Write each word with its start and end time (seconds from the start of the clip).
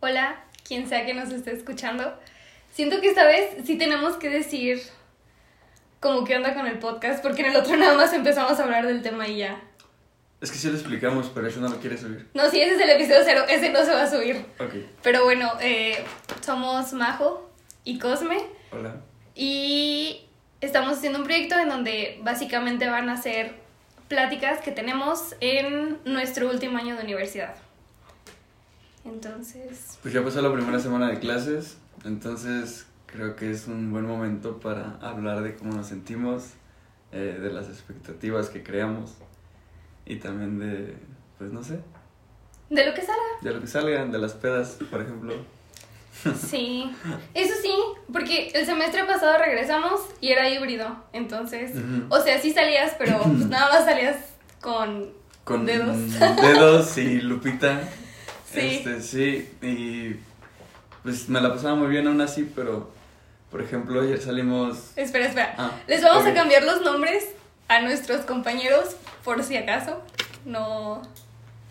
Hola, 0.00 0.44
quien 0.66 0.88
sea 0.88 1.06
que 1.06 1.14
nos 1.14 1.30
esté 1.30 1.52
escuchando. 1.52 2.18
Siento 2.72 3.00
que 3.00 3.08
esta 3.08 3.24
vez 3.24 3.56
sí 3.64 3.76
tenemos 3.76 4.16
que 4.16 4.30
decir 4.30 4.82
como 6.00 6.24
qué 6.24 6.36
onda 6.36 6.54
con 6.54 6.66
el 6.66 6.78
podcast, 6.78 7.22
porque 7.22 7.42
en 7.42 7.50
el 7.50 7.56
otro 7.56 7.76
nada 7.76 7.94
más 7.94 8.12
empezamos 8.12 8.58
a 8.58 8.64
hablar 8.64 8.86
del 8.86 9.02
tema 9.02 9.28
y 9.28 9.38
ya. 9.38 9.60
Es 10.40 10.50
que 10.50 10.58
sí 10.58 10.68
lo 10.68 10.74
explicamos, 10.74 11.30
pero 11.32 11.46
eso 11.46 11.60
no 11.60 11.68
lo 11.68 11.78
quiere 11.78 11.96
subir. 11.96 12.28
No, 12.34 12.50
sí, 12.50 12.60
ese 12.60 12.74
es 12.74 12.80
el 12.80 12.90
episodio 12.90 13.20
cero, 13.24 13.44
ese 13.48 13.70
no 13.70 13.84
se 13.84 13.92
va 13.92 14.02
a 14.02 14.10
subir. 14.10 14.44
Ok. 14.58 14.74
Pero 15.02 15.22
bueno, 15.22 15.52
eh, 15.60 16.02
somos 16.40 16.92
Majo 16.94 17.48
y 17.84 18.00
Cosme 18.00 18.38
Hola. 18.72 18.96
y 19.36 20.26
estamos 20.60 20.98
haciendo 20.98 21.20
un 21.20 21.24
proyecto 21.24 21.56
en 21.60 21.68
donde 21.68 22.18
básicamente 22.22 22.88
van 22.88 23.08
a 23.08 23.16
ser 23.22 23.54
pláticas 24.08 24.60
que 24.60 24.72
tenemos 24.72 25.36
en 25.40 25.98
nuestro 26.04 26.50
último 26.50 26.78
año 26.78 26.96
de 26.96 27.04
universidad. 27.04 27.54
Entonces, 29.04 29.98
Pues 30.02 30.14
ya 30.14 30.22
pasó 30.22 30.40
la 30.42 30.52
primera 30.52 30.78
semana 30.78 31.08
de 31.10 31.18
clases, 31.18 31.76
entonces 32.04 32.86
creo 33.06 33.34
que 33.36 33.50
es 33.50 33.66
un 33.66 33.90
buen 33.92 34.06
momento 34.06 34.58
para 34.60 34.96
hablar 35.02 35.42
de 35.42 35.54
cómo 35.56 35.74
nos 35.74 35.88
sentimos, 35.88 36.44
eh, 37.12 37.38
de 37.40 37.52
las 37.52 37.66
expectativas 37.68 38.48
que 38.48 38.62
creamos 38.62 39.12
y 40.06 40.16
también 40.16 40.58
de, 40.58 40.96
pues 41.38 41.52
no 41.52 41.62
sé, 41.62 41.80
de 42.70 42.86
lo 42.86 42.94
que 42.94 43.02
salga. 43.02 43.22
de 43.42 43.52
lo 43.52 43.60
que 43.60 43.66
salgan, 43.66 44.10
de 44.12 44.18
las 44.18 44.32
pedas, 44.34 44.78
por 44.90 45.00
ejemplo. 45.02 45.34
Sí, 46.46 46.90
eso 47.32 47.54
sí, 47.62 47.72
porque 48.12 48.48
el 48.54 48.66
semestre 48.66 49.02
pasado 49.04 49.38
regresamos 49.38 50.02
y 50.20 50.28
era 50.28 50.46
híbrido, 50.48 50.94
entonces, 51.14 51.74
Ujú. 51.74 52.04
o 52.14 52.20
sea, 52.20 52.38
sí 52.38 52.52
salías, 52.52 52.94
pero 52.98 53.18
pues 53.22 53.46
nada 53.46 53.70
más 53.72 53.84
salías 53.86 54.16
con, 54.60 55.10
Con 55.42 55.64
dedos. 55.66 55.96
dedos 56.40 56.98
y 56.98 57.20
Lupita. 57.22 57.80
Sí. 58.52 58.60
Este, 58.60 59.00
sí, 59.00 59.48
y 59.62 60.16
pues 61.02 61.28
me 61.28 61.40
la 61.40 61.52
pasaba 61.52 61.74
muy 61.74 61.88
bien 61.88 62.06
aún 62.06 62.20
así, 62.20 62.50
pero 62.54 62.90
por 63.50 63.62
ejemplo 63.62 64.00
ayer 64.02 64.20
salimos... 64.20 64.92
Espera, 64.96 65.26
espera. 65.26 65.54
Ah, 65.58 65.70
Les 65.86 66.02
vamos 66.02 66.26
a 66.26 66.34
cambiar 66.34 66.62
los 66.64 66.82
nombres 66.82 67.28
a 67.68 67.80
nuestros 67.80 68.24
compañeros 68.24 68.96
por 69.24 69.42
si 69.42 69.56
acaso. 69.56 70.02
No. 70.44 71.02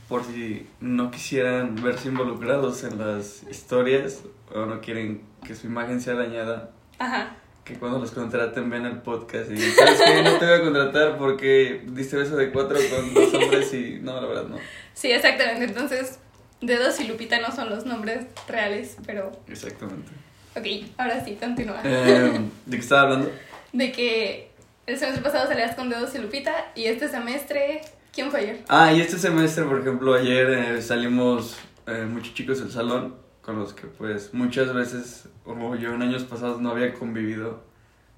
por 0.08 0.24
si 0.26 0.66
no 0.80 1.12
quisieran 1.12 1.76
verse 1.82 2.08
involucrados 2.09 2.84
en 2.84 2.98
las 2.98 3.44
historias 3.44 4.22
o 4.54 4.66
no 4.66 4.80
quieren 4.82 5.22
que 5.46 5.56
su 5.56 5.68
imagen 5.68 6.00
sea 6.02 6.14
dañada, 6.16 6.72
Ajá. 7.00 7.36
que 7.66 7.76
cuando 7.76 8.00
los 8.00 8.12
contraten 8.12 8.70
ven 8.70 8.86
el 8.86 8.98
podcast 9.02 9.50
y 9.52 9.56
digan, 9.56 9.74
¿sabes 9.76 10.02
qué? 10.06 10.24
No 10.24 10.38
te 10.38 10.46
voy 10.46 10.56
a 10.56 10.62
contratar 10.62 11.18
porque 11.18 11.84
diste 11.88 12.16
beso 12.18 12.36
de 12.38 12.52
cuatro 12.52 12.78
con 12.90 13.14
dos 13.14 13.34
hombres 13.34 13.74
y 13.74 14.00
no, 14.02 14.20
la 14.22 14.28
verdad 14.28 14.46
no. 14.48 14.58
Sí, 14.94 15.12
exactamente. 15.12 15.66
Entonces, 15.66 16.20
Dedos 16.62 17.00
y 17.00 17.08
Lupita 17.08 17.40
no 17.40 17.52
son 17.52 17.70
los 17.70 17.86
nombres 17.86 18.26
reales, 18.48 18.98
pero. 19.06 19.31
Exactamente. 19.48 20.12
Ok, 20.56 20.92
ahora 20.98 21.23
sí, 21.23 21.38
continúa. 21.40 21.81
Eh, 21.84 22.40
¿De 22.66 22.78
qué 22.78 22.81
estaba 22.81 23.02
hablando? 23.02 23.31
De 23.73 23.92
que 23.92 24.52
el 24.86 24.98
semestre 24.98 25.23
pasado 25.23 25.48
salías 25.48 25.76
con 25.76 25.90
Dedos 25.90 26.14
y 26.16 26.20
Lupita 26.20 26.72
y 26.76 26.86
este 26.86 27.08
semestre. 27.08 27.81
¿Quién 28.14 28.30
fue 28.30 28.42
ayer? 28.42 28.59
Ah, 28.68 28.92
y 28.92 29.00
este 29.00 29.18
semestre, 29.18 29.64
por 29.64 29.80
ejemplo, 29.80 30.14
ayer 30.14 30.50
eh, 30.50 30.81
salimos 30.81 31.58
eh, 31.88 32.06
muchos 32.06 32.34
chicos 32.34 32.59
del 32.59 32.70
salón 32.70 33.16
con 33.42 33.58
los 33.58 33.73
que 33.73 33.88
pues 33.88 34.34
muchas 34.34 34.73
veces, 34.73 35.30
como 35.44 35.75
yo 35.75 35.94
en 35.94 36.02
años 36.02 36.23
pasados 36.23 36.59
no 36.59 36.72
había 36.72 36.94
convivido. 36.94 37.64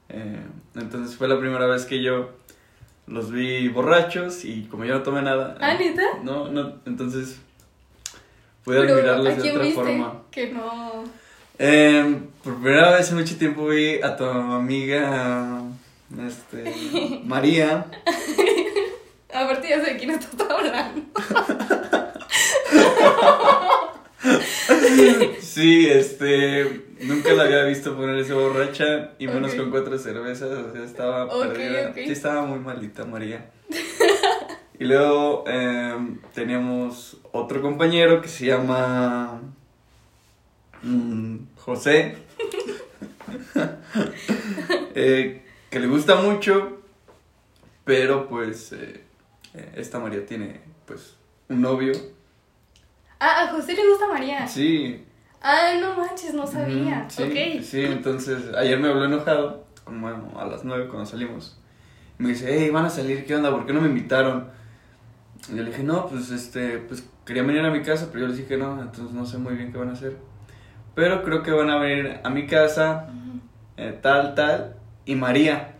Eh, 0.09 0.41
entonces 0.75 1.15
fue 1.15 1.27
la 1.27 1.39
primera 1.39 1.67
vez 1.67 1.85
que 1.85 2.01
yo 2.01 2.31
los 3.05 3.31
vi 3.31 3.67
borrachos 3.69 4.43
y 4.45 4.63
como 4.63 4.83
yo 4.85 4.95
no 4.95 5.03
tomé 5.03 5.21
nada. 5.21 5.57
Ah, 5.61 5.75
¿neta? 5.75 6.01
No, 6.23 6.49
no, 6.49 6.79
entonces 6.85 7.39
pude 8.63 8.81
Pero, 8.81 8.93
admirarlos 8.95 9.33
¿a 9.33 9.35
de 9.41 9.49
otra 9.51 9.61
viste? 9.63 9.75
forma. 9.75 10.21
Que 10.31 10.49
no. 10.51 11.03
Eh, 11.59 12.17
por 12.43 12.55
primera 12.61 12.91
vez 12.91 13.09
en 13.11 13.17
mucho 13.17 13.37
tiempo 13.37 13.67
vi 13.67 14.01
a 14.01 14.15
tu 14.17 14.25
amiga, 14.25 15.61
este, 16.27 17.21
María. 17.25 17.85
Aparte, 19.33 19.69
ya 19.69 19.83
sé 19.83 19.93
de 19.93 19.97
quién 19.97 20.11
estás 20.11 20.35
hablando. 20.49 21.01
Sí, 25.41 25.87
este, 25.89 26.81
nunca 27.01 27.33
la 27.33 27.43
había 27.43 27.63
visto 27.65 27.95
ponerse 27.95 28.33
borracha 28.33 29.11
y 29.19 29.27
menos 29.27 29.53
con 29.55 29.69
cuatro 29.69 29.97
cervezas, 29.97 30.49
o 30.49 30.71
sea, 30.71 30.83
estaba 30.83 31.25
Ok, 31.25 31.47
perdida. 31.47 31.89
ok. 31.89 31.95
Sí, 31.95 32.11
estaba 32.11 32.43
muy 32.45 32.59
malita 32.59 33.05
María. 33.05 33.49
Y 34.83 34.85
luego 34.85 35.45
em, 35.47 36.19
teníamos 36.33 37.15
otro 37.31 37.61
compañero 37.61 38.21
que 38.21 38.27
se 38.27 38.47
llama 38.47 39.39
mm, 40.81 41.37
José, 41.55 42.17
eh, 44.93 45.45
que 45.69 45.79
le 45.79 45.87
gusta 45.87 46.17
mucho, 46.17 46.81
pero 47.85 48.27
pues 48.27 48.73
eh, 48.73 49.05
eh, 49.53 49.71
esta 49.77 49.99
María 49.99 50.25
tiene 50.25 50.59
pues 50.85 51.15
un 51.47 51.61
novio. 51.61 51.93
Ah, 53.21 53.43
a 53.43 53.47
José 53.53 53.75
le 53.75 53.87
gusta 53.87 54.07
María. 54.09 54.45
Sí, 54.49 55.05
Ah, 55.41 55.75
no 55.79 55.95
manches, 55.95 56.33
no 56.33 56.45
sabía. 56.45 57.05
Sí, 57.09 57.23
ok. 57.23 57.63
Sí, 57.63 57.85
entonces 57.85 58.53
ayer 58.53 58.77
me 58.77 58.89
habló 58.89 59.05
enojado, 59.05 59.63
como 59.85 60.09
a 60.09 60.45
las 60.45 60.65
9 60.65 60.89
cuando 60.89 61.05
salimos. 61.05 61.57
Me 62.17 62.29
dice, 62.29 62.47
hey, 62.49 62.69
van 62.69 62.83
a 62.83 62.89
salir, 62.89 63.25
¿qué 63.25 63.33
onda? 63.33 63.49
¿Por 63.49 63.65
qué 63.65 63.71
no 63.71 63.79
me 63.79 63.87
invitaron? 63.87 64.61
Y 65.51 65.55
yo 65.57 65.63
le 65.63 65.69
dije, 65.71 65.83
no, 65.83 66.07
pues 66.07 66.29
este, 66.31 66.77
pues 66.79 67.03
querían 67.25 67.47
venir 67.47 67.63
a 67.63 67.69
mi 67.71 67.81
casa, 67.81 68.07
pero 68.11 68.21
yo 68.21 68.27
les 68.29 68.37
dije 68.37 68.57
no, 68.57 68.81
entonces 68.81 69.11
no 69.13 69.25
sé 69.25 69.37
muy 69.37 69.55
bien 69.55 69.71
qué 69.71 69.77
van 69.77 69.89
a 69.89 69.93
hacer. 69.93 70.15
Pero 70.95 71.23
creo 71.23 71.43
que 71.43 71.51
van 71.51 71.69
a 71.69 71.77
venir 71.79 72.19
a 72.23 72.29
mi 72.29 72.45
casa, 72.47 73.09
eh, 73.77 73.97
tal, 74.01 74.35
tal, 74.35 74.75
y 75.05 75.15
María. 75.15 75.73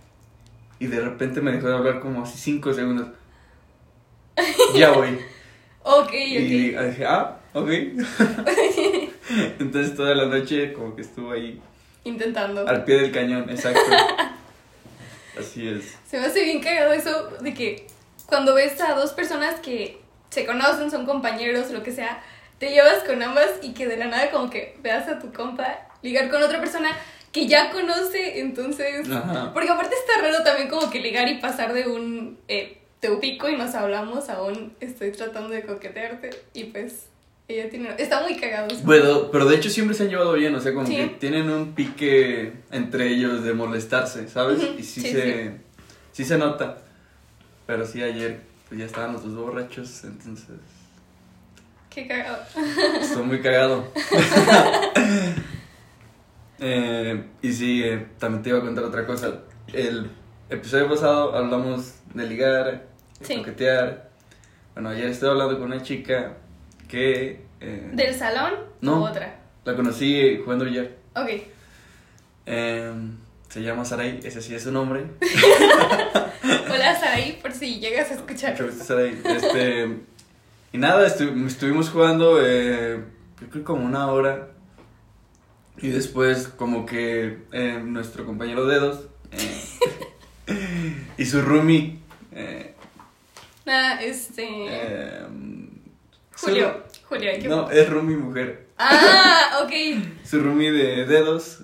Y 0.80 0.88
de 0.88 1.00
repente 1.00 1.40
me 1.40 1.52
dejó 1.52 1.68
de 1.70 1.76
hablar 1.76 2.00
como 2.00 2.24
así 2.24 2.38
5 2.38 2.74
segundos. 2.74 3.08
Ya 4.76 4.92
voy. 4.92 5.20
Ok, 5.84 6.12
Y 6.14 6.38
ok. 6.38 6.80
dije, 6.88 7.06
ah, 7.06 7.38
ok. 7.54 7.70
Entonces 9.60 9.96
toda 9.96 10.16
la 10.16 10.26
noche 10.26 10.74
como 10.74 10.96
que 10.96 11.02
estuvo 11.04 11.32
ahí 11.32 11.62
Intentando. 12.04 12.68
al 12.68 12.84
pie 12.84 13.00
del 13.00 13.12
cañón, 13.12 13.50
exacto. 13.50 13.80
Así 15.40 15.68
es. 15.68 15.98
Se 16.06 16.20
me 16.20 16.26
hace 16.26 16.44
bien 16.44 16.62
cagado 16.62 16.94
eso 16.94 17.30
de 17.42 17.54
que 17.54 17.88
cuando 18.28 18.54
ves 18.54 18.80
a 18.82 18.94
dos 18.94 19.12
personas 19.12 19.60
que 19.60 20.02
se 20.30 20.46
conocen, 20.46 20.90
son 20.90 21.06
compañeros, 21.06 21.72
lo 21.72 21.84
que 21.84 21.92
sea, 21.92 22.22
te 22.60 22.72
llevas 22.72 23.04
con 23.04 23.22
ambas 23.22 23.50
y 23.62 23.74
que 23.74 23.88
de 23.88 23.98
la 23.98 24.06
nada 24.06 24.32
como 24.32 24.50
que 24.50 24.78
veas 24.82 25.08
a 25.08 25.20
tu 25.20 25.32
compa 25.34 25.80
ligar 26.02 26.30
con 26.30 26.42
otra 26.42 26.60
persona 26.60 26.90
que 27.32 27.48
ya 27.48 27.72
conoce, 27.72 28.40
entonces... 28.40 29.10
Ajá. 29.10 29.52
Porque 29.54 29.70
aparte 29.70 29.96
está 29.96 30.22
raro 30.22 30.44
también 30.44 30.70
como 30.70 30.90
que 30.92 31.00
ligar 31.00 31.28
y 31.28 31.40
pasar 31.40 31.74
de 31.74 31.88
un... 31.88 32.38
Eh, 32.48 32.78
te 33.00 33.10
ubico 33.12 33.50
y 33.50 33.58
nos 33.58 33.74
hablamos 33.76 34.30
a 34.30 34.42
un... 34.44 34.76
Estoy 34.80 35.12
tratando 35.12 35.50
de 35.50 35.64
coquetearte 35.64 36.30
y 36.54 36.66
pues... 36.66 37.08
Ella 37.48 37.70
tiene... 37.70 37.90
Está 37.98 38.22
muy 38.22 38.38
cagado. 38.38 38.68
eso. 38.68 38.84
Pero, 38.88 39.30
pero 39.32 39.46
de 39.46 39.56
hecho 39.58 39.70
siempre 39.70 39.96
se 39.96 40.04
han 40.04 40.10
llevado 40.10 40.34
bien, 40.34 40.54
o 40.56 40.60
sea, 40.62 40.74
como 40.74 40.86
Sí. 40.88 40.96
que 40.96 41.08
tienen 41.08 41.50
un 41.50 41.74
pique 41.74 42.54
entre 42.72 43.08
ellos 43.10 43.44
de 43.44 43.54
molestarse, 43.54 44.30
¿sabes? 44.30 44.60
Y 44.80 44.84
sí, 44.84 45.02
sí, 45.02 45.12
se, 45.12 45.52
sí. 46.14 46.24
se 46.24 46.38
nota. 46.38 46.78
Pero 47.74 47.88
sí, 47.88 48.04
ayer 48.04 48.40
pues 48.68 48.80
ya 48.80 48.86
estaban 48.86 49.14
los 49.14 49.24
dos 49.24 49.34
borrachos, 49.34 50.04
entonces 50.04 50.46
Qué 51.90 52.08
cagado. 52.08 52.38
estoy 53.02 53.24
muy 53.24 53.42
cagado. 53.42 53.88
Eh, 56.60 57.26
y 57.42 57.52
sí, 57.52 57.84
eh, 57.84 58.08
también 58.20 58.42
te 58.44 58.50
iba 58.50 58.60
a 58.60 58.62
contar 58.62 58.84
otra 58.86 59.06
cosa. 59.08 59.40
El 59.74 60.10
episodio 60.50 60.88
pasado 60.88 61.36
hablamos 61.36 61.96
de 62.14 62.26
ligar, 62.28 62.86
de 63.20 63.26
Sí. 63.26 63.38
coquetear. 63.38 64.10
Bueno, 64.76 64.90
ayer 64.90 65.08
estoy 65.08 65.30
hablando 65.32 65.58
con 65.60 65.66
una 65.74 65.82
chica 65.82 66.38
que 66.88 67.44
eh, 67.60 67.90
¿Del 67.94 68.14
salón 68.14 68.54
No. 68.82 69.04
o 69.04 69.10
otra? 69.10 69.36
la 69.66 69.76
conocí 69.76 70.40
jugando 70.46 70.64
billar. 70.66 70.90
Ok. 71.16 71.30
Se 73.54 73.62
llama 73.62 73.86
Saray, 73.86 74.20
ese 74.24 74.42
sí 74.42 74.56
es 74.56 74.64
su 74.64 74.72
nombre. 74.72 75.06
Hola 76.72 77.00
Saraí, 77.00 77.34
por 77.40 77.52
si 77.52 77.80
llegas 77.80 78.10
a 78.10 78.16
escuchar. 78.16 78.54
Mucho 78.54 78.66
gusto, 78.66 78.84
Saray. 78.84 79.22
Este, 79.24 79.98
y 80.72 80.78
nada, 80.80 81.08
estu- 81.08 81.46
estuvimos 81.46 81.92
jugando, 81.92 82.40
eh, 82.44 83.04
yo 83.40 83.50
creo 83.52 83.64
como 83.64 83.86
una 83.86 84.08
hora. 84.08 84.50
Y 85.78 85.90
después, 85.90 86.48
como 86.48 86.86
que 86.88 87.44
eh, 87.52 87.80
nuestro 87.84 88.26
compañero 88.26 88.66
Dedos 88.66 89.06
eh, 89.32 90.98
y 91.18 91.26
su 91.28 91.42
roomie. 91.44 92.00
eh, 92.32 92.74
Nada, 93.68 94.02
este. 94.02 94.46
eh, 94.50 95.26
Julio. 96.42 96.84
Su- 97.20 97.42
que. 97.42 97.48
no, 97.48 97.70
es 97.72 97.90
roomie 97.90 98.18
mujer. 98.18 98.68
Ah, 98.78 99.62
ok. 99.64 99.72
Su 100.26 100.42
roomie 100.42 100.72
de 100.72 101.06
Dedos, 101.06 101.60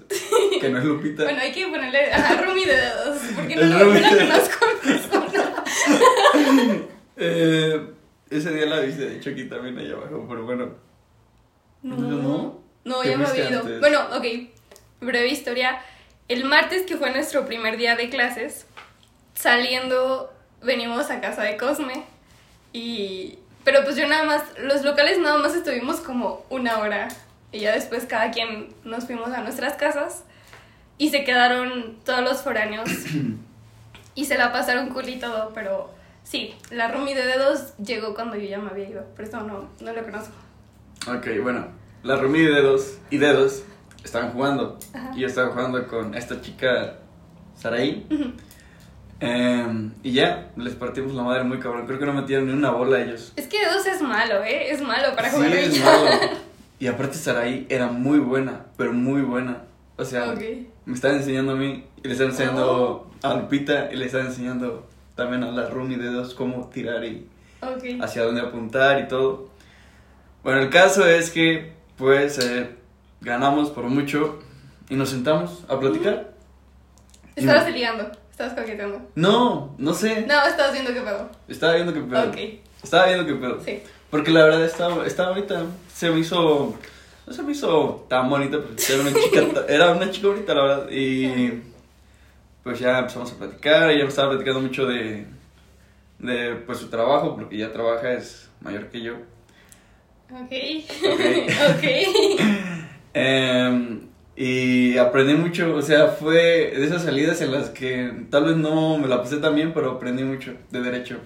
que 0.62 0.70
no 0.70 0.78
es 0.80 0.86
Lupita. 0.86 1.24
Bueno, 1.24 1.40
hay 1.42 1.52
que 1.52 1.68
ponerle. 1.68 2.12
Ajá, 2.14 2.42
Rumi 2.42 2.66
de 2.66 2.76
dedos. 2.76 3.18
Porque 3.36 3.56
no, 3.56 3.62
lo- 3.64 3.68
no 3.70 3.84
Rumi 3.86 4.00
la 4.02 4.14
de- 4.14 4.28
conozco 4.28 4.66
en. 4.84 5.00
Eh, 7.22 7.86
ese 8.30 8.54
día 8.54 8.66
la 8.66 8.80
viste, 8.80 9.10
de 9.10 9.18
hecho 9.18 9.32
aquí 9.32 9.44
también 9.46 9.78
allá 9.78 9.94
abajo, 9.96 10.26
pero 10.30 10.46
bueno. 10.46 10.70
No. 11.82 11.98
No. 11.98 12.60
No, 12.86 13.00
¿Te 13.02 13.10
ya 13.10 13.18
me 13.18 13.26
había 13.26 13.50
ido. 13.50 13.60
antes? 13.62 13.80
Bueno, 13.82 14.00
ok. 14.16 14.26
Breve 15.02 15.28
historia. 15.28 15.82
El 16.30 16.46
martes, 16.46 16.84
que 16.84 16.96
fue 16.96 17.12
nuestro 17.12 17.46
primer 17.46 17.76
día 17.78 17.96
de 17.96 18.10
clases, 18.10 18.66
saliendo, 19.34 20.32
venimos 20.64 21.10
a 21.12 21.20
casa 21.22 21.44
de 21.44 21.58
Cosme. 21.58 22.04
Y. 22.72 23.40
Pero 23.70 23.84
pues 23.84 23.98
yo 23.98 24.08
nada 24.08 24.24
más. 24.24 24.42
Los 24.64 24.84
locales 24.84 25.20
nada 25.20 25.38
más 25.38 25.54
estuvimos 25.54 25.98
como 25.98 26.44
una 26.50 26.80
hora. 26.80 27.08
Y 27.52 27.60
ya 27.60 27.72
después 27.72 28.06
cada 28.06 28.32
quien 28.32 28.70
nos 28.84 29.06
fuimos 29.06 29.30
a 29.30 29.42
nuestras 29.42 29.74
casas. 29.74 30.24
Y 30.98 31.12
se 31.12 31.24
quedaron 31.24 31.98
todos 32.04 32.24
los 32.24 32.42
foráneos. 32.42 32.90
y 34.16 34.26
se 34.26 34.40
la 34.40 34.52
pasaron 34.52 34.90
cool 34.90 35.10
y 35.10 35.20
todo. 35.20 35.52
Pero 35.54 35.92
sí, 36.24 36.56
la 36.72 36.88
roomie 36.88 37.14
de 37.14 37.28
dedos 37.28 37.78
llegó 37.78 38.16
cuando 38.16 38.38
yo 38.38 38.50
ya 38.50 38.58
me 38.58 38.72
había 38.72 38.90
ido. 38.90 39.04
Por 39.16 39.26
eso 39.26 39.40
no, 39.42 39.70
no 39.80 39.94
lo 39.94 40.04
conozco. 40.04 40.34
Ok, 41.08 41.28
bueno, 41.44 41.68
la 42.02 42.16
Rumi 42.16 42.40
de 42.40 42.50
dedos 42.50 42.98
y 43.12 43.20
dedos 43.20 43.66
estaban 44.04 44.32
jugando. 44.32 44.80
Ajá. 44.96 45.12
Y 45.16 45.20
yo 45.20 45.28
estaba 45.28 45.52
jugando 45.52 45.88
con 45.88 46.16
esta 46.16 46.42
chica, 46.42 46.96
Saraí. 47.56 48.08
Em, 49.20 49.92
y 50.02 50.14
ya, 50.14 50.50
les 50.56 50.76
partimos 50.76 51.14
la 51.14 51.24
madre 51.24 51.44
muy 51.44 51.60
cabrón. 51.60 51.86
Creo 51.86 52.00
que 52.00 52.06
no 52.06 52.14
metieron 52.14 52.48
ni 52.48 52.54
una 52.54 52.72
bola 52.72 53.02
ellos. 53.02 53.34
Es 53.36 53.48
que 53.48 53.60
dedos 53.60 53.86
es 53.86 54.02
malo, 54.02 54.44
¿eh? 54.44 54.72
Es 54.72 54.82
malo 54.82 55.14
para 55.16 55.30
Sí, 55.30 55.36
jugar 55.36 55.54
es 55.54 55.72
billar. 55.74 55.86
malo. 55.86 56.10
Y 56.82 56.88
aparte 56.88 57.16
Saraí 57.18 57.66
era 57.70 57.88
muy 57.88 58.20
buena, 58.20 58.68
pero 58.78 58.94
muy 58.94 59.22
buena. 59.22 59.64
O 59.98 60.06
sea, 60.06 60.34
me 60.86 60.94
estaba 60.94 61.14
enseñando 61.14 61.52
a 61.52 61.56
mí 61.56 61.84
y 62.02 62.08
le 62.08 62.14
estaba 62.14 62.30
enseñando 62.30 63.12
a 63.22 63.34
Lupita 63.34 63.90
y 63.92 63.98
le 63.98 64.06
estaba 64.06 64.24
enseñando 64.24 64.88
también 65.16 65.44
a 65.44 65.52
la 65.52 65.68
Rumi 65.70 65.98
de 65.98 66.06
dedos 66.06 66.34
cómo 66.34 66.70
tirar 66.74 67.04
y 67.04 67.28
hacia 68.02 68.24
dónde 68.24 68.40
apuntar 68.40 69.02
y 69.02 69.10
todo. 69.10 69.50
Bueno, 70.42 70.62
el 70.62 70.70
caso 70.70 71.06
es 71.06 71.32
que, 71.32 71.74
pues, 71.98 72.40
eh, 72.40 72.70
ganamos 73.20 73.72
por 73.72 73.84
mucho 73.84 74.40
y 74.88 74.96
nos 74.96 75.10
sentamos 75.10 75.66
a 75.68 75.78
platicar. 75.78 76.32
Estabas 77.36 77.70
ligando, 77.74 78.10
estabas 78.40 78.54
coqueteando. 78.54 79.02
No, 79.16 79.76
no 79.78 79.94
sé. 79.94 80.22
No, 80.28 80.42
estabas 80.46 80.72
viendo 80.74 80.94
qué 80.94 81.02
pedo. 81.02 81.30
Estaba 81.48 81.74
viendo 81.76 81.94
qué 81.94 82.02
pedo. 82.02 82.30
Ok, 82.30 82.38
Estaba 82.84 83.06
viendo 83.08 83.26
qué 83.26 83.34
pedo. 83.36 83.62
sí. 83.64 83.84
Porque 84.10 84.32
la 84.32 84.44
verdad 84.46 84.66
estaba, 84.66 85.06
estaba 85.06 85.30
bonita. 85.32 85.64
Se 85.94 86.10
me 86.10 86.20
hizo. 86.20 86.76
No 87.28 87.34
se 87.34 87.44
me 87.44 87.52
hizo 87.52 88.08
tan 88.10 88.28
bonita, 88.28 88.58
porque 88.60 88.82
era 88.92 89.02
una 89.04 89.14
chica, 89.14 89.42
ta- 89.54 89.66
era 89.72 89.92
una 89.92 90.10
chica 90.10 90.28
bonita, 90.30 90.54
la 90.56 90.64
verdad. 90.64 90.88
Y 90.90 91.62
pues 92.64 92.80
ya 92.80 92.98
empezamos 93.00 93.32
a 93.32 93.36
platicar. 93.36 93.92
Ella 93.92 94.04
me 94.04 94.10
estaba 94.10 94.30
platicando 94.30 94.62
mucho 94.62 94.88
de, 94.88 95.28
de 96.18 96.56
pues 96.66 96.80
su 96.80 96.88
trabajo, 96.90 97.36
porque 97.36 97.58
ya 97.58 97.72
trabaja, 97.72 98.14
es 98.14 98.50
mayor 98.62 98.88
que 98.88 99.02
yo. 99.02 99.14
Ok. 100.32 100.54
Ok. 101.04 101.22
ok. 101.76 101.84
Em, 103.14 104.09
y 104.42 104.98
aprendí 104.98 105.34
mucho, 105.34 105.76
o 105.76 105.82
sea, 105.82 106.08
fue 106.08 106.34
de 106.74 106.86
esas 106.86 107.04
salidas 107.04 107.42
en 107.42 107.52
las 107.52 107.70
que 107.72 108.10
tal 108.30 108.46
vez 108.46 108.56
no 108.56 108.98
me 108.98 109.08
la 109.10 109.22
pasé 109.22 109.36
tan 109.38 109.54
bien, 109.54 109.74
pero 109.74 109.92
aprendí 109.92 110.24
mucho 110.24 110.54
de 110.72 110.82
derecho. 110.82 111.18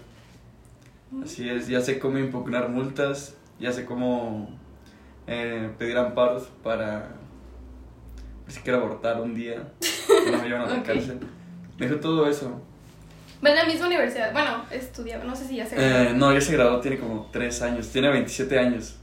Así 1.23 1.47
es, 1.47 1.67
ya 1.67 1.79
sé 1.81 1.99
cómo 1.99 2.17
impugnar 2.17 2.69
multas, 2.69 3.35
ya 3.59 3.71
sé 3.71 3.85
cómo 3.85 4.49
eh, 5.27 5.69
pedir 5.77 5.95
amparos 5.97 6.49
para 6.63 7.09
si 8.47 8.59
quiero 8.61 8.79
abortar 8.79 9.21
un 9.21 9.35
día, 9.35 9.67
no 10.31 10.37
me 10.41 10.47
llevan 10.49 10.63
a 10.63 10.65
la 10.73 10.73
Ok. 10.79 10.85
cárcel. 10.85 11.19
Dijo 11.77 11.95
todo 11.97 12.27
eso. 12.27 12.59
Va 13.45 13.49
en 13.51 13.55
la 13.57 13.65
misma 13.65 13.87
universidad. 13.87 14.31
Bueno, 14.33 14.63
estudiaba, 14.71 15.23
no 15.23 15.35
sé 15.35 15.45
si 15.47 15.57
ya 15.57 15.65
se 15.67 15.75
Eh, 15.77 16.13
no, 16.15 16.33
ya 16.33 16.41
se 16.41 16.53
graduó, 16.53 16.79
tiene 16.79 16.97
como 16.97 17.29
3 17.31 17.61
años, 17.61 17.89
tiene 17.89 18.09
27 18.09 18.57
años. 18.57 18.99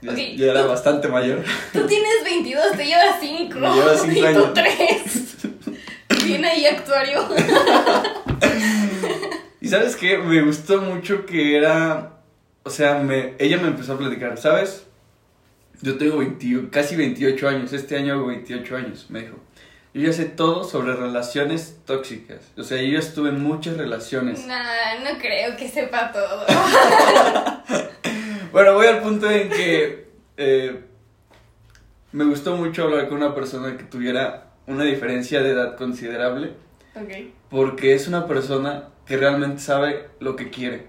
Ya, 0.00 0.12
Ok, 0.12 0.18
ya 0.36 0.46
era 0.52 0.62
tú- 0.62 0.68
bastante 0.68 1.08
mayor. 1.08 1.44
Tú 1.72 1.86
tienes 1.86 2.24
22, 2.24 2.72
te 2.76 2.84
llevas 2.86 3.16
5. 3.20 3.58
Me 3.58 3.68
lleva 3.74 3.96
cinco 3.96 4.16
y 4.16 4.24
años. 4.26 4.44
tú 4.44 4.54
3. 4.54 6.24
Viene 6.24 6.48
ahí 6.48 6.66
actuario. 6.66 7.28
Y 9.60 9.68
sabes 9.68 9.96
qué, 9.96 10.16
me 10.18 10.40
gustó 10.42 10.80
mucho 10.80 11.26
que 11.26 11.56
era, 11.56 12.12
o 12.62 12.70
sea, 12.70 12.94
me, 13.00 13.34
ella 13.38 13.58
me 13.58 13.68
empezó 13.68 13.94
a 13.94 13.98
platicar, 13.98 14.38
¿sabes? 14.38 14.84
Yo 15.82 15.98
tengo 15.98 16.18
20 16.18 16.70
casi 16.70 16.96
28 16.96 17.48
años, 17.48 17.72
este 17.72 17.96
año 17.96 18.14
hago 18.14 18.26
28 18.28 18.76
años, 18.76 19.06
me 19.10 19.22
dijo. 19.22 19.36
Yo 19.94 20.02
ya 20.06 20.12
sé 20.12 20.26
todo 20.26 20.62
sobre 20.64 20.94
relaciones 20.94 21.78
tóxicas, 21.84 22.38
o 22.56 22.62
sea, 22.62 22.80
yo 22.80 22.92
ya 22.92 22.98
estuve 23.00 23.30
en 23.30 23.42
muchas 23.42 23.76
relaciones. 23.76 24.46
Nah, 24.46 25.00
no 25.02 25.18
creo 25.18 25.56
que 25.56 25.68
sepa 25.68 26.12
todo. 26.12 26.46
Bueno, 28.52 28.74
voy 28.74 28.86
al 28.86 29.00
punto 29.00 29.30
en 29.30 29.50
que 29.50 30.08
eh, 30.36 30.80
me 32.12 32.24
gustó 32.24 32.56
mucho 32.56 32.84
hablar 32.84 33.08
con 33.08 33.18
una 33.18 33.34
persona 33.34 33.76
que 33.76 33.84
tuviera 33.84 34.52
una 34.66 34.84
diferencia 34.84 35.42
de 35.42 35.50
edad 35.50 35.76
considerable. 35.76 36.52
ok. 36.94 37.32
Porque 37.50 37.94
es 37.94 38.08
una 38.08 38.26
persona 38.26 38.88
que 39.06 39.16
realmente 39.16 39.60
sabe 39.60 40.08
lo 40.20 40.36
que 40.36 40.50
quiere. 40.50 40.88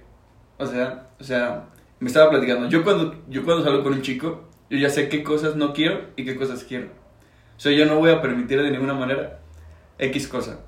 O 0.57 0.65
sea, 0.65 1.09
o 1.19 1.23
sea, 1.23 1.65
me 1.99 2.07
estaba 2.07 2.29
platicando. 2.29 2.69
Yo 2.69 2.83
cuando, 2.83 3.21
yo 3.27 3.43
cuando 3.43 3.63
salgo 3.63 3.83
con 3.83 3.93
un 3.93 4.01
chico, 4.01 4.47
yo 4.69 4.77
ya 4.77 4.89
sé 4.89 5.09
qué 5.09 5.23
cosas 5.23 5.55
no 5.55 5.73
quiero 5.73 6.01
y 6.15 6.25
qué 6.25 6.35
cosas 6.35 6.63
quiero. 6.63 6.87
O 7.57 7.59
sea, 7.59 7.71
yo 7.73 7.85
no 7.85 7.97
voy 7.97 8.11
a 8.11 8.21
permitir 8.21 8.61
de 8.61 8.71
ninguna 8.71 8.93
manera 8.93 9.39
X 9.97 10.27
cosa. 10.27 10.59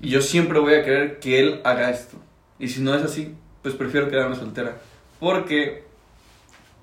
Y 0.00 0.10
yo 0.10 0.20
siempre 0.20 0.58
voy 0.60 0.74
a 0.74 0.84
querer 0.84 1.18
que 1.18 1.40
él 1.40 1.60
haga 1.64 1.90
esto. 1.90 2.16
Y 2.58 2.68
si 2.68 2.80
no 2.80 2.94
es 2.94 3.02
así, 3.02 3.34
pues 3.62 3.74
prefiero 3.74 4.08
quedarme 4.08 4.36
soltera. 4.36 4.76
Porque 5.18 5.84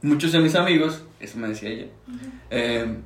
muchos 0.01 0.31
de 0.31 0.39
mis 0.39 0.55
amigos, 0.55 1.03
eso 1.19 1.37
me 1.37 1.47
decía 1.49 1.69
ella, 1.69 1.85
eh, 2.49 2.97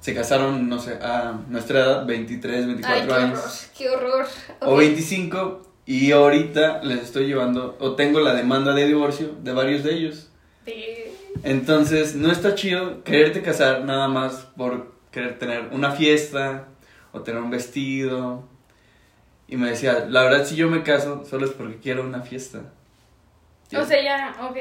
se 0.00 0.14
casaron, 0.14 0.68
no 0.68 0.78
sé, 0.78 0.94
a 1.02 1.38
nuestra 1.48 1.80
edad, 1.80 2.06
23, 2.06 2.66
24 2.66 2.94
Ay, 3.02 3.06
qué 3.08 3.14
años 3.14 3.38
horror, 3.38 3.76
qué 3.76 3.90
horror. 3.90 4.26
o 4.60 4.72
Ok. 4.74 4.78
25 4.78 5.62
y 5.86 6.12
ahorita 6.12 6.82
les 6.84 7.02
estoy 7.02 7.26
llevando 7.26 7.76
o 7.80 7.94
tengo 7.96 8.20
la 8.20 8.34
demanda 8.34 8.74
de 8.74 8.86
divorcio 8.86 9.34
de 9.42 9.52
varios 9.52 9.82
de 9.84 9.94
ellos. 9.94 10.30
De- 10.64 11.12
Entonces, 11.42 12.14
no 12.14 12.30
está 12.30 12.54
chido 12.54 13.02
quererte 13.04 13.42
casar 13.42 13.84
nada 13.84 14.08
más 14.08 14.46
por 14.56 14.92
querer 15.10 15.38
tener 15.38 15.68
una 15.72 15.92
fiesta 15.92 16.68
o 17.12 17.22
tener 17.22 17.40
un 17.42 17.50
vestido. 17.50 18.44
Y 19.48 19.56
me 19.56 19.70
decía, 19.70 20.04
la 20.08 20.24
verdad 20.24 20.44
si 20.44 20.56
yo 20.56 20.68
me 20.68 20.82
caso 20.82 21.24
solo 21.24 21.46
es 21.46 21.52
porque 21.52 21.78
quiero 21.78 22.02
una 22.02 22.20
fiesta. 22.20 22.60
O 23.74 23.84
sea, 23.84 24.02
ya, 24.02 24.36
ok. 24.48 24.56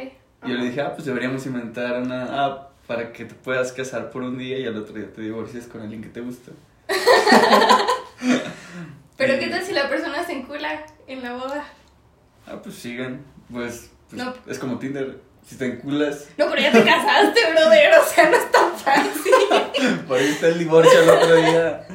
Y 0.47 0.51
yo 0.51 0.57
le 0.57 0.65
dije, 0.65 0.81
ah, 0.81 0.93
pues 0.93 1.05
deberíamos 1.05 1.45
inventar 1.45 2.01
una 2.01 2.45
app 2.45 2.71
para 2.87 3.11
que 3.11 3.25
te 3.25 3.35
puedas 3.35 3.71
casar 3.73 4.09
por 4.11 4.23
un 4.23 4.37
día 4.37 4.57
y 4.59 4.65
al 4.65 4.77
otro 4.77 4.95
día 4.95 5.11
te 5.13 5.21
divorcies 5.21 5.67
con 5.67 5.81
alguien 5.81 6.01
que 6.01 6.09
te 6.09 6.21
gusta. 6.21 6.51
Pero 9.17 9.39
¿qué 9.39 9.47
tal 9.47 9.63
si 9.63 9.73
la 9.73 9.89
persona 9.89 10.23
se 10.25 10.33
encula 10.33 10.85
en 11.07 11.23
la 11.23 11.33
boda? 11.33 11.65
Ah, 12.45 12.59
pues 12.61 12.75
sigan. 12.75 13.21
Pues, 13.51 13.89
pues, 14.09 14.23
No. 14.23 14.33
es 14.47 14.59
como 14.59 14.77
Tinder. 14.79 15.19
Si 15.45 15.55
te 15.57 15.65
enculas, 15.65 16.27
No, 16.37 16.49
pero 16.49 16.61
ya 16.61 16.73
te 16.73 16.83
casaste, 16.83 17.39
brother. 17.51 17.93
O 17.99 18.05
sea, 18.05 18.29
no 18.29 18.35
es 18.35 18.51
tan 18.51 18.73
fácil. 18.77 20.01
Por 20.07 20.17
ahí 20.19 20.27
está 20.27 20.47
el 20.49 20.59
divorcio 20.59 21.01
el 21.03 21.09
otro 21.09 21.35
día. 21.35 21.87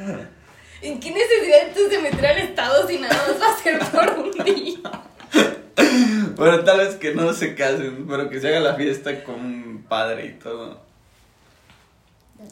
¿En 0.81 0.99
qué 0.99 1.11
necesidad 1.11 1.59
entonces 1.67 1.91
de 1.91 1.99
meter 1.99 2.25
al 2.25 2.37
Estado 2.39 2.87
si 2.87 2.97
nada 2.97 3.15
más 3.15 3.39
va 3.41 3.53
a 3.53 3.57
ser 3.57 3.79
por 3.79 4.09
un 4.19 4.31
día? 4.43 4.79
Bueno, 6.35 6.63
tal 6.63 6.79
vez 6.79 6.95
que 6.95 7.13
no 7.13 7.31
se 7.33 7.53
casen, 7.55 8.05
pero 8.09 8.29
que 8.29 8.39
se 8.39 8.47
haga 8.47 8.59
la 8.59 8.75
fiesta 8.75 9.23
con 9.23 9.35
un 9.35 9.85
padre 9.87 10.25
y 10.25 10.33
todo. 10.39 10.81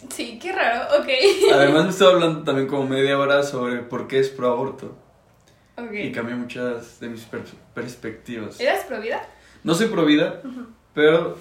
Sí, 0.09 0.39
qué 0.41 0.51
raro. 0.51 1.01
Ok. 1.01 1.07
Además, 1.53 1.83
me 1.85 1.89
estaba 1.89 2.11
hablando 2.11 2.43
también 2.43 2.67
como 2.67 2.87
media 2.87 3.17
hora 3.19 3.43
sobre 3.43 3.79
por 3.79 4.07
qué 4.07 4.19
es 4.19 4.29
pro 4.29 4.51
aborto. 4.51 4.95
Ok. 5.77 5.91
Y 5.93 6.11
cambié 6.11 6.35
muchas 6.35 6.99
de 6.99 7.09
mis 7.09 7.21
per- 7.23 7.43
perspectivas. 7.73 8.59
¿Eras 8.59 8.85
pro 8.85 9.01
vida? 9.01 9.27
No 9.63 9.73
soy 9.73 9.87
pro 9.87 10.05
vida, 10.05 10.41
pero 10.93 11.37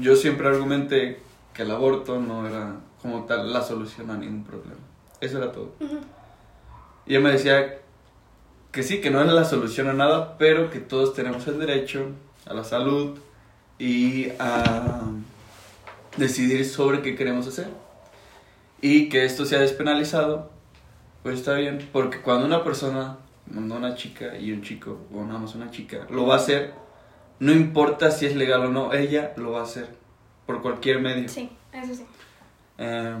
yo 0.00 0.16
siempre 0.16 0.48
argumenté 0.48 1.20
que 1.54 1.62
el 1.62 1.70
aborto 1.70 2.18
no 2.20 2.46
era 2.46 2.76
como 3.00 3.24
tal 3.24 3.52
la 3.52 3.62
solución 3.62 4.10
a 4.10 4.16
ningún 4.16 4.44
problema. 4.44 4.80
Eso 5.20 5.38
era 5.38 5.52
todo. 5.52 5.74
Y 7.06 7.12
ella 7.14 7.20
me 7.20 7.32
decía 7.32 7.78
que 8.72 8.82
sí, 8.82 9.02
que 9.02 9.10
no 9.10 9.22
es 9.22 9.30
la 9.30 9.44
solución 9.44 9.88
a 9.88 9.92
nada, 9.92 10.38
pero 10.38 10.70
que 10.70 10.80
todos 10.80 11.14
tenemos 11.14 11.46
el 11.46 11.58
derecho 11.58 12.06
a 12.46 12.54
la 12.54 12.64
salud 12.64 13.18
y 13.78 14.30
a 14.38 15.02
decidir 16.16 16.64
sobre 16.64 17.02
qué 17.02 17.14
queremos 17.14 17.46
hacer. 17.46 17.68
Y 18.80 19.10
que 19.10 19.24
esto 19.24 19.44
sea 19.44 19.60
despenalizado, 19.60 20.50
pues 21.22 21.38
está 21.38 21.54
bien, 21.54 21.86
porque 21.92 22.20
cuando 22.22 22.46
una 22.46 22.64
persona, 22.64 23.18
cuando 23.52 23.76
una 23.76 23.94
chica 23.94 24.36
y 24.38 24.52
un 24.52 24.62
chico, 24.62 24.98
o 25.14 25.22
nada 25.22 25.38
más 25.38 25.54
una 25.54 25.70
chica, 25.70 26.06
lo 26.10 26.26
va 26.26 26.34
a 26.34 26.38
hacer, 26.38 26.72
no 27.40 27.52
importa 27.52 28.10
si 28.10 28.24
es 28.24 28.34
legal 28.34 28.64
o 28.64 28.68
no, 28.68 28.92
ella 28.94 29.34
lo 29.36 29.52
va 29.52 29.60
a 29.60 29.64
hacer 29.64 29.88
por 30.46 30.62
cualquier 30.62 31.00
medio. 31.00 31.28
Sí, 31.28 31.50
eso 31.72 31.94
sí. 31.94 32.06
Eh, 32.78 33.16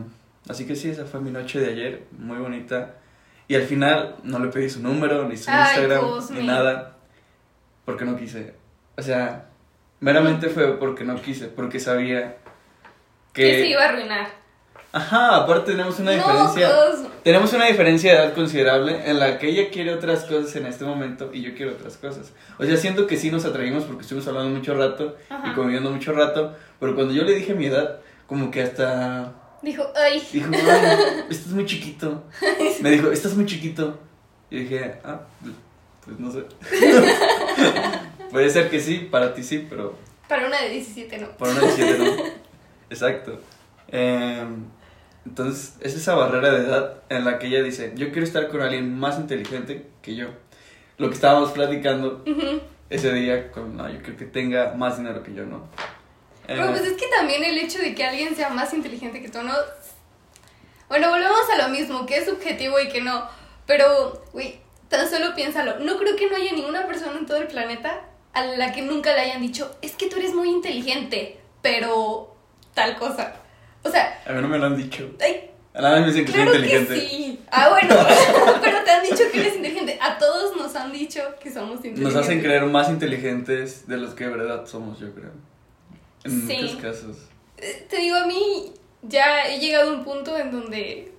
así 0.48 0.66
que 0.66 0.74
sí, 0.74 0.88
esa 0.88 1.04
fue 1.04 1.20
mi 1.20 1.30
noche 1.30 1.60
de 1.60 1.72
ayer, 1.72 2.06
muy 2.18 2.38
bonita. 2.38 2.96
Y 3.48 3.54
al 3.54 3.62
final 3.62 4.16
no 4.22 4.38
le 4.38 4.48
pedí 4.48 4.70
su 4.70 4.80
número, 4.82 5.28
ni 5.28 5.36
su 5.36 5.50
Ay, 5.50 5.82
Instagram, 5.82 6.04
ni 6.30 6.46
nada, 6.46 6.96
porque 7.84 8.04
no 8.04 8.16
quise. 8.16 8.54
O 8.96 9.02
sea, 9.02 9.46
meramente 10.00 10.48
fue 10.48 10.78
porque 10.78 11.04
no 11.04 11.20
quise, 11.20 11.48
porque 11.48 11.80
sabía 11.80 12.36
Que 13.32 13.54
se 13.62 13.66
iba 13.68 13.82
a 13.82 13.88
arruinar. 13.88 14.28
Ajá, 14.94 15.36
aparte 15.36 15.72
tenemos 15.72 15.98
una 16.00 16.14
No, 16.14 16.18
diferencia. 16.18 16.70
Tenemos 17.24 17.52
una 17.54 17.64
diferencia 17.66 18.12
de 18.12 18.18
edad 18.18 18.34
considerable 18.34 19.08
en 19.10 19.18
la 19.18 19.38
que 19.38 19.48
ella 19.48 19.70
quiere 19.70 19.94
otras 19.94 20.24
cosas 20.24 20.54
en 20.56 20.66
este 20.66 20.84
momento 20.84 21.30
y 21.32 21.40
yo 21.40 21.54
quiero 21.54 21.72
otras 21.72 21.96
cosas. 21.96 22.32
O 22.58 22.64
sea, 22.64 22.76
siento 22.76 23.06
que 23.06 23.16
sí 23.16 23.30
nos 23.30 23.46
atrevimos 23.46 23.84
porque 23.84 24.02
estuvimos 24.02 24.28
hablando 24.28 24.50
mucho 24.50 24.74
rato 24.74 25.16
y 25.30 25.32
Ajá. 25.32 25.54
conviviendo 25.54 25.90
mucho 25.90 26.12
rato, 26.12 26.54
pero 26.78 26.94
cuando 26.94 27.14
yo 27.14 27.22
le 27.24 27.34
dije 27.34 27.54
mi 27.54 27.66
edad, 27.66 28.00
como 28.26 28.50
que 28.50 28.62
hasta 28.62 29.32
Dijo, 29.62 29.86
ay, 29.94 30.20
dijo, 30.32 30.48
"Ay, 30.52 31.24
estás 31.30 31.52
muy 31.52 31.64
chiquito. 31.66 32.24
Me 32.82 32.90
dijo, 32.90 33.12
estás 33.12 33.34
muy 33.34 33.46
chiquito. 33.46 33.98
Y 34.50 34.60
dije, 34.60 34.96
ah, 35.04 35.20
pues 36.04 36.18
no 36.18 36.30
sé. 36.30 36.44
Puede 38.30 38.50
ser 38.50 38.68
que 38.70 38.80
sí, 38.80 39.08
para 39.10 39.34
ti 39.34 39.42
sí, 39.42 39.66
pero 39.68 39.96
para 40.28 40.46
una 40.46 40.60
de 40.62 40.70
17 40.70 41.18
no. 41.18 41.28
para 41.36 41.52
una 41.52 41.60
17 41.60 41.98
no. 41.98 42.22
Exacto. 42.90 43.38
Em, 43.88 44.64
entonces, 45.24 45.76
es 45.80 45.94
esa 45.94 46.14
barrera 46.14 46.50
de 46.52 46.66
edad 46.66 47.02
en 47.08 47.24
la 47.24 47.38
que 47.38 47.46
ella 47.46 47.62
dice, 47.62 47.92
yo 47.94 48.08
quiero 48.10 48.24
estar 48.24 48.48
con 48.48 48.62
alguien 48.62 48.98
más 48.98 49.18
inteligente 49.18 49.86
que 50.00 50.16
yo. 50.16 50.28
Lo 50.98 51.08
que 51.08 51.14
estábamos 51.14 51.52
platicando 51.52 52.24
ese 52.90 53.12
día, 53.12 53.50
con, 53.52 53.76
no, 53.76 53.88
yo 53.90 54.02
creo 54.02 54.16
que 54.16 54.24
tenga 54.24 54.74
más 54.74 54.98
dinero 54.98 55.22
que 55.22 55.34
yo, 55.34 55.44
¿no? 55.44 55.68
Pero 56.46 56.64
Eh, 56.64 56.68
pues 56.70 56.82
es 56.82 56.92
que 56.94 57.06
también 57.16 57.44
el 57.44 57.58
hecho 57.58 57.78
de 57.78 57.94
que 57.94 58.04
alguien 58.04 58.34
sea 58.36 58.48
más 58.50 58.72
inteligente 58.74 59.20
que 59.22 59.28
tú, 59.28 59.42
¿no? 59.42 59.54
Bueno, 60.88 61.08
volvemos 61.10 61.48
a 61.54 61.62
lo 61.62 61.68
mismo, 61.70 62.04
que 62.06 62.18
es 62.18 62.26
subjetivo 62.26 62.78
y 62.80 62.88
que 62.88 63.00
no. 63.00 63.26
Pero, 63.66 64.24
güey, 64.32 64.60
tan 64.88 65.08
solo 65.08 65.34
piénsalo. 65.34 65.78
No 65.78 65.96
creo 65.98 66.16
que 66.16 66.28
no 66.28 66.36
haya 66.36 66.52
ninguna 66.52 66.86
persona 66.86 67.18
en 67.18 67.26
todo 67.26 67.38
el 67.38 67.46
planeta 67.46 68.02
a 68.34 68.44
la 68.44 68.72
que 68.72 68.82
nunca 68.82 69.14
le 69.14 69.20
hayan 69.20 69.42
dicho, 69.42 69.76
es 69.82 69.92
que 69.92 70.08
tú 70.08 70.16
eres 70.16 70.34
muy 70.34 70.48
inteligente, 70.50 71.38
pero 71.62 72.34
tal 72.74 72.96
cosa. 72.96 73.34
O 73.82 73.90
sea, 73.90 74.22
a 74.26 74.32
mí 74.32 74.40
no 74.40 74.48
me 74.48 74.58
lo 74.58 74.66
han 74.66 74.76
dicho. 74.76 75.10
ay, 75.20 75.50
A 75.74 75.82
nada 75.82 76.00
me 76.00 76.06
dicen 76.06 76.24
que 76.24 76.32
claro 76.32 76.52
soy 76.52 76.62
que 76.62 76.76
inteligente. 76.76 77.08
sí. 77.08 77.40
Ah, 77.50 77.68
bueno, 77.68 77.94
pero 78.62 78.82
te 78.84 78.90
han 78.90 79.02
dicho 79.02 79.22
que 79.30 79.40
eres 79.40 79.56
inteligente. 79.56 79.98
A 80.00 80.16
todos 80.18 80.56
nos 80.56 80.74
han 80.76 80.92
dicho 80.92 81.20
que 81.40 81.50
somos 81.52 81.76
inteligentes. 81.76 82.14
Nos 82.14 82.16
hacen 82.16 82.40
creer 82.40 82.64
más 82.64 82.88
inteligentes 82.88 83.86
de 83.86 83.96
los 83.98 84.14
que 84.14 84.24
de 84.24 84.30
verdad 84.30 84.66
somos, 84.66 84.98
yo 84.98 85.12
creo. 85.14 85.30
En 86.24 86.46
Sí. 86.48 86.56
muchos 86.62 86.76
casos. 86.76 87.16
Eh, 87.58 87.86
Te 87.88 87.96
digo, 87.98 88.16
a 88.16 88.26
mí 88.26 88.72
ya 89.02 89.46
he 89.46 89.58
llegado 89.58 89.90
a 89.90 89.94
un 89.94 90.04
punto 90.04 90.36
en 90.38 90.50
donde. 90.52 91.12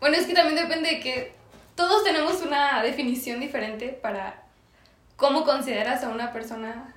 Bueno, 0.00 0.16
es 0.16 0.26
que 0.26 0.34
también 0.34 0.56
depende 0.56 0.90
de 0.90 1.00
que 1.00 1.32
todos 1.74 2.04
tenemos 2.04 2.40
una 2.42 2.82
definición 2.82 3.40
diferente 3.40 3.88
para 3.88 4.42
cómo 5.16 5.44
consideras 5.44 6.02
a 6.04 6.08
una 6.08 6.32
persona 6.32 6.94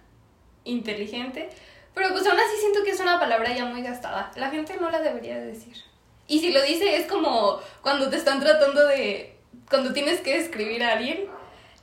inteligente. 0.64 1.50
Pero 1.94 2.10
pues 2.10 2.26
aún 2.26 2.40
así 2.40 2.58
siento 2.60 2.84
que 2.84 2.92
es 2.92 3.00
una 3.00 3.20
palabra 3.20 3.54
ya 3.56 3.66
muy 3.66 3.82
gastada. 3.84 4.32
La 4.36 4.50
gente 4.50 4.76
no 4.80 4.90
la 4.90 5.02
debería 5.02 5.36
de 5.38 5.48
decir. 5.48 5.76
Y 6.28 6.40
si 6.40 6.52
lo 6.52 6.62
dice 6.64 6.96
es 6.96 7.06
como 7.06 7.60
cuando 7.82 8.10
te 8.10 8.16
están 8.18 8.40
tratando 8.40 8.86
de... 8.88 9.36
Cuando 9.70 9.94
tienes 9.94 10.22
que 10.22 10.38
describir 10.40 10.84
a 10.84 10.94
alguien 10.94 11.26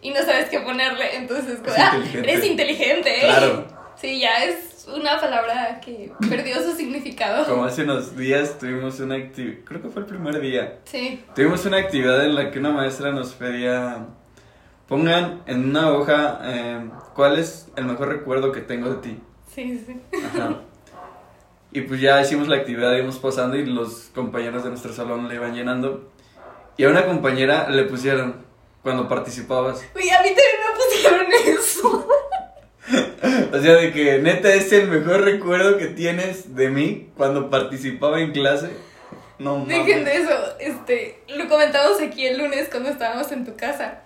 y 0.03 0.11
no 0.11 0.17
sabes 0.23 0.49
qué 0.49 0.61
ponerle, 0.61 1.15
entonces 1.17 1.61
Es 1.65 1.73
"Ah, 1.79 1.93
inteligente". 1.97 2.31
eres 2.33 2.45
inteligente. 2.45 3.17
¿eh?". 3.19 3.21
Claro. 3.29 3.67
Sí, 4.01 4.19
ya 4.19 4.45
es 4.45 4.70
una 4.89 5.21
palabra 5.21 5.81
que 5.81 6.13
perdió 6.29 6.63
su 6.63 6.73
significado. 6.77 7.45
Como 7.47 7.65
hace 7.65 7.83
unos 7.85 8.17
días 8.17 8.59
tuvimos 8.59 9.01
una 9.01 9.17
actividad, 9.17 9.59
creo 9.65 9.83
que 9.83 9.89
fue 9.89 10.03
el 10.03 10.09
primer 10.09 10.41
día, 10.41 10.79
Sí. 10.85 11.23
tuvimos 11.35 11.65
una 11.67 11.79
actividad 11.79 12.25
en 12.25 12.35
la 12.35 12.51
que 12.51 12.59
una 12.59 12.71
maestra 12.71 13.11
nos 13.13 13.33
pedía, 13.33 14.07
pongan 14.89 15.43
en 15.47 15.71
una 15.71 15.91
hoja 15.93 16.41
eh, 16.45 16.91
cuál 17.15 17.39
es 17.39 17.69
el 17.77 17.85
mejor 17.85 18.09
recuerdo 18.09 18.53
que 18.53 18.61
tengo 18.61 18.91
de 18.91 18.97
ti. 18.97 19.21
Sí, 19.55 19.83
sí. 19.87 20.01
Ajá. 20.27 20.61
Y 21.73 21.83
pues 21.83 22.01
ya 22.01 22.21
hicimos 22.21 22.49
la 22.49 22.57
actividad, 22.57 22.93
íbamos 22.95 23.19
pasando 23.19 23.57
y 23.57 23.65
los 23.65 24.11
compañeros 24.15 24.65
de 24.65 24.71
nuestro 24.71 24.93
salón 24.93 25.29
le 25.29 25.37
iban 25.37 25.55
llenando. 25.55 26.11
Y 26.77 26.85
a 26.85 26.89
una 26.89 27.05
compañera 27.07 27.69
le 27.71 27.85
pusieron, 27.85 28.45
cuando 28.83 29.07
participabas, 29.09 29.85
Uy, 29.95 30.09
a 30.11 30.21
mí 30.23 30.29
también 30.29 30.57
me 30.67 30.77
pusieron 30.77 31.27
eso. 31.59 32.09
o 33.53 33.61
sea, 33.61 33.75
de 33.75 33.93
que 33.93 34.19
neta 34.19 34.53
es 34.53 34.73
el 34.73 34.89
mejor 34.89 35.23
recuerdo 35.23 35.79
que 35.79 35.87
tienes 35.87 36.55
de 36.57 36.71
mí 36.71 37.11
cuando 37.17 37.51
participaba 37.51 38.21
en 38.21 38.33
clase. 38.33 38.71
No 39.39 39.59
mames. 39.59 39.87
Dejen 39.87 40.05
de 40.05 40.17
eso. 40.17 40.59
Este, 40.59 41.23
lo 41.29 41.49
comentamos 41.49 42.01
aquí 42.01 42.27
el 42.27 42.39
lunes 42.39 42.69
cuando 42.71 42.91
estábamos 42.91 43.31
en 43.33 43.45
tu 43.45 43.57
casa. 43.57 44.01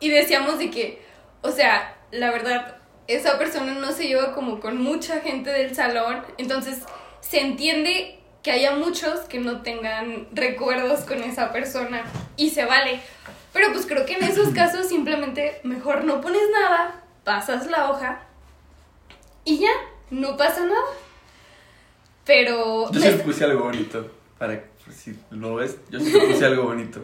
Y 0.00 0.10
decíamos 0.10 0.58
de 0.58 0.70
que, 0.70 1.02
o 1.42 1.50
sea, 1.50 1.96
la 2.12 2.30
verdad, 2.30 2.76
esa 3.08 3.38
persona 3.38 3.74
no 3.74 3.92
se 3.92 4.06
lleva 4.06 4.32
como 4.34 4.60
con 4.60 4.80
mucha 4.80 5.20
gente 5.20 5.50
del 5.50 5.74
salón. 5.74 6.22
Entonces, 6.38 6.78
se 7.20 7.40
entiende 7.40 8.18
que 8.42 8.52
haya 8.52 8.76
muchos 8.76 9.20
que 9.20 9.40
no 9.40 9.62
tengan 9.62 10.28
recuerdos 10.32 11.00
con 11.00 11.22
esa 11.22 11.52
persona. 11.52 12.04
Y 12.36 12.50
se 12.50 12.64
vale. 12.64 13.00
Pero 13.52 13.72
pues 13.72 13.86
creo 13.86 14.04
que 14.04 14.14
en 14.14 14.24
esos 14.24 14.48
casos 14.54 14.88
simplemente 14.88 15.60
mejor 15.64 16.04
no 16.04 16.20
pones 16.20 16.42
nada, 16.52 17.02
pasas 17.26 17.66
la 17.66 17.90
hoja 17.90 18.20
y 19.44 19.58
ya, 19.58 19.72
no 20.10 20.36
pasa 20.36 20.64
nada. 20.64 20.80
Pero... 22.24 22.90
Yo 22.92 23.00
sí 23.00 23.08
le 23.08 23.16
puse 23.18 23.44
algo 23.44 23.64
bonito. 23.64 24.08
Para 24.38 24.62
pues, 24.84 24.96
si 25.04 25.16
lo 25.30 25.56
ves, 25.56 25.76
yo 25.90 25.98
le 25.98 26.10
puse 26.28 26.44
algo 26.46 26.62
bonito. 26.64 27.00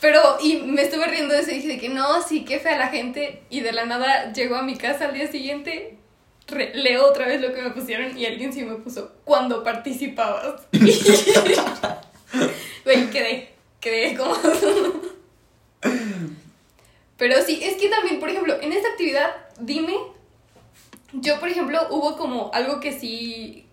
Pero, 0.00 0.38
y 0.42 0.62
me 0.62 0.82
estuve 0.82 1.06
riendo 1.06 1.34
de 1.34 1.40
eso 1.40 1.50
y 1.50 1.54
dije 1.56 1.68
de 1.68 1.78
que 1.78 1.90
no, 1.90 2.22
sí, 2.22 2.44
qué 2.46 2.58
fea 2.58 2.78
la 2.78 2.88
gente. 2.88 3.42
Y 3.50 3.60
de 3.60 3.72
la 3.72 3.84
nada 3.84 4.32
llegó 4.32 4.56
a 4.56 4.62
mi 4.62 4.76
casa 4.76 5.06
al 5.06 5.14
día 5.14 5.30
siguiente, 5.30 5.98
re- 6.48 6.72
leo 6.74 7.06
otra 7.06 7.26
vez 7.26 7.42
lo 7.42 7.52
que 7.52 7.60
me 7.60 7.70
pusieron 7.70 8.16
y 8.16 8.24
alguien 8.24 8.50
sí 8.52 8.64
me 8.64 8.76
puso, 8.76 9.12
cuando 9.24 9.62
participabas. 9.62 10.62
Güey, 12.84 13.10
quedé, 13.10 13.50
quedé 13.78 14.16
como... 14.16 14.34
Pero 17.20 17.42
sí, 17.42 17.60
es 17.62 17.76
que 17.76 17.90
también, 17.90 18.18
por 18.18 18.30
ejemplo, 18.30 18.56
en 18.62 18.72
esta 18.72 18.88
actividad, 18.88 19.30
dime, 19.60 19.94
yo, 21.12 21.38
por 21.38 21.50
ejemplo, 21.50 21.78
hubo 21.90 22.16
como 22.16 22.50
algo 22.54 22.80
que 22.80 22.98
sí 22.98 23.66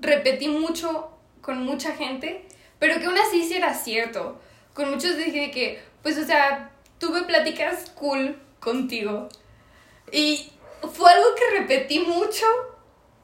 repetí 0.00 0.48
mucho 0.48 1.08
con 1.40 1.62
mucha 1.62 1.92
gente, 1.94 2.44
pero 2.80 2.98
que 2.98 3.06
aún 3.06 3.16
así 3.16 3.44
sí 3.44 3.54
era 3.54 3.72
cierto. 3.72 4.40
Con 4.74 4.90
muchos 4.90 5.16
dije 5.16 5.52
que, 5.52 5.80
pues, 6.02 6.18
o 6.18 6.24
sea, 6.24 6.72
tuve 6.98 7.22
pláticas 7.22 7.88
cool 7.90 8.36
contigo. 8.58 9.28
Y 10.10 10.50
fue 10.92 11.12
algo 11.12 11.26
que 11.36 11.60
repetí 11.60 12.00
mucho, 12.00 12.46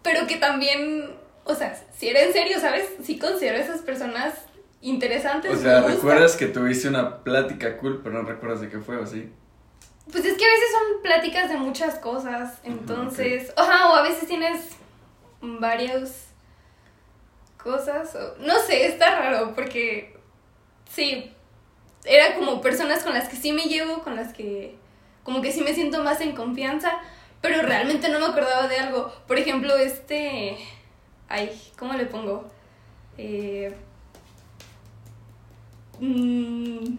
pero 0.04 0.28
que 0.28 0.36
también, 0.36 1.16
o 1.42 1.54
sea, 1.56 1.74
si 1.98 2.10
era 2.10 2.22
en 2.22 2.32
serio, 2.32 2.60
¿sabes? 2.60 2.90
Sí 3.02 3.18
considero 3.18 3.56
a 3.56 3.62
esas 3.62 3.82
personas 3.82 4.34
interesantes. 4.82 5.52
O 5.52 5.56
sea, 5.56 5.80
recuerdas 5.80 6.36
que 6.36 6.46
tuviste 6.46 6.86
una 6.86 7.24
plática 7.24 7.76
cool, 7.78 8.02
pero 8.04 8.22
no 8.22 8.28
recuerdas 8.28 8.60
de 8.60 8.68
qué 8.68 8.78
fue 8.78 8.98
o 8.98 9.02
así. 9.02 9.32
Pues 10.10 10.24
es 10.24 10.36
que 10.36 10.44
a 10.44 10.48
veces 10.48 10.70
son 10.72 11.02
pláticas 11.02 11.48
de 11.48 11.56
muchas 11.56 11.94
cosas, 11.96 12.58
entonces, 12.62 13.52
ajá, 13.56 13.90
o 13.90 13.94
a 13.96 14.02
veces 14.02 14.28
tienes 14.28 14.70
varias 15.40 16.26
cosas, 17.62 18.14
o- 18.14 18.36
no 18.38 18.58
sé, 18.60 18.86
está 18.86 19.18
raro 19.18 19.54
porque 19.54 20.16
sí, 20.90 21.32
era 22.04 22.34
como 22.34 22.60
personas 22.60 23.02
con 23.02 23.14
las 23.14 23.28
que 23.28 23.36
sí 23.36 23.52
me 23.52 23.62
llevo, 23.64 24.02
con 24.02 24.14
las 24.16 24.32
que 24.34 24.76
como 25.22 25.40
que 25.40 25.52
sí 25.52 25.62
me 25.62 25.74
siento 25.74 26.02
más 26.04 26.20
en 26.20 26.34
confianza, 26.36 26.98
pero 27.40 27.62
realmente 27.62 28.10
no 28.10 28.18
me 28.20 28.26
acordaba 28.26 28.68
de 28.68 28.78
algo. 28.78 29.10
Por 29.26 29.38
ejemplo, 29.38 29.74
este, 29.78 30.58
ay, 31.28 31.50
¿cómo 31.78 31.94
le 31.94 32.04
pongo? 32.04 32.44
Eh... 33.16 33.74
mm, 36.00 36.96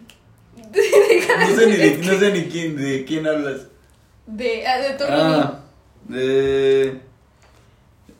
No 1.38 1.56
sé 1.56 1.66
ni, 1.66 1.76
de, 1.76 1.96
no 1.98 2.18
sé 2.18 2.32
ni 2.32 2.44
quién, 2.44 2.76
de 2.76 3.04
quién 3.04 3.26
hablas. 3.26 3.66
De, 4.26 4.66
ah, 4.66 4.78
de 4.78 4.90
Tommy. 4.90 5.12
Ah, 5.12 5.60
de... 6.08 7.00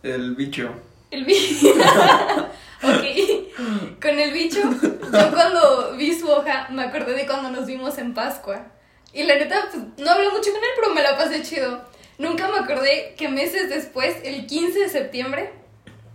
El 0.02 0.34
bicho. 0.36 0.70
El 1.10 1.24
bicho. 1.24 1.66
ok. 2.82 4.00
Con 4.00 4.18
el 4.18 4.32
bicho, 4.32 4.60
yo 4.60 5.30
cuando 5.32 5.96
vi 5.96 6.14
su 6.14 6.28
hoja 6.28 6.68
me 6.70 6.82
acordé 6.82 7.14
de 7.14 7.26
cuando 7.26 7.50
nos 7.50 7.66
vimos 7.66 7.98
en 7.98 8.14
Pascua. 8.14 8.66
Y 9.12 9.22
la 9.24 9.36
neta, 9.36 9.68
pues 9.72 9.82
no 9.98 10.10
hablé 10.10 10.28
mucho 10.28 10.50
con 10.52 10.60
él, 10.62 10.70
pero 10.76 10.94
me 10.94 11.02
la 11.02 11.16
pasé 11.16 11.42
chido. 11.42 11.80
Nunca 12.18 12.48
me 12.48 12.58
acordé 12.58 13.14
que 13.16 13.28
meses 13.28 13.68
después, 13.68 14.16
el 14.24 14.46
15 14.46 14.78
de 14.78 14.88
septiembre, 14.88 15.52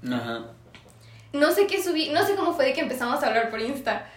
Ajá. 0.07 0.51
no 1.33 1.51
sé 1.51 1.67
qué 1.67 1.81
subí, 1.83 2.09
no 2.09 2.25
sé 2.25 2.35
cómo 2.35 2.53
fue 2.53 2.65
de 2.65 2.73
que 2.73 2.81
empezamos 2.81 3.23
a 3.23 3.27
hablar 3.27 3.49
por 3.49 3.59
Insta. 3.59 4.07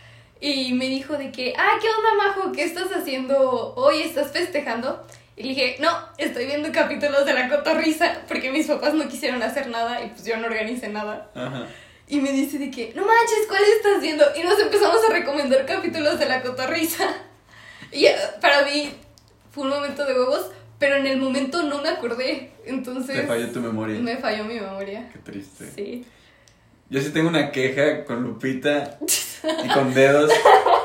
Y 0.44 0.74
me 0.74 0.90
dijo 0.90 1.16
de 1.16 1.32
que, 1.32 1.54
ah, 1.56 1.78
¿qué 1.80 1.88
onda, 1.88 2.22
Majo? 2.22 2.52
¿Qué 2.52 2.64
estás 2.64 2.92
haciendo 2.94 3.72
hoy? 3.76 4.02
¿Estás 4.02 4.30
festejando? 4.30 5.02
Y 5.38 5.42
le 5.42 5.48
dije, 5.48 5.76
no, 5.80 5.88
estoy 6.18 6.44
viendo 6.44 6.70
capítulos 6.70 7.24
de 7.24 7.32
La 7.32 7.48
Cotorrisa 7.48 8.20
porque 8.28 8.50
mis 8.50 8.66
papás 8.66 8.92
no 8.92 9.08
quisieron 9.08 9.42
hacer 9.42 9.70
nada 9.70 10.04
y 10.04 10.10
pues 10.10 10.26
yo 10.26 10.36
no 10.36 10.44
organicé 10.44 10.88
nada. 10.88 11.30
Ajá. 11.34 11.66
Y 12.08 12.20
me 12.20 12.30
dice 12.30 12.58
de 12.58 12.70
que, 12.70 12.92
no 12.94 13.06
manches, 13.06 13.46
¿cuál 13.48 13.62
estás 13.74 14.02
viendo? 14.02 14.22
Y 14.36 14.42
nos 14.42 14.58
empezamos 14.58 14.98
a 15.08 15.14
recomendar 15.14 15.64
capítulos 15.64 16.18
de 16.18 16.26
La 16.26 16.42
Cotorrisa. 16.42 17.08
Y 17.90 18.06
eh, 18.06 18.16
para 18.40 18.66
mí 18.66 18.92
fue 19.50 19.64
un 19.64 19.70
momento 19.70 20.04
de 20.04 20.12
huevos, 20.12 20.50
pero 20.78 20.96
en 20.96 21.06
el 21.06 21.16
momento 21.16 21.62
no 21.62 21.80
me 21.80 21.88
acordé. 21.88 22.50
Entonces... 22.66 23.16
Te 23.16 23.26
falló 23.26 23.50
tu 23.50 23.60
memoria. 23.60 23.98
Me 23.98 24.18
falló 24.18 24.44
mi 24.44 24.60
memoria. 24.60 25.08
Qué 25.10 25.20
triste. 25.20 25.70
Sí. 25.74 26.04
Yo 26.90 27.00
sí 27.00 27.10
tengo 27.10 27.28
una 27.28 27.50
queja 27.50 28.04
con 28.04 28.22
Lupita 28.22 28.98
y 29.64 29.68
con 29.68 29.94
dedos. 29.94 30.30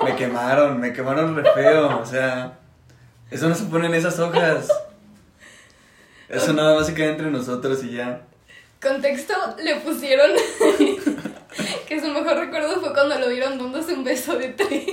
Me 0.03 0.15
quemaron, 0.15 0.79
me 0.79 0.93
quemaron 0.93 1.35
re 1.35 1.43
feo. 1.53 1.99
O 1.99 2.05
sea, 2.05 2.57
eso 3.29 3.49
no 3.49 3.55
se 3.55 3.65
pone 3.65 3.87
en 3.87 3.95
esas 3.95 4.17
hojas. 4.19 4.69
Eso 6.29 6.53
nada 6.53 6.75
más 6.75 6.87
se 6.87 6.93
queda 6.93 7.11
entre 7.11 7.29
nosotros 7.29 7.83
y 7.83 7.91
ya. 7.95 8.21
Contexto, 8.81 9.33
le 9.61 9.75
pusieron 9.77 10.31
que 11.87 11.99
su 11.99 12.07
mejor 12.07 12.37
recuerdo 12.37 12.79
fue 12.79 12.93
cuando 12.93 13.19
lo 13.19 13.27
vieron 13.27 13.57
dándose 13.57 13.93
un 13.93 14.03
beso 14.03 14.37
de 14.37 14.49
tres. 14.49 14.85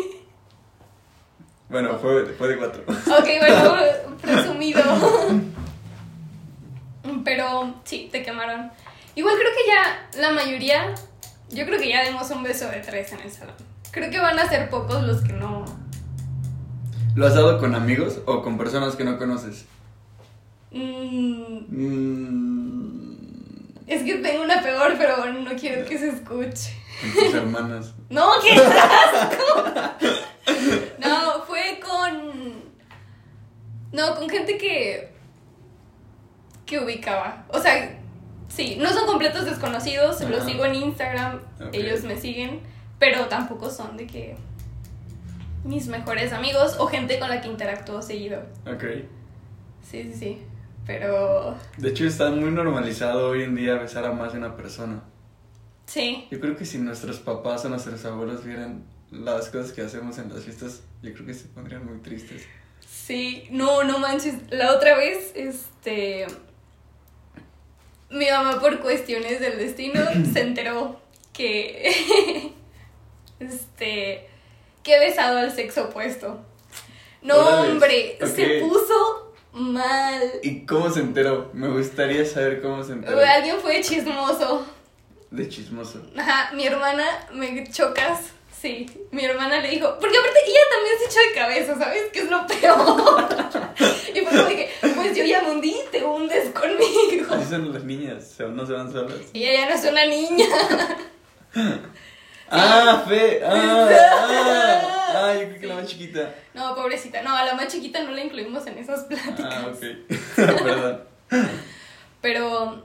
Bueno, 1.69 1.99
fue, 1.99 2.27
fue 2.35 2.49
de 2.49 2.57
cuatro. 2.59 2.83
Ok, 2.89 3.29
bueno, 3.39 3.75
presumido. 4.23 4.83
Pero 7.25 7.75
sí, 7.85 8.09
te 8.11 8.23
quemaron. 8.23 8.71
Igual 9.17 9.35
creo 9.37 9.51
que 9.53 9.67
ya 9.67 10.21
la 10.21 10.31
mayoría, 10.33 10.95
yo 11.51 11.65
creo 11.67 11.79
que 11.81 11.89
ya 11.89 12.05
dimos 12.05 12.31
un 12.31 12.43
beso 12.45 12.69
de 12.69 12.79
tres 12.81 13.13
en 13.13 13.21
el 13.21 13.31
salón. 13.33 13.55
Creo 13.91 14.11
que 14.11 14.21
van 14.21 14.39
a 14.39 14.49
ser 14.49 14.69
pocos 14.71 15.03
los 15.03 15.23
que 15.23 15.33
no. 15.33 15.65
¿Lo 17.15 17.27
has 17.27 17.35
dado 17.35 17.59
con 17.59 17.75
amigos 17.75 18.21
o 18.27 18.43
con 18.43 18.57
personas 18.59 18.95
que 18.95 19.05
no 19.05 19.19
conoces? 19.19 19.65
Mm, 20.71 21.47
Mm, 21.69 23.17
es 23.87 24.03
que 24.03 24.17
tengo 24.17 24.43
una 24.45 24.61
peor, 24.63 24.95
pero 24.99 25.25
no 25.33 25.51
quiero 25.57 25.87
que 25.89 25.99
se 25.99 26.09
escuche. 26.11 26.77
con 27.01 27.25
tus 27.25 27.35
hermanas. 27.35 27.95
No, 28.11 28.31
qué 28.41 28.53
asco. 28.53 29.65
No, 30.99 31.43
fue 31.45 31.81
con. 31.85 32.63
No, 33.93 34.15
con 34.15 34.29
gente 34.29 34.57
que. 34.59 35.13
que 36.67 36.79
ubicaba. 36.79 37.45
O 37.49 37.59
sea, 37.61 37.96
sí, 38.57 38.77
no 38.81 38.89
son 38.91 39.07
completos 39.07 39.45
desconocidos, 39.45 40.21
los 40.23 40.45
sigo 40.45 40.65
en 40.65 40.75
Instagram, 40.75 41.41
ellos 41.73 42.03
me 42.03 42.17
siguen, 42.17 42.61
pero 42.99 43.27
tampoco 43.27 43.71
son 43.71 43.97
de 43.97 44.07
que. 44.07 44.37
mis 45.65 45.87
mejores 45.89 46.33
amigos 46.33 46.77
o 46.79 46.87
gente 46.87 47.19
con 47.19 47.29
la 47.29 47.41
que 47.41 47.49
interactúo 47.49 48.01
seguido. 48.01 48.41
Ok. 48.67 48.85
Sí, 49.83 50.03
sí, 50.05 50.15
sí. 50.15 50.39
Pero. 50.87 51.57
De 51.77 51.91
hecho, 51.91 52.07
está 52.07 52.31
muy 52.31 52.51
normalizado 52.51 53.31
hoy 53.31 53.43
en 53.43 53.55
día 53.55 53.75
besar 53.75 54.05
a 54.05 54.13
más 54.13 54.33
de 54.33 54.39
una 54.39 54.57
persona. 54.57 55.03
Sí. 55.85 56.27
Yo 56.31 56.41
creo 56.41 56.57
que 56.57 56.65
si 56.65 56.79
nuestros 56.79 57.19
papás 57.19 57.65
o 57.65 57.69
nuestros 57.69 58.05
abuelos 58.05 58.45
vieran 58.45 58.85
las 59.11 59.51
cosas 59.51 59.73
que 59.73 59.83
hacemos 59.83 60.19
en 60.19 60.33
las 60.33 60.45
fiestas, 60.45 60.83
yo 61.03 61.13
creo 61.13 61.27
que 61.27 61.35
se 61.35 61.49
pondrían 61.49 61.85
muy 61.85 61.99
tristes. 61.99 62.45
Sí, 62.81 63.49
no, 63.51 63.85
no 63.85 63.99
manches. 63.99 64.35
La 64.51 64.73
otra 64.73 64.97
vez, 64.97 65.33
este. 65.35 66.27
Mi 68.11 68.31
mamá, 68.31 68.61
por 68.61 68.81
cuestiones 68.81 69.41
del 69.41 69.59
destino, 69.59 70.01
se 70.33 70.41
enteró 70.41 71.01
que. 71.33 72.53
este. 73.41 74.29
que 74.83 74.95
he 74.95 75.01
besado 75.01 75.39
al 75.39 75.53
sexo 75.53 75.85
opuesto. 75.85 76.45
No, 77.23 77.37
Órale, 77.37 77.73
hombre, 77.73 78.19
se 78.25 78.61
puso 78.61 79.35
mal. 79.53 80.21
¿Y 80.43 80.65
cómo 80.65 80.91
se 80.91 81.01
enteró? 81.01 81.51
Me 81.53 81.69
gustaría 81.69 82.25
saber 82.25 82.63
cómo 82.63 82.85
se 82.85 82.93
enteró. 82.93 83.19
Alguien 83.21 83.57
fue 83.61 83.81
chismoso. 83.81 84.65
De 85.31 85.49
chismoso. 85.49 86.01
Ajá, 86.17 86.55
mi 86.55 86.67
hermana, 86.67 87.05
me 87.33 87.69
chocas. 87.71 88.36
Sí, 88.61 88.87
mi 89.11 89.25
hermana 89.25 89.61
le 89.61 89.69
dijo, 89.69 89.97
porque 90.01 90.17
aparte 90.17 90.39
ella 90.47 90.61
también 90.73 90.97
se 90.99 91.05
echó 91.05 91.29
de 91.29 91.35
cabeza, 91.35 91.79
¿sabes? 91.79 92.05
Que 92.13 92.21
es 92.21 92.31
lo 92.31 92.47
peor. 92.47 93.29
y 94.15 94.21
fue 94.21 94.37
como 94.39 94.49
dije, 94.49 94.71
pues 94.95 95.17
yo 95.17 95.25
ya 95.25 95.43
me 95.43 95.51
hundí, 95.53 95.77
te 95.93 96.03
hundes 96.03 96.51
conmigo. 96.51 97.35
Así 97.35 97.51
son 97.51 97.73
las 97.73 97.85
niñas, 97.85 98.27
se- 98.27 98.45
no 98.49 98.67
se 98.67 98.73
van 98.73 98.91
solas. 98.91 99.19
Y 99.35 99.45
ella 99.45 99.61
ya 99.61 99.69
no 99.69 99.75
es 99.75 99.85
una 99.85 100.07
niña. 100.07 100.47
¡Ah, 102.51 103.05
Fe! 103.09 103.41
¡Ah! 103.45 103.89
¡Ah! 103.91 105.13
¡Ah! 105.15 105.35
Yo 105.35 105.49
creo 105.49 105.61
que 105.61 105.67
la 105.67 105.75
más 105.77 105.87
chiquita. 105.87 106.35
No, 106.55 106.75
pobrecita, 106.75 107.23
no, 107.23 107.35
a 107.37 107.45
la 107.45 107.55
más 107.55 107.69
chiquita 107.69 108.03
no 108.05 108.13
la 108.13 108.23
incluimos 108.23 108.67
en 108.67 108.79
esas 108.79 109.05
pláticas. 109.05 109.53
Ah, 109.53 109.67
ok. 109.73 109.85
Perdón. 110.63 111.05
Pero 112.21 112.85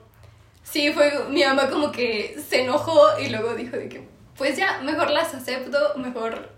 sí, 0.63 0.91
fue 0.93 1.12
mi 1.29 1.43
mamá 1.43 1.69
como 1.69 1.91
que 1.91 2.38
se 2.49 2.63
enojó 2.63 3.19
y 3.19 3.29
luego 3.29 3.53
dijo 3.55 3.77
de 3.77 3.88
que, 3.89 4.07
pues 4.41 4.58
ya, 4.58 4.82
mejor 4.84 5.12
las 5.12 5.36
acepto, 5.36 5.77
mejor... 5.97 6.49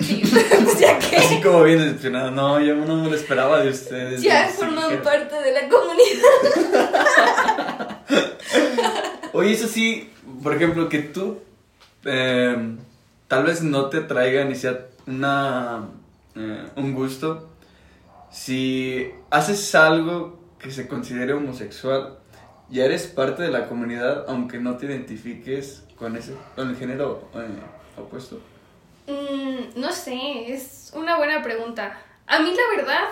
Sí, 0.00 0.22
ya 0.78 0.98
que... 0.98 1.16
Así 1.16 1.40
como 1.40 1.62
bien 1.62 1.78
decepcionado. 1.78 2.30
No, 2.30 2.60
yo 2.60 2.74
no 2.74 2.96
me 2.96 3.08
lo 3.08 3.16
esperaba 3.16 3.62
de 3.62 3.70
ustedes. 3.70 4.20
Ya 4.20 4.46
Sí, 4.50 4.58
forman 4.58 5.00
parte 5.00 5.34
de 5.36 5.50
la 5.50 5.66
comunidad. 5.70 6.28
Oye, 9.32 9.52
eso 9.52 9.66
sí, 9.66 10.10
por 10.42 10.54
ejemplo, 10.54 10.90
que 10.90 10.98
tú 10.98 11.40
eh, 12.04 12.76
tal 13.28 13.44
vez 13.44 13.62
no 13.62 13.86
te 13.86 14.02
traiga 14.02 14.44
ni 14.44 14.54
sea 14.54 14.88
una, 15.06 15.88
eh, 16.36 16.66
un 16.76 16.92
gusto. 16.94 17.48
Si 18.30 19.10
haces 19.30 19.74
algo 19.74 20.38
que 20.58 20.70
se 20.70 20.86
considere 20.86 21.32
homosexual, 21.32 22.18
ya 22.68 22.84
eres 22.84 23.06
parte 23.06 23.42
de 23.42 23.50
la 23.50 23.68
comunidad, 23.68 24.26
aunque 24.28 24.58
no 24.58 24.76
te 24.76 24.84
identifiques 24.84 25.84
con 26.00 26.16
ese, 26.16 26.34
con 26.56 26.70
el 26.70 26.76
género 26.76 27.28
eh, 27.34 28.00
opuesto. 28.00 28.40
Mm, 29.06 29.78
no 29.78 29.92
sé, 29.92 30.52
es 30.52 30.90
una 30.94 31.18
buena 31.18 31.42
pregunta. 31.42 32.00
A 32.26 32.40
mí 32.40 32.52
la 32.52 32.76
verdad, 32.76 33.08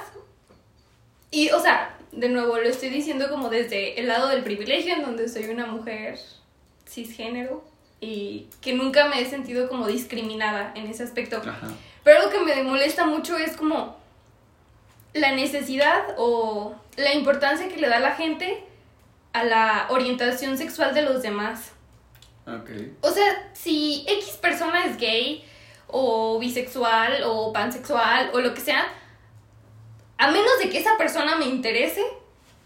y 1.31 1.51
o 1.51 1.61
sea, 1.61 1.94
de 2.12 2.31
nuevo 2.31 2.57
lo 2.57 2.68
estoy 2.68 2.88
diciendo 2.88 3.29
como 3.29 3.51
desde 3.51 4.01
el 4.01 4.09
lado 4.09 4.29
del 4.29 4.42
privilegio, 4.42 4.94
en 4.94 5.03
donde 5.03 5.29
soy 5.29 5.44
una 5.48 5.66
mujer 5.66 6.18
cisgénero 6.88 7.62
y 8.01 8.48
que 8.62 8.72
nunca 8.72 9.09
me 9.09 9.20
he 9.20 9.27
sentido 9.27 9.68
como 9.68 9.87
discriminada 9.87 10.72
en 10.74 10.87
ese 10.87 11.03
aspecto. 11.03 11.37
Ajá. 11.37 11.68
Pero 12.03 12.20
algo 12.20 12.31
que 12.31 12.40
me 12.40 12.62
molesta 12.62 13.05
mucho 13.05 13.37
es 13.37 13.55
como 13.55 13.98
la 15.12 15.33
necesidad 15.33 16.14
o 16.16 16.74
la 16.96 17.12
importancia 17.12 17.68
que 17.68 17.77
le 17.77 17.88
da 17.88 17.98
la 17.98 18.14
gente 18.14 18.64
a 19.35 19.44
la 19.44 19.87
orientación 19.90 20.57
sexual 20.57 20.94
de 20.94 21.03
los 21.03 21.22
demás. 21.22 21.72
Ok. 22.48 22.70
O 23.02 23.11
sea, 23.11 23.50
si 23.52 24.04
X 24.08 24.38
persona 24.40 24.84
es 24.87 24.96
gay 24.96 25.44
o 25.87 26.38
bisexual 26.38 27.22
o 27.24 27.52
pansexual 27.52 28.30
o 28.32 28.40
lo 28.40 28.54
que 28.54 28.61
sea, 28.61 28.87
a 30.16 30.30
menos 30.30 30.58
de 30.62 30.70
que 30.70 30.78
esa 30.78 30.96
persona 30.96 31.37
me 31.37 31.44
interese, 31.44 32.02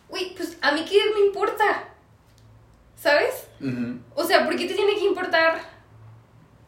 uy, 0.08 0.32
pues 0.36 0.56
a 0.62 0.72
mí 0.72 0.84
qué 0.88 0.98
me 1.14 1.26
importa. 1.26 1.88
¿Sabes? 2.96 3.48
O 4.14 4.24
sea, 4.24 4.44
¿por 4.44 4.54
qué 4.56 4.66
te 4.66 4.74
tiene 4.74 4.94
que 4.94 5.04
importar? 5.04 5.60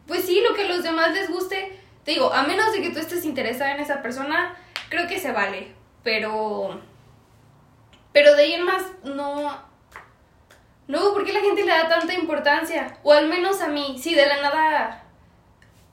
Pues 0.07 0.25
sí, 0.25 0.43
lo 0.47 0.55
que 0.55 0.63
a 0.63 0.69
los 0.69 0.83
demás 0.83 1.13
les 1.13 1.31
guste. 1.31 1.79
Te 2.05 2.11
digo, 2.11 2.33
a 2.33 2.43
menos 2.43 2.73
de 2.73 2.83
que 2.83 2.91
tú 2.91 2.99
estés 2.99 3.25
interesada 3.25 3.73
en 3.73 3.81
esa 3.81 4.03
persona, 4.03 4.57
creo 4.89 5.07
que 5.07 5.21
se 5.21 5.31
vale. 5.31 5.73
Pero. 6.03 6.81
Pero 8.13 8.35
de 8.35 8.43
ahí 8.43 8.53
en 8.55 8.65
más, 8.65 8.83
no. 9.05 9.74
No, 10.87 11.13
¿por 11.15 11.25
qué 11.25 11.33
la 11.33 11.41
gente 11.41 11.63
le 11.63 11.71
da 11.71 11.89
tanta 11.89 12.13
importancia? 12.15 12.99
O 13.03 13.13
al 13.13 13.29
menos 13.29 13.61
a 13.63 13.69
mí, 13.69 13.97
si 13.99 14.15
de 14.15 14.27
la 14.27 14.43
nada. 14.43 15.03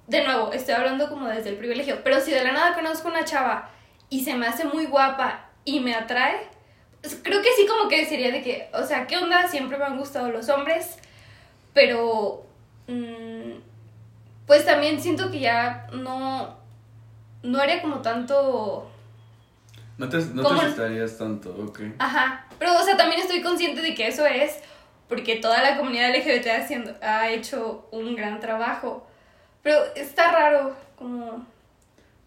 De 0.07 0.23
nuevo, 0.25 0.51
estoy 0.51 0.73
hablando 0.73 1.07
como 1.09 1.27
desde 1.27 1.49
el 1.49 1.55
privilegio. 1.55 2.03
Pero 2.03 2.19
si 2.19 2.31
de 2.31 2.43
la 2.43 2.51
nada 2.51 2.73
conozco 2.73 3.07
una 3.07 3.23
chava 3.23 3.69
y 4.09 4.23
se 4.25 4.35
me 4.35 4.47
hace 4.47 4.65
muy 4.65 4.85
guapa 4.85 5.45
y 5.63 5.79
me 5.79 5.95
atrae, 5.95 6.49
pues 7.01 7.17
creo 7.23 7.41
que 7.41 7.49
sí 7.55 7.65
como 7.65 7.87
que 7.87 8.05
sería 8.05 8.31
de 8.31 8.41
que, 8.43 8.69
o 8.73 8.83
sea, 8.83 9.07
¿qué 9.07 9.17
onda? 9.17 9.47
Siempre 9.47 9.77
me 9.77 9.85
han 9.85 9.97
gustado 9.97 10.29
los 10.29 10.49
hombres, 10.49 10.97
pero 11.73 12.45
mm, 12.87 13.53
pues 14.45 14.65
también 14.65 14.99
siento 15.01 15.31
que 15.31 15.39
ya 15.39 15.87
no, 15.93 16.57
no 17.43 17.59
haría 17.59 17.81
como 17.81 18.01
tanto, 18.01 18.91
No 19.97 20.09
te, 20.09 20.17
no 20.17 20.43
te 20.45 20.53
asustarías 20.65 21.17
tanto, 21.17 21.55
ok. 21.57 21.79
ajá, 21.99 22.45
pero 22.59 22.77
o 22.77 22.83
sea, 22.83 22.97
también 22.97 23.21
estoy 23.21 23.41
consciente 23.41 23.81
de 23.81 23.95
que 23.95 24.07
eso 24.07 24.25
es 24.25 24.59
porque 25.11 25.35
toda 25.35 25.61
la 25.61 25.75
comunidad 25.75 26.15
LGBT 26.15 26.47
haciendo, 26.61 26.95
ha 27.01 27.29
hecho 27.29 27.85
un 27.91 28.15
gran 28.15 28.39
trabajo, 28.39 29.05
pero 29.61 29.77
está 29.93 30.31
raro, 30.31 30.73
como... 30.95 31.45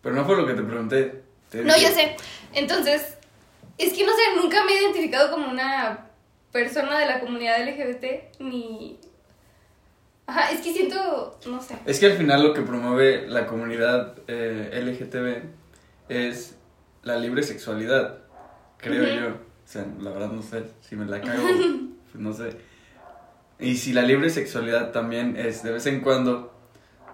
Pero 0.02 0.14
no 0.14 0.22
fue 0.26 0.36
lo 0.36 0.46
que 0.46 0.52
te 0.52 0.62
pregunté. 0.62 1.22
Te 1.48 1.64
No, 1.64 1.72
dije- 1.72 1.86
yo 1.88 1.94
sé. 1.94 2.14
Entonces, 2.52 3.16
es 3.78 3.94
que 3.94 4.04
no 4.04 4.12
sé, 4.12 4.20
nunca 4.36 4.62
me 4.66 4.72
he 4.72 4.82
identificado 4.82 5.30
como 5.30 5.48
una 5.50 6.08
persona 6.52 6.98
de 6.98 7.06
la 7.06 7.20
comunidad 7.20 7.66
LGBT, 7.66 8.38
ni... 8.40 8.98
Ajá, 10.26 10.50
es 10.50 10.60
que 10.60 10.74
siento, 10.74 11.38
no 11.46 11.62
sé. 11.62 11.76
Es 11.86 11.98
que 11.98 12.04
al 12.04 12.18
final 12.18 12.42
lo 12.42 12.52
que 12.52 12.60
promueve 12.60 13.26
la 13.26 13.46
comunidad 13.46 14.14
eh, 14.28 14.78
LGTB 14.84 15.42
es 16.10 16.58
la 17.02 17.16
libre 17.16 17.42
sexualidad, 17.42 18.18
creo 18.76 19.06
yo. 19.06 19.28
O 19.36 19.66
sea, 19.66 19.86
la 19.98 20.10
verdad 20.10 20.28
no 20.32 20.42
sé, 20.42 20.64
si 20.82 20.96
me 20.96 21.06
la 21.06 21.22
cago, 21.22 21.42
pues 22.12 22.16
no 22.22 22.30
sé. 22.34 22.73
Y 23.64 23.78
si 23.78 23.94
la 23.94 24.02
libre 24.02 24.28
sexualidad 24.28 24.92
también 24.92 25.38
es 25.38 25.62
de 25.62 25.72
vez 25.72 25.86
en 25.86 26.00
cuando 26.00 26.52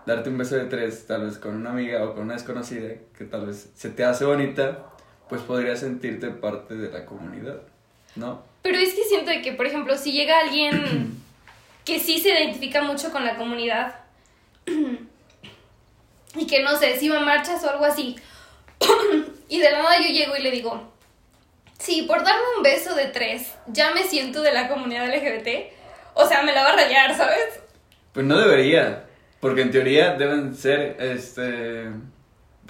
darte 0.05 0.31
un 0.31 0.39
beso 0.39 0.57
de 0.57 0.65
tres, 0.65 1.07
tal 1.07 1.27
vez 1.27 1.39
con 1.39 1.55
una 1.55 1.71
amiga 1.71 2.03
o 2.05 2.13
con 2.13 2.25
una 2.25 2.35
desconocida, 2.35 2.89
que 3.17 3.25
tal 3.25 3.47
vez 3.47 3.71
se 3.77 3.91
te 3.91 4.03
hace 4.03 4.25
bonita, 4.25 4.87
pues 5.29 5.43
podrías 5.43 5.79
sentirte 5.79 6.29
parte 6.31 6.75
de 6.75 6.91
la 6.91 7.07
comunidad, 7.07 7.61
¿no? 8.17 8.43
Pero 8.63 8.79
es 8.79 8.95
que 8.95 9.05
siento 9.05 9.31
que, 9.45 9.53
por 9.53 9.67
ejemplo, 9.67 9.97
si 9.97 10.11
llega 10.11 10.41
alguien 10.41 11.23
que 11.85 12.01
sí 12.01 12.19
se 12.19 12.31
identifica 12.31 12.83
mucho 12.83 13.13
con 13.13 13.25
la 13.25 13.37
comunidad. 13.37 14.01
y 16.35 16.47
que 16.49 16.65
no 16.65 16.77
sé, 16.77 16.99
si 16.99 17.09
va 17.09 17.19
a 17.19 17.25
marchas 17.25 17.63
o 17.63 17.71
algo 17.71 17.85
así. 17.85 18.17
y 19.49 19.61
de 19.61 19.71
la 19.71 19.85
nada 19.85 20.01
yo 20.01 20.09
llego 20.09 20.37
y 20.37 20.43
le 20.43 20.51
digo, 20.51 20.91
sí, 21.79 22.03
por 22.03 22.25
darme 22.25 22.43
un 22.57 22.65
beso 22.65 22.97
de 22.97 23.07
tres, 23.07 23.53
ya 23.69 23.95
me 23.95 24.03
siento 24.03 24.43
de 24.43 24.53
la 24.53 24.69
comunidad 24.69 25.07
LGBT. 25.07 25.79
O 26.21 26.27
sea, 26.27 26.43
me 26.43 26.53
la 26.53 26.63
va 26.63 26.71
a 26.71 26.77
rayar, 26.77 27.17
¿sabes? 27.17 27.61
Pues 28.13 28.27
no 28.27 28.39
debería, 28.39 29.05
porque 29.41 29.63
en 29.63 29.71
teoría 29.71 30.15
deben 30.15 30.55
ser, 30.55 30.97
este, 31.01 31.89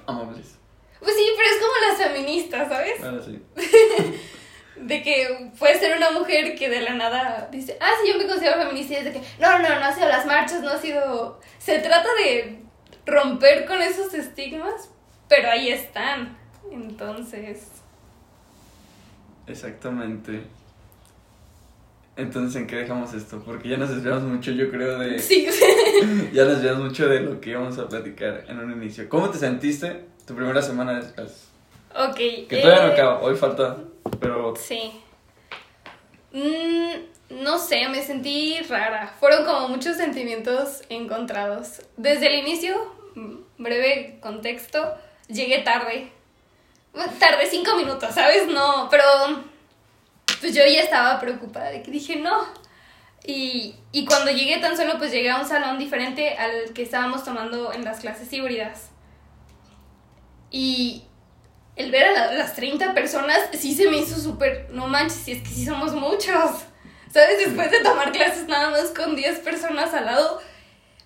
amables. 0.07 0.57
Pues 1.01 1.15
sí, 1.17 1.27
pero 1.37 1.49
es 1.49 1.57
como 1.57 1.73
las 1.89 2.13
feministas, 2.13 2.69
¿sabes? 2.69 3.03
Ahora 3.03 3.23
sí. 3.23 3.43
De 4.77 5.03
que 5.03 5.51
puede 5.59 5.79
ser 5.79 5.97
una 5.97 6.11
mujer 6.11 6.55
que 6.55 6.71
de 6.71 6.81
la 6.81 6.95
nada 6.95 7.49
dice, 7.53 7.77
ah, 7.81 7.91
sí, 8.01 8.11
yo 8.11 8.19
me 8.19 8.27
considero 8.27 8.57
feminista 8.63 8.95
y 8.95 8.97
es 8.97 9.05
de 9.05 9.13
que, 9.13 9.21
no, 9.39 9.59
no, 9.59 9.69
no 9.69 9.85
ha 9.85 9.93
sido 9.93 10.09
las 10.09 10.25
marchas, 10.25 10.63
no 10.63 10.71
ha 10.71 10.79
sido... 10.79 11.39
Se 11.59 11.81
trata 11.81 12.09
de 12.15 12.63
romper 13.05 13.67
con 13.67 13.83
esos 13.83 14.15
estigmas, 14.15 14.91
pero 15.29 15.51
ahí 15.51 15.69
están. 15.69 16.39
Entonces... 16.73 17.67
Exactamente. 19.47 20.45
Entonces, 22.21 22.61
¿en 22.61 22.67
qué 22.67 22.77
dejamos 22.77 23.15
esto? 23.15 23.43
Porque 23.43 23.71
ya 23.71 23.79
nos 23.79 23.89
desviamos 23.89 24.25
mucho, 24.25 24.51
yo 24.51 24.71
creo, 24.71 24.99
de... 24.99 25.19
Sí, 25.19 25.47
Ya 26.33 26.45
nos 26.45 26.57
desviamos 26.57 26.85
mucho 26.85 27.09
de 27.09 27.21
lo 27.21 27.41
que 27.41 27.51
íbamos 27.51 27.79
a 27.79 27.89
platicar 27.89 28.45
en 28.47 28.59
un 28.59 28.71
inicio. 28.73 29.09
¿Cómo 29.09 29.31
te 29.31 29.39
sentiste 29.39 30.05
tu 30.27 30.35
primera 30.35 30.61
semana 30.61 31.01
de 31.01 31.13
clases? 31.13 31.49
ok. 31.95 32.17
Que 32.17 32.61
todavía 32.63 32.87
no 32.87 32.91
eh, 32.91 32.93
acaba, 32.93 33.21
hoy 33.21 33.35
falta, 33.37 33.79
pero... 34.21 34.55
Sí. 34.55 34.93
Mm, 36.33 37.43
no 37.43 37.59
sé, 37.59 37.89
me 37.89 38.03
sentí 38.03 38.61
rara. 38.69 39.15
Fueron 39.19 39.47
como 39.47 39.69
muchos 39.69 39.97
sentimientos 39.97 40.83
encontrados. 40.91 41.81
Desde 41.97 42.27
el 42.27 42.35
inicio, 42.41 42.77
mm, 43.15 43.37
breve 43.57 44.19
contexto, 44.21 44.95
llegué 45.29 45.61
tarde. 45.61 46.13
Tarde 47.19 47.47
cinco 47.49 47.77
minutos, 47.77 48.15
¿sabes? 48.15 48.47
No, 48.47 48.89
pero 48.91 49.03
pues 50.40 50.55
yo 50.55 50.62
ya 50.64 50.83
estaba 50.83 51.20
preocupada 51.20 51.70
de 51.70 51.83
que 51.83 51.90
dije 51.90 52.16
no. 52.16 52.44
Y, 53.24 53.74
y 53.92 54.07
cuando 54.07 54.31
llegué 54.31 54.59
tan 54.59 54.76
solo, 54.76 54.96
pues 54.98 55.12
llegué 55.12 55.31
a 55.31 55.38
un 55.38 55.46
salón 55.46 55.79
diferente 55.79 56.37
al 56.38 56.72
que 56.72 56.83
estábamos 56.83 57.22
tomando 57.24 57.72
en 57.72 57.85
las 57.85 58.00
clases 58.00 58.33
híbridas. 58.33 58.88
Y 60.50 61.05
el 61.76 61.90
ver 61.90 62.05
a 62.07 62.12
la- 62.12 62.33
las 62.33 62.55
30 62.55 62.94
personas 62.94 63.38
sí 63.53 63.74
se 63.74 63.88
me 63.88 63.98
hizo 63.98 64.18
súper, 64.20 64.68
no 64.72 64.87
manches, 64.88 65.18
si 65.18 65.33
es 65.33 65.42
que 65.42 65.48
sí 65.48 65.64
somos 65.66 65.92
muchos. 65.94 66.64
¿Sabes? 67.12 67.38
Después 67.44 67.70
de 67.70 67.81
tomar 67.81 68.12
clases 68.12 68.46
nada 68.48 68.70
más 68.70 68.90
con 68.90 69.16
10 69.16 69.40
personas 69.40 69.92
al 69.94 70.07
lado, 70.07 70.40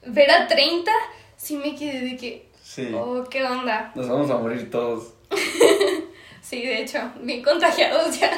ver 0.07 0.31
a 0.31 0.47
30, 0.47 0.91
sí 1.37 1.57
me 1.57 1.75
quedé 1.75 2.01
de 2.01 2.17
que, 2.17 2.51
Sí, 2.63 2.91
oh, 2.95 3.25
¿qué 3.31 3.43
onda? 3.45 3.93
nos 3.95 4.09
vamos 4.09 4.31
a 4.31 4.37
morir 4.37 4.71
todos. 4.71 5.15
Sí, 6.43 6.61
de 6.63 6.83
hecho, 6.83 6.99
bien 7.23 7.43
contagiados 7.43 8.21
ya. 8.21 8.31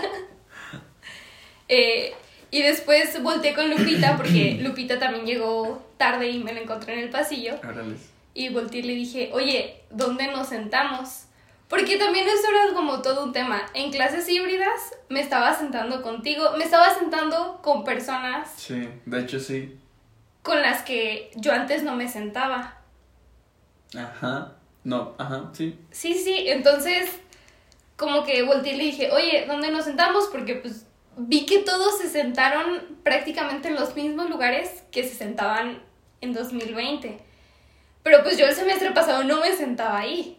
Eh, 1.68 2.14
y 2.50 2.62
después 2.62 3.22
volteé 3.22 3.54
con 3.54 3.68
Lupita, 3.70 4.16
porque 4.16 4.58
Lupita 4.60 4.98
también 4.98 5.26
llegó 5.26 5.82
tarde 5.96 6.28
y 6.28 6.38
me 6.38 6.52
la 6.52 6.60
encontré 6.60 6.94
en 6.94 7.00
el 7.00 7.10
pasillo. 7.10 7.54
Órales. 7.66 8.10
Y 8.34 8.50
volteé 8.50 8.80
y 8.80 8.84
le 8.84 8.94
dije, 8.94 9.30
oye, 9.32 9.80
¿dónde 9.90 10.26
nos 10.28 10.48
sentamos? 10.48 11.22
Porque 11.68 11.96
también 11.96 12.26
eso 12.28 12.48
era 12.48 12.74
como 12.74 13.02
todo 13.02 13.24
un 13.24 13.32
tema. 13.32 13.62
En 13.74 13.90
clases 13.90 14.28
híbridas 14.28 14.94
me 15.08 15.20
estaba 15.20 15.52
sentando 15.56 16.02
contigo, 16.02 16.50
me 16.56 16.64
estaba 16.64 16.94
sentando 16.94 17.60
con 17.62 17.82
personas 17.82 18.48
Sí, 18.56 18.88
de 19.04 19.20
hecho 19.20 19.40
sí. 19.40 19.76
con 20.42 20.62
las 20.62 20.82
que 20.82 21.32
yo 21.34 21.52
antes 21.52 21.82
no 21.82 21.96
me 21.96 22.08
sentaba. 22.08 22.78
Ajá. 23.96 24.52
No, 24.84 25.14
ajá, 25.18 25.50
sí. 25.52 25.76
Sí, 25.90 26.14
sí, 26.14 26.44
entonces 26.46 27.10
como 27.96 28.24
que 28.24 28.42
volteé 28.42 28.74
y 28.74 28.76
le 28.76 28.84
dije, 28.84 29.10
oye, 29.10 29.46
¿dónde 29.48 29.70
nos 29.72 29.86
sentamos? 29.86 30.28
Porque 30.30 30.54
pues 30.56 30.85
vi 31.16 31.46
que 31.46 31.60
todos 31.60 31.98
se 31.98 32.08
sentaron 32.08 32.98
prácticamente 33.02 33.68
en 33.68 33.74
los 33.74 33.96
mismos 33.96 34.28
lugares 34.30 34.84
que 34.92 35.02
se 35.02 35.14
sentaban 35.14 35.82
en 36.20 36.32
2020. 36.32 37.18
Pero 38.02 38.22
pues 38.22 38.38
yo 38.38 38.46
el 38.46 38.54
semestre 38.54 38.90
pasado 38.92 39.24
no 39.24 39.40
me 39.40 39.52
sentaba 39.52 39.98
ahí. 39.98 40.38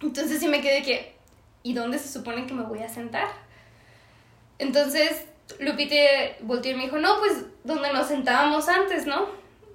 Entonces 0.00 0.40
sí 0.40 0.48
me 0.48 0.60
quedé 0.60 0.82
que, 0.82 1.16
¿y 1.62 1.74
dónde 1.74 1.98
se 1.98 2.08
supone 2.08 2.46
que 2.46 2.54
me 2.54 2.62
voy 2.62 2.80
a 2.80 2.88
sentar? 2.88 3.28
Entonces 4.58 5.26
Lupite 5.60 6.36
volteó 6.40 6.72
y 6.72 6.74
me 6.74 6.84
dijo, 6.84 6.98
no, 6.98 7.18
pues 7.18 7.44
donde 7.64 7.92
nos 7.92 8.06
sentábamos 8.06 8.68
antes, 8.68 9.06
¿no? 9.06 9.26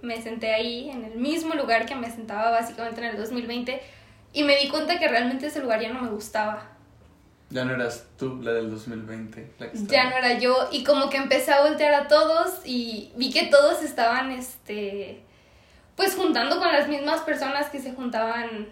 Me 0.01 0.21
senté 0.21 0.53
ahí 0.53 0.89
en 0.89 1.03
el 1.03 1.15
mismo 1.15 1.55
lugar 1.55 1.85
que 1.85 1.95
me 1.95 2.09
sentaba 2.09 2.51
básicamente 2.51 3.01
en 3.01 3.07
el 3.07 3.17
2020 3.17 3.81
y 4.33 4.43
me 4.43 4.57
di 4.57 4.69
cuenta 4.69 4.99
que 4.99 5.07
realmente 5.07 5.47
ese 5.47 5.61
lugar 5.61 5.81
ya 5.81 5.91
no 5.91 6.01
me 6.01 6.09
gustaba. 6.09 6.72
Ya 7.53 7.65
no 7.65 7.75
eras 7.75 8.07
tú 8.17 8.39
la 8.41 8.51
del 8.51 8.71
2020. 8.71 9.53
La 9.59 9.71
que 9.71 9.77
Ya 9.85 10.09
no 10.09 10.15
era 10.15 10.39
yo 10.39 10.69
y 10.71 10.83
como 10.83 11.11
que 11.11 11.17
empecé 11.17 11.51
a 11.51 11.61
voltear 11.61 11.93
a 11.93 12.07
todos 12.07 12.61
y 12.65 13.11
vi 13.15 13.31
que 13.31 13.45
todos 13.45 13.83
estaban, 13.83 14.31
este, 14.31 15.21
pues 15.95 16.15
juntando 16.15 16.57
con 16.57 16.71
las 16.71 16.87
mismas 16.87 17.21
personas 17.21 17.69
que 17.69 17.79
se 17.79 17.93
juntaban 17.93 18.69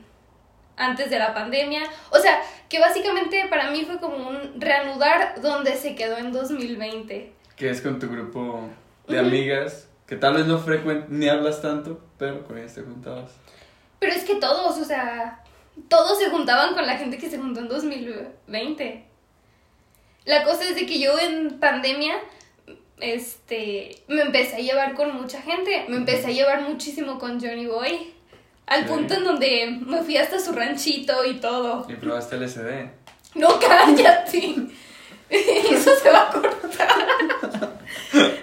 antes 0.77 1.11
de 1.11 1.19
la 1.19 1.31
pandemia. 1.35 1.83
O 2.09 2.17
sea, 2.17 2.41
que 2.69 2.79
básicamente 2.79 3.45
para 3.51 3.69
mí 3.69 3.85
fue 3.85 3.99
como 3.99 4.27
un 4.27 4.59
reanudar 4.59 5.39
donde 5.43 5.75
se 5.75 5.93
quedó 5.93 6.17
en 6.17 6.31
2020. 6.31 7.33
Que 7.55 7.69
es 7.69 7.81
con 7.81 7.99
tu 7.99 8.09
grupo 8.09 8.67
de 9.07 9.19
amigas, 9.19 9.89
que 10.07 10.15
tal 10.15 10.33
vez 10.33 10.47
no 10.47 10.57
frecuent 10.57 11.07
ni 11.09 11.29
hablas 11.29 11.61
tanto, 11.61 12.01
pero 12.17 12.43
con 12.45 12.57
ellas 12.57 12.73
te 12.73 12.81
juntabas. 12.81 13.29
Pero 13.99 14.11
es 14.13 14.23
que 14.23 14.37
todos, 14.37 14.75
o 14.79 14.83
sea, 14.83 15.43
todos 15.87 16.17
se 16.19 16.29
juntaban 16.29 16.73
con 16.73 16.85
la 16.85 16.97
gente 16.97 17.17
que 17.17 17.29
se 17.29 17.37
juntó 17.37 17.59
en 17.61 17.67
2020. 17.67 19.05
La 20.25 20.43
cosa 20.43 20.63
es 20.63 20.75
de 20.75 20.85
que 20.85 20.99
yo 20.99 21.17
en 21.17 21.59
pandemia, 21.59 22.15
este, 22.99 24.03
me 24.07 24.21
empecé 24.21 24.57
a 24.57 24.59
llevar 24.59 24.93
con 24.93 25.15
mucha 25.19 25.41
gente. 25.41 25.85
Me 25.89 25.97
empecé 25.97 26.27
a 26.27 26.31
llevar 26.31 26.61
muchísimo 26.61 27.17
con 27.19 27.39
Johnny 27.41 27.65
Boy. 27.65 28.13
Al 28.67 28.83
Sí. 28.83 28.87
punto 28.89 29.15
en 29.15 29.23
donde 29.23 29.77
me 29.85 30.01
fui 30.03 30.17
hasta 30.17 30.39
su 30.39 30.53
ranchito 30.53 31.25
y 31.25 31.39
todo. 31.39 31.85
Y 31.89 31.95
probaste 31.95 32.37
LSD. 32.37 32.89
No, 33.35 33.59
cállate. 33.59 34.55
Eso 35.29 35.95
se 35.95 36.09
va 36.09 36.29
a 36.29 36.31
cortar. 36.31 37.71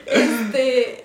Este. 0.07 1.05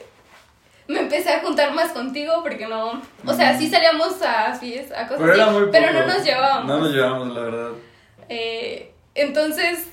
Me 0.88 1.00
empecé 1.00 1.34
a 1.34 1.40
juntar 1.42 1.74
más 1.74 1.92
contigo 1.92 2.42
porque 2.44 2.68
no. 2.68 3.02
O 3.26 3.34
sea, 3.34 3.58
sí 3.58 3.70
salíamos 3.70 4.22
a 4.22 4.54
fiestas, 4.54 4.98
a 4.98 5.08
cosas 5.08 5.22
Pero 5.22 5.34
era 5.34 5.50
muy 5.50 5.70
pero 5.72 5.94
no 5.94 6.06
nos 6.06 6.24
llevábamos. 6.24 6.66
No 6.66 6.80
nos 6.80 6.92
llevábamos, 6.92 7.34
la 7.34 7.42
verdad. 7.42 7.72
Eh, 8.30 8.92
entonces, 9.16 9.88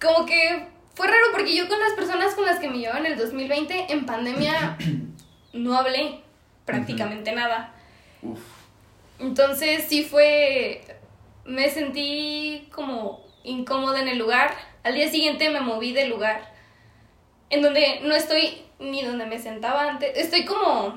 como 0.00 0.24
que 0.24 0.66
fue 0.94 1.06
raro 1.06 1.26
porque 1.32 1.54
yo 1.54 1.68
con 1.68 1.78
las 1.78 1.92
personas 1.92 2.34
con 2.34 2.46
las 2.46 2.58
que 2.58 2.68
me 2.68 2.78
llevaba 2.78 3.00
en 3.00 3.06
el 3.06 3.18
2020, 3.18 3.92
en 3.92 4.06
pandemia, 4.06 4.78
no 5.52 5.76
hablé 5.76 6.20
prácticamente 6.64 7.32
nada. 7.32 7.74
Uf. 8.22 8.40
Entonces 9.18 9.84
sí 9.88 10.04
fue, 10.04 10.82
me 11.44 11.68
sentí 11.68 12.68
como 12.72 13.24
incómoda 13.44 14.00
en 14.00 14.08
el 14.08 14.18
lugar. 14.18 14.54
Al 14.82 14.94
día 14.94 15.10
siguiente 15.10 15.50
me 15.50 15.60
moví 15.60 15.92
del 15.92 16.08
lugar, 16.08 16.50
en 17.50 17.60
donde 17.60 18.00
no 18.02 18.14
estoy 18.14 18.62
ni 18.80 19.02
donde 19.04 19.26
me 19.26 19.38
sentaba 19.38 19.82
antes. 19.88 20.10
Estoy 20.16 20.44
como 20.44 20.94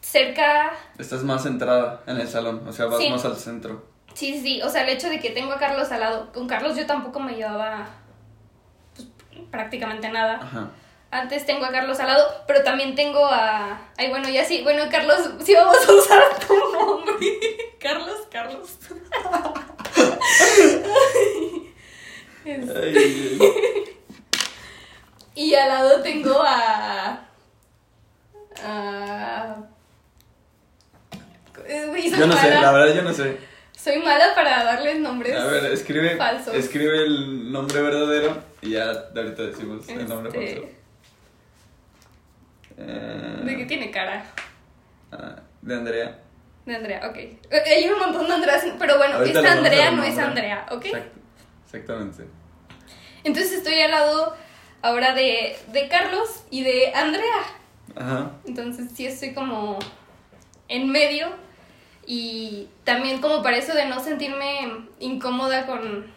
cerca, 0.00 0.72
Estás 0.98 1.22
más 1.24 1.42
centrada 1.42 2.02
en 2.06 2.18
el 2.20 2.28
salón, 2.28 2.62
o 2.68 2.72
sea, 2.72 2.86
vas 2.86 2.98
Sí. 3.00 3.08
más 3.10 3.24
al 3.24 3.36
centro. 3.36 3.86
sí, 4.14 4.38
sí, 4.40 4.60
o 4.62 4.68
sea, 4.68 4.82
el 4.82 4.90
hecho 4.90 5.08
de 5.08 5.18
que 5.18 5.30
tengo 5.30 5.52
a 5.52 5.58
Carlos 5.58 5.90
al 5.90 6.00
lado. 6.00 6.30
Con 6.32 6.46
Carlos 6.46 6.76
yo 6.76 6.86
tampoco 6.86 7.18
me 7.20 7.34
llevaba 7.34 7.88
pues, 8.94 9.08
prácticamente 9.50 10.08
nada. 10.10 10.34
Ajá. 10.42 10.70
Antes 11.10 11.46
tengo 11.46 11.64
a 11.64 11.70
Carlos 11.70 11.98
al 12.00 12.08
lado, 12.08 12.26
pero 12.46 12.62
también 12.64 12.94
tengo 12.96 13.24
a... 13.24 13.80
Ay, 13.96 14.10
bueno, 14.10 14.28
ya 14.28 14.44
sí. 14.44 14.62
Bueno, 14.64 14.82
Carlos, 14.90 15.30
sí 15.44 15.54
vamos 15.54 15.76
a 15.88 15.92
usar 15.92 16.22
tu 16.46 16.54
nombre. 16.72 17.14
Carlos, 17.80 18.16
Carlos. 18.32 18.76
Es- 22.44 22.70
Ay, 22.76 22.94
ay. 22.96 23.38
Y 25.54 25.56
al 25.56 25.68
lado 25.68 26.02
tengo 26.02 26.42
a... 26.42 27.20
a... 28.64 29.56
Yo 32.18 32.26
no 32.26 32.36
sé, 32.36 32.50
la 32.50 32.72
verdad 32.72 32.92
yo 32.96 33.02
no 33.02 33.12
sé. 33.12 33.38
Soy 33.70 33.98
mala 33.98 34.34
para 34.34 34.64
darles 34.64 34.98
nombres. 34.98 35.38
A 35.38 35.44
ver, 35.46 35.66
escribe, 35.66 36.16
falsos. 36.16 36.54
escribe 36.56 37.04
el 37.04 37.52
nombre 37.52 37.80
verdadero 37.82 38.42
y 38.62 38.70
ya 38.70 38.90
ahorita 38.90 39.42
decimos 39.44 39.88
el 39.88 40.08
nombre 40.08 40.30
Este, 40.44 40.60
falso. 40.60 40.74
Eh, 42.78 43.40
¿De 43.44 43.56
qué 43.56 43.64
tiene 43.66 43.90
cara? 43.92 44.24
ah, 45.12 45.36
de 45.62 45.74
Andrea. 45.74 46.18
De 46.66 46.74
Andrea, 46.74 47.00
ok. 47.08 47.16
Eh, 47.16 47.40
Hay 47.76 47.88
un 47.88 48.00
montón 48.00 48.26
de 48.26 48.34
Andreas, 48.34 48.64
pero 48.76 48.98
bueno, 48.98 49.18
Ahorita 49.18 49.38
es 49.38 49.42
le 49.44 49.48
vamos 49.50 49.64
a 49.64 49.68
Andrea, 49.68 49.90
no 49.92 50.02
es 50.02 50.08
nombre. 50.16 50.24
Andrea, 50.24 50.66
¿ok? 50.72 50.84
Exacto, 50.86 51.20
exactamente. 51.66 52.24
Entonces 53.22 53.52
estoy 53.52 53.80
al 53.80 53.92
lado 53.92 54.36
ahora 54.84 55.14
de, 55.14 55.56
de 55.72 55.88
Carlos 55.88 56.44
y 56.50 56.62
de 56.62 56.92
Andrea. 56.94 57.42
Ajá. 57.96 58.30
Entonces 58.46 58.90
sí 58.94 59.06
estoy 59.06 59.32
como 59.32 59.78
en 60.68 60.90
medio 60.90 61.28
y 62.06 62.68
también 62.84 63.20
como 63.22 63.42
para 63.42 63.56
eso 63.56 63.72
de 63.74 63.86
no 63.86 63.98
sentirme 64.00 64.86
incómoda 65.00 65.64
con... 65.66 66.12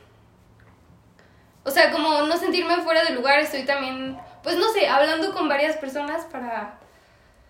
O 1.64 1.72
sea, 1.72 1.92
como 1.92 2.24
no 2.24 2.38
sentirme 2.38 2.78
fuera 2.78 3.04
de 3.04 3.12
lugar, 3.14 3.40
estoy 3.40 3.64
también, 3.64 4.18
pues 4.44 4.58
no 4.58 4.70
sé, 4.74 4.88
hablando 4.88 5.34
con 5.34 5.48
varias 5.50 5.78
personas 5.78 6.26
para 6.26 6.78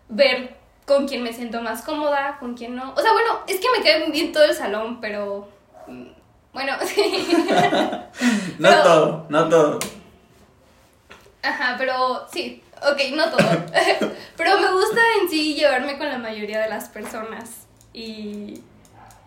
ver 0.10 0.56
con 0.86 1.08
quién 1.08 1.21
me 1.23 1.34
siento 1.34 1.62
más 1.62 1.82
cómoda, 1.84 2.38
con 2.39 2.56
quién 2.56 2.75
no. 2.75 2.93
O 2.95 3.01
sea, 3.01 3.12
bueno, 3.13 3.39
es 3.47 3.60
que 3.60 3.67
me 3.75 3.84
cae 3.84 3.99
muy 4.03 4.12
bien 4.12 4.32
todo 4.32 4.43
el 4.45 4.53
salón, 4.56 4.99
pero... 5.01 5.49
mm, 5.88 6.08
Bueno, 6.53 6.73
sí. 6.84 7.27
No 8.60 8.69
Pero- 8.69 8.84
todo, 8.84 9.25
no 9.30 9.49
todo. 9.49 9.80
Ajá, 11.47 11.75
pero 11.77 12.27
sí, 12.31 12.62
ok, 12.75 13.15
no 13.15 13.29
todo. 13.29 13.47
pero 14.38 14.60
me 14.60 14.71
gusta 14.71 15.01
en 15.21 15.29
sí 15.29 15.55
llevarme 15.55 15.97
con 15.97 16.07
la 16.07 16.17
mayoría 16.17 16.60
de 16.60 16.69
las 16.69 16.89
personas. 16.89 17.67
Y, 17.93 18.62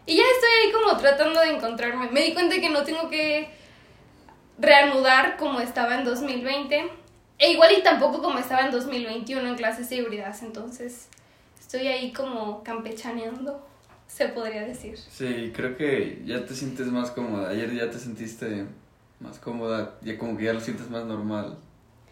y 0.06 0.16
ya 0.16 0.22
estoy 0.22 0.50
ahí 0.62 0.72
como 0.72 0.96
tratando 0.98 1.40
de 1.40 1.54
encontrarme. 1.56 2.11
Me 2.11 2.22
di 2.22 2.35
cuenta 2.35 2.61
que 2.61 2.68
no 2.68 2.85
tengo 2.85 3.09
que 3.09 3.48
reanudar 4.59 5.38
como 5.38 5.61
estaba 5.61 5.96
en 5.96 6.04
2020. 6.04 6.90
E 7.38 7.52
igual 7.52 7.72
y 7.78 7.83
tampoco 7.83 8.20
como 8.20 8.38
estaba 8.38 8.66
en 8.66 8.70
2021 8.70 9.48
en 9.48 9.54
clases 9.54 9.90
híbridas. 9.90 10.42
Entonces 10.42 11.09
estoy 11.59 11.87
ahí 11.87 12.12
como 12.12 12.62
campechaneando, 12.62 13.66
se 14.09 14.28
podría 14.28 14.62
decir. 14.62 14.98
Sí, 14.98 15.52
creo 15.54 15.74
que 15.74 16.22
ya 16.26 16.44
te 16.44 16.54
sientes 16.54 16.88
más 16.88 17.11
cómoda. 17.12 17.48
Ayer 17.48 17.72
ya 17.72 17.90
te 17.90 17.98
sentiste 17.98 18.66
más 19.20 19.38
cómoda, 19.38 19.94
ya 20.02 20.18
como 20.18 20.37
que 20.37 20.44
ya 20.44 20.52
lo 20.52 20.61
sientes 20.61 20.90
más 20.90 21.06
normal 21.06 21.56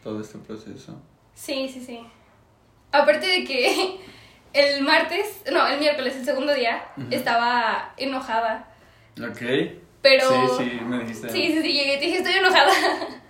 todo 0.02 0.20
este 0.20 0.38
proceso. 0.38 1.00
Sí, 1.34 1.68
sí, 1.68 1.80
sí. 1.84 2.00
Aparte 2.92 3.26
de 3.26 3.44
que 3.44 4.00
el 4.52 4.82
martes, 4.82 5.42
no, 5.52 5.66
el 5.66 5.78
miércoles, 5.78 6.16
el 6.16 6.24
segundo 6.24 6.54
día, 6.54 6.84
estaba 7.10 7.92
enojada. 7.96 8.68
Ok. 9.18 9.42
Pero. 10.02 10.30
Sí, 10.56 10.64
sí, 10.64 10.80
me 10.84 11.00
dijiste. 11.00 11.28
Sí, 11.28 11.46
sí, 11.48 11.62
sí, 11.62 11.72
llegué 11.72 11.94
y 11.94 11.98
te 11.98 12.04
dije, 12.06 12.18
estoy 12.18 12.34
enojada. 12.34 12.72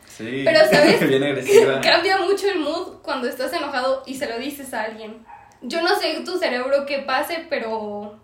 Sí. 0.07 0.43
Pero, 0.45 0.61
¿sabes? 0.71 1.01
Bien 1.09 1.23
agresiva. 1.23 1.81
Cambia 1.81 2.19
mucho 2.19 2.49
el 2.49 2.61
mood 2.61 2.99
cuando 3.03 3.29
estás 3.29 3.53
enojado 3.53 4.03
y 4.07 4.15
se 4.15 4.29
lo 4.29 4.39
dices 4.39 4.73
a 4.75 4.83
alguien. 4.83 5.25
Yo 5.63 5.83
no 5.83 5.97
sé 5.97 6.21
tu 6.25 6.39
cerebro 6.39 6.87
qué 6.87 7.01
pase, 7.01 7.47
pero 7.51 8.17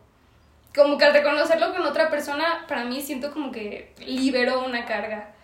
como 0.74 0.98
que 0.98 1.04
al 1.04 1.12
reconocerlo 1.12 1.72
con 1.72 1.83
otra 1.83 2.11
persona, 2.11 2.64
para 2.68 2.85
mí 2.85 3.00
siento 3.00 3.33
como 3.33 3.50
que 3.50 3.92
liberó 3.98 4.64
una 4.64 4.85
carga. 4.85 5.35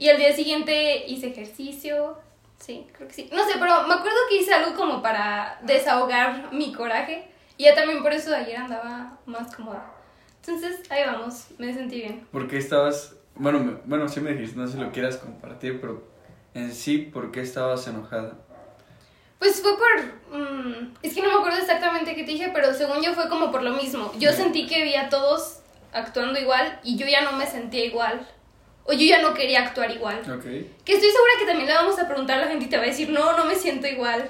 Y 0.00 0.08
al 0.08 0.16
día 0.16 0.32
siguiente 0.34 1.04
hice 1.06 1.28
ejercicio. 1.28 2.16
Sí, 2.58 2.86
creo 2.92 3.06
que 3.06 3.14
sí. 3.14 3.28
No 3.32 3.44
sé, 3.44 3.52
pero 3.60 3.82
me 3.86 3.94
acuerdo 3.94 4.16
que 4.30 4.36
hice 4.38 4.52
algo 4.54 4.74
como 4.74 5.02
para 5.02 5.58
desahogar 5.62 6.52
mi 6.52 6.72
coraje. 6.72 7.28
Y 7.58 7.64
ya 7.64 7.74
también 7.74 8.02
por 8.02 8.12
eso 8.12 8.34
ayer 8.34 8.56
andaba 8.56 9.18
más 9.26 9.54
cómoda. 9.54 9.92
Entonces, 10.40 10.80
ahí 10.90 11.02
vamos, 11.04 11.48
me 11.58 11.72
sentí 11.74 11.96
bien. 12.00 12.26
¿Por 12.32 12.48
qué 12.48 12.56
estabas.? 12.56 13.14
Bueno, 13.34 13.60
me- 13.60 13.76
bueno, 13.84 14.08
sí 14.08 14.20
me 14.20 14.32
dijiste, 14.32 14.58
no 14.58 14.66
sé 14.66 14.72
si 14.74 14.78
lo 14.80 14.90
quieras 14.90 15.18
compartir, 15.18 15.80
pero 15.82 16.02
en 16.54 16.72
sí, 16.72 16.96
¿por 16.98 17.30
qué 17.30 17.42
estabas 17.42 17.86
enojada? 17.86 18.38
Pues 19.38 19.60
fue 19.62 19.72
por... 19.76 20.38
mm, 20.40 20.94
es 21.02 21.14
que 21.14 21.22
no 21.22 21.28
me 21.28 21.34
acuerdo 21.34 21.58
exactamente 21.58 22.14
qué 22.14 22.24
te 22.24 22.32
dije, 22.32 22.50
pero 22.54 22.72
según 22.74 23.02
yo 23.02 23.12
fue 23.14 23.28
como 23.28 23.50
por 23.52 23.62
lo 23.62 23.72
mismo. 23.72 24.10
Yo 24.14 24.30
Ya. 24.30 24.32
sentí 24.32 24.66
que 24.66 24.82
vi 24.82 24.94
a 24.96 25.10
todos 25.10 25.60
actuando 25.92 26.38
igual 26.40 26.80
y 26.82 26.96
yo 26.96 27.06
ya 27.06 27.20
no 27.22 27.32
me 27.32 27.46
sentía 27.46 27.84
igual. 27.84 28.26
O 28.90 28.92
yo 28.92 29.06
ya 29.06 29.22
no 29.22 29.32
quería 29.34 29.60
actuar 29.60 29.90
igual. 29.92 30.18
Ok. 30.20 30.42
Que 30.84 30.92
estoy 30.94 31.10
segura 31.10 31.32
que 31.38 31.46
también 31.46 31.68
le 31.68 31.74
vamos 31.74 31.96
a 32.00 32.08
preguntar 32.08 32.38
a 32.38 32.40
la 32.44 32.48
gente 32.48 32.64
y 32.64 32.68
te 32.68 32.76
va 32.76 32.82
a 32.82 32.86
decir, 32.86 33.08
no, 33.10 33.36
no 33.36 33.44
me 33.44 33.54
siento 33.54 33.86
igual 33.86 34.28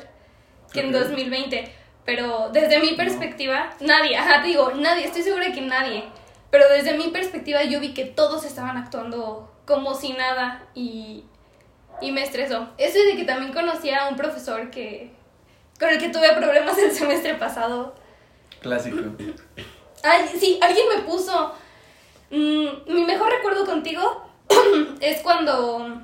que 0.72 0.80
en 0.80 0.94
Ok. 0.94 1.00
2020. 1.00 1.72
Pero 2.04 2.50
desde 2.52 2.78
mi 2.80 2.90
No. 2.90 2.96
perspectiva, 2.98 3.70
nadie, 3.80 4.16
ajá, 4.16 4.42
te 4.42 4.48
digo, 4.48 4.72
nadie, 4.74 5.06
estoy 5.06 5.22
segura 5.22 5.50
que 5.52 5.62
nadie. 5.62 6.04
Pero 6.50 6.68
desde 6.68 6.94
mi 6.98 7.08
perspectiva 7.08 7.62
yo 7.64 7.80
vi 7.80 7.94
que 7.94 8.04
todos 8.04 8.44
estaban 8.44 8.76
actuando 8.76 9.50
como 9.66 9.94
si 9.94 10.12
nada 10.12 10.66
y, 10.74 11.24
y 12.02 12.12
me 12.12 12.22
estresó. 12.22 12.68
Eso 12.76 12.98
y 12.98 13.06
de 13.12 13.16
que 13.16 13.24
también 13.24 13.52
conocí 13.52 13.90
a 13.90 14.08
un 14.08 14.16
profesor 14.16 14.70
que 14.70 15.12
con 15.78 15.88
el 15.88 15.98
que 15.98 16.08
tuve 16.10 16.32
problemas 16.34 16.76
el 16.78 16.90
semestre 16.90 17.34
pasado. 17.34 17.94
Clásico. 18.60 18.98
Ay, 20.02 20.28
sí, 20.38 20.58
alguien 20.60 20.86
me 20.94 21.02
puso. 21.02 21.54
mm, 22.30 22.92
mi 22.92 23.04
mejor 23.04 23.30
recuerdo 23.30 23.64
contigo 23.64 24.26
es 25.00 25.20
cuando 25.22 26.02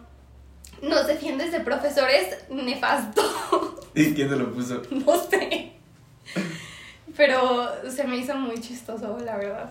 nos 0.82 1.06
defiendes 1.06 1.52
de 1.52 1.60
profesores 1.60 2.36
nefasto. 2.50 3.22
¿Y 3.94 4.14
quién 4.14 4.28
te 4.28 4.36
lo 4.36 4.52
puso? 4.52 4.82
No 4.90 5.16
sé. 5.18 5.72
Pero 7.16 7.90
se 7.90 8.04
me 8.04 8.16
hizo 8.16 8.34
muy 8.34 8.60
chistoso, 8.60 9.18
la 9.24 9.36
verdad. 9.36 9.70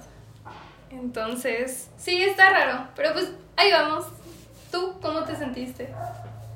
Entonces, 0.89 1.89
sí, 1.97 2.23
está 2.23 2.49
raro. 2.49 2.87
Pero 2.95 3.13
pues 3.13 3.31
ahí 3.55 3.71
vamos. 3.71 4.05
¿Tú 4.71 4.95
cómo 5.01 5.23
te 5.23 5.35
sentiste? 5.35 5.93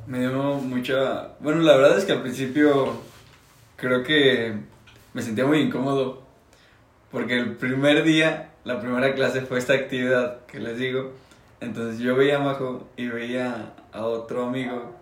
Me 0.07 0.19
dio 0.19 0.31
mucha... 0.33 1.29
Bueno, 1.39 1.61
la 1.61 1.75
verdad 1.75 1.97
es 1.97 2.05
que 2.05 2.13
al 2.13 2.21
principio 2.21 2.99
creo 3.75 4.03
que 4.03 4.55
me 5.13 5.21
sentía 5.21 5.45
muy 5.45 5.59
incómodo 5.59 6.23
porque 7.11 7.37
el 7.37 7.55
primer 7.55 8.03
día, 8.03 8.49
la 8.63 8.79
primera 8.79 9.13
clase 9.13 9.41
fue 9.41 9.59
esta 9.59 9.73
actividad 9.73 10.45
que 10.45 10.59
les 10.59 10.77
digo. 10.77 11.13
Entonces 11.61 11.99
yo 11.99 12.15
veía 12.15 12.37
a 12.37 12.39
Majo 12.39 12.87
y 12.95 13.07
veía 13.07 13.73
a 13.91 14.05
otro 14.05 14.45
amigo 14.45 14.95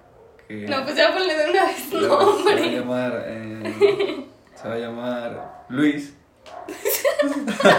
que... 0.47 0.67
No, 0.67 0.83
pues 0.83 0.95
ya 0.95 1.13
ponle 1.13 1.35
de 1.35 1.51
una 1.51 1.65
vez 1.65 1.93
luego 1.93 2.37
se 2.37 2.43
va 2.43 2.51
a 2.51 2.55
nombre. 2.55 2.71
llamar... 2.79 3.23
eh, 3.27 4.25
se 4.55 4.67
va 4.67 4.73
a 4.73 4.77
llamar 4.77 5.65
Luis. 5.69 6.13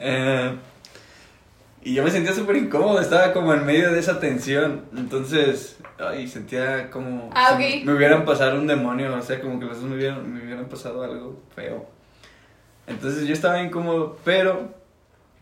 Eh, 0.00 0.56
y 1.82 1.94
yo 1.94 2.02
me 2.02 2.10
sentía 2.10 2.32
súper 2.32 2.56
incómodo, 2.56 3.00
estaba 3.00 3.32
como 3.32 3.52
en 3.54 3.64
medio 3.66 3.92
de 3.92 4.00
esa 4.00 4.18
tensión. 4.18 4.86
Entonces, 4.96 5.76
ay, 5.98 6.26
sentía 6.26 6.90
como 6.90 7.30
Ah, 7.34 7.56
me 7.58 7.92
hubieran 7.92 8.24
pasado 8.24 8.58
un 8.58 8.66
demonio, 8.66 9.14
o 9.14 9.22
sea, 9.22 9.40
como 9.40 9.60
que 9.60 9.66
los 9.66 9.80
dos 9.80 9.88
me 9.88 9.96
hubieran, 9.96 10.32
me 10.32 10.42
hubieran 10.42 10.64
pasado 10.66 11.02
algo 11.02 11.40
feo. 11.54 11.86
Entonces 12.86 13.26
yo 13.26 13.32
estaba 13.34 13.62
incómodo, 13.62 14.16
pero 14.24 14.74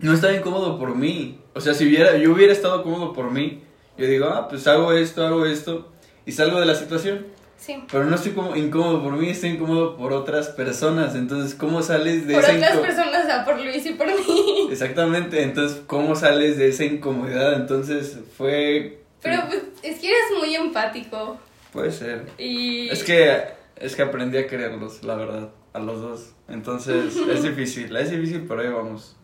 no 0.01 0.15
estaba 0.15 0.35
incómodo 0.35 0.79
por 0.79 0.95
mí. 0.95 1.39
O 1.55 1.61
sea, 1.61 1.75
si 1.75 1.87
hubiera, 1.87 2.17
yo 2.17 2.33
hubiera 2.33 2.53
estado 2.53 2.83
cómodo 2.83 3.13
por 3.13 3.31
mí, 3.31 3.63
yo 3.99 4.07
digo, 4.07 4.27
ah, 4.27 4.49
pues 4.49 4.67
hago 4.67 4.93
esto, 4.93 5.27
hago 5.27 5.47
esto, 5.47 5.91
y 6.27 6.33
salgo 6.33 6.61
de 6.61 6.67
la 6.67 6.75
situación. 6.75 7.27
Sí. 7.57 7.85
Pero 7.93 8.05
no 8.05 8.15
estoy 8.17 8.33
como 8.33 8.57
incómodo 8.57 9.03
por 9.03 9.13
mí, 9.13 9.29
estoy 9.29 9.51
incómodo 9.51 9.97
por 9.97 10.15
otras 10.15 10.49
personas. 10.49 11.15
Entonces, 11.15 11.55
¿cómo 11.55 11.83
sales 11.83 12.27
de 12.27 12.35
Por 12.35 12.45
esa 12.45 12.55
otras 12.55 12.79
personas, 12.79 13.25
o 13.25 13.27
sea, 13.27 13.45
por 13.45 13.61
Luis 13.61 13.85
y 13.85 13.93
por 13.93 14.07
mí. 14.07 14.69
Exactamente, 14.71 15.43
entonces, 15.43 15.83
¿cómo 15.87 16.17
sales 16.17 16.57
de 16.57 16.69
esa 16.69 16.85
incomodidad? 16.85 17.55
Entonces, 17.55 18.19
fue... 18.37 19.03
Pero 19.23 19.43
pues 19.49 19.63
es 19.83 19.99
que 19.99 20.09
eres 20.09 20.39
muy 20.39 20.55
empático. 20.55 21.39
Puede 21.73 21.93
ser. 21.93 22.27
Y. 22.39 22.89
Es 22.89 23.05
que, 23.05 23.45
es 23.77 23.95
que 23.95 24.03
aprendí 24.03 24.39
a 24.39 24.47
quererlos, 24.47 25.05
la 25.05 25.15
verdad, 25.15 25.51
a 25.73 25.79
los 25.79 26.01
dos. 26.01 26.33
Entonces, 26.49 27.15
es 27.31 27.43
difícil, 27.43 27.95
es 27.97 28.11
difícil, 28.11 28.47
pero 28.49 28.63
ahí 28.63 28.69
vamos. 28.69 29.17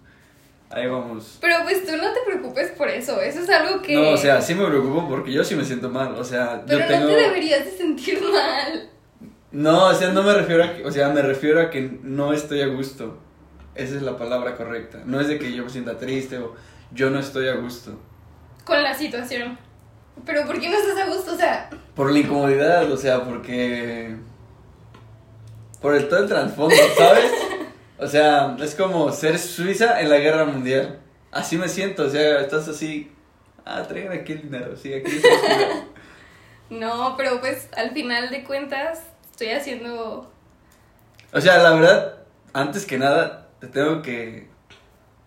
Ahí 0.70 0.86
vamos. 0.88 1.38
Pero 1.40 1.56
pues 1.62 1.86
tú 1.86 1.96
no 1.96 2.12
te 2.12 2.20
preocupes 2.26 2.70
por 2.72 2.88
eso. 2.88 3.20
Eso 3.20 3.40
es 3.40 3.50
algo 3.50 3.80
que. 3.82 3.94
No, 3.94 4.10
o 4.10 4.16
sea, 4.16 4.40
sí 4.40 4.54
me 4.54 4.66
preocupo 4.66 5.08
porque 5.08 5.32
yo 5.32 5.44
sí 5.44 5.54
me 5.54 5.64
siento 5.64 5.88
mal, 5.90 6.14
o 6.14 6.24
sea, 6.24 6.62
Pero 6.66 6.80
yo 6.80 6.86
tengo... 6.86 7.00
no 7.06 7.14
te 7.14 7.20
deberías 7.22 7.64
de 7.64 7.70
sentir 7.70 8.20
mal. 8.22 8.90
No, 9.52 9.86
o 9.86 9.94
sea, 9.94 10.10
no 10.10 10.22
me 10.22 10.34
refiero 10.34 10.64
a 10.64 10.74
que, 10.74 10.84
o 10.84 10.90
sea, 10.90 11.08
me 11.10 11.22
refiero 11.22 11.60
a 11.60 11.70
que 11.70 11.98
no 12.02 12.32
estoy 12.32 12.62
a 12.62 12.66
gusto. 12.66 13.18
Esa 13.74 13.96
es 13.96 14.02
la 14.02 14.16
palabra 14.16 14.56
correcta. 14.56 15.02
No 15.04 15.20
es 15.20 15.28
de 15.28 15.38
que 15.38 15.52
yo 15.52 15.62
me 15.64 15.70
sienta 15.70 15.96
triste 15.98 16.38
o 16.38 16.54
yo 16.92 17.10
no 17.10 17.20
estoy 17.20 17.48
a 17.48 17.54
gusto. 17.54 17.98
con 18.64 18.82
la 18.82 18.92
situación. 18.94 19.56
Pero 20.24 20.46
¿por 20.46 20.58
qué 20.58 20.68
no 20.68 20.76
estás 20.76 20.98
a 20.98 21.06
gusto? 21.06 21.34
O 21.34 21.36
sea, 21.36 21.68
Por 21.94 22.10
la 22.10 22.18
incomodidad, 22.18 22.90
o 22.90 22.96
sea, 22.96 23.22
porque... 23.22 24.16
Por 25.80 25.94
el 25.94 26.08
todo 26.08 26.20
el 26.20 26.28
trasfondo, 26.28 26.74
¿sabes? 26.96 27.30
O 27.98 28.06
sea, 28.06 28.56
es 28.60 28.74
como 28.74 29.10
ser 29.12 29.38
Suiza 29.38 30.00
en 30.00 30.10
la 30.10 30.18
guerra 30.18 30.44
mundial. 30.44 31.00
Así 31.32 31.56
me 31.56 31.68
siento, 31.68 32.04
o 32.04 32.10
sea, 32.10 32.40
estás 32.40 32.68
así... 32.68 33.12
Ah, 33.64 33.82
traigan 33.82 34.12
aquí 34.12 34.32
el 34.32 34.42
dinero, 34.42 34.76
sí, 34.76 34.92
aquí 34.92 35.10
está 35.16 35.28
el 35.28 35.40
dinero. 35.40 35.84
no, 36.70 37.14
pero 37.16 37.40
pues 37.40 37.68
al 37.76 37.92
final 37.92 38.30
de 38.30 38.44
cuentas 38.44 39.02
estoy 39.30 39.48
haciendo... 39.48 40.30
O 41.32 41.40
sea, 41.40 41.58
la 41.58 41.74
verdad, 41.74 42.18
antes 42.52 42.86
que 42.86 42.98
nada, 42.98 43.48
te 43.60 43.66
tengo 43.66 44.02
que 44.02 44.48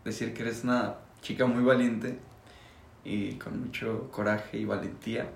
decir 0.05 0.33
que 0.33 0.43
eres 0.43 0.63
una 0.63 0.95
chica 1.21 1.45
muy 1.45 1.63
valiente 1.63 2.17
y 3.03 3.33
con 3.33 3.59
mucho 3.59 4.09
coraje 4.11 4.57
y 4.57 4.65
valentía. 4.65 5.29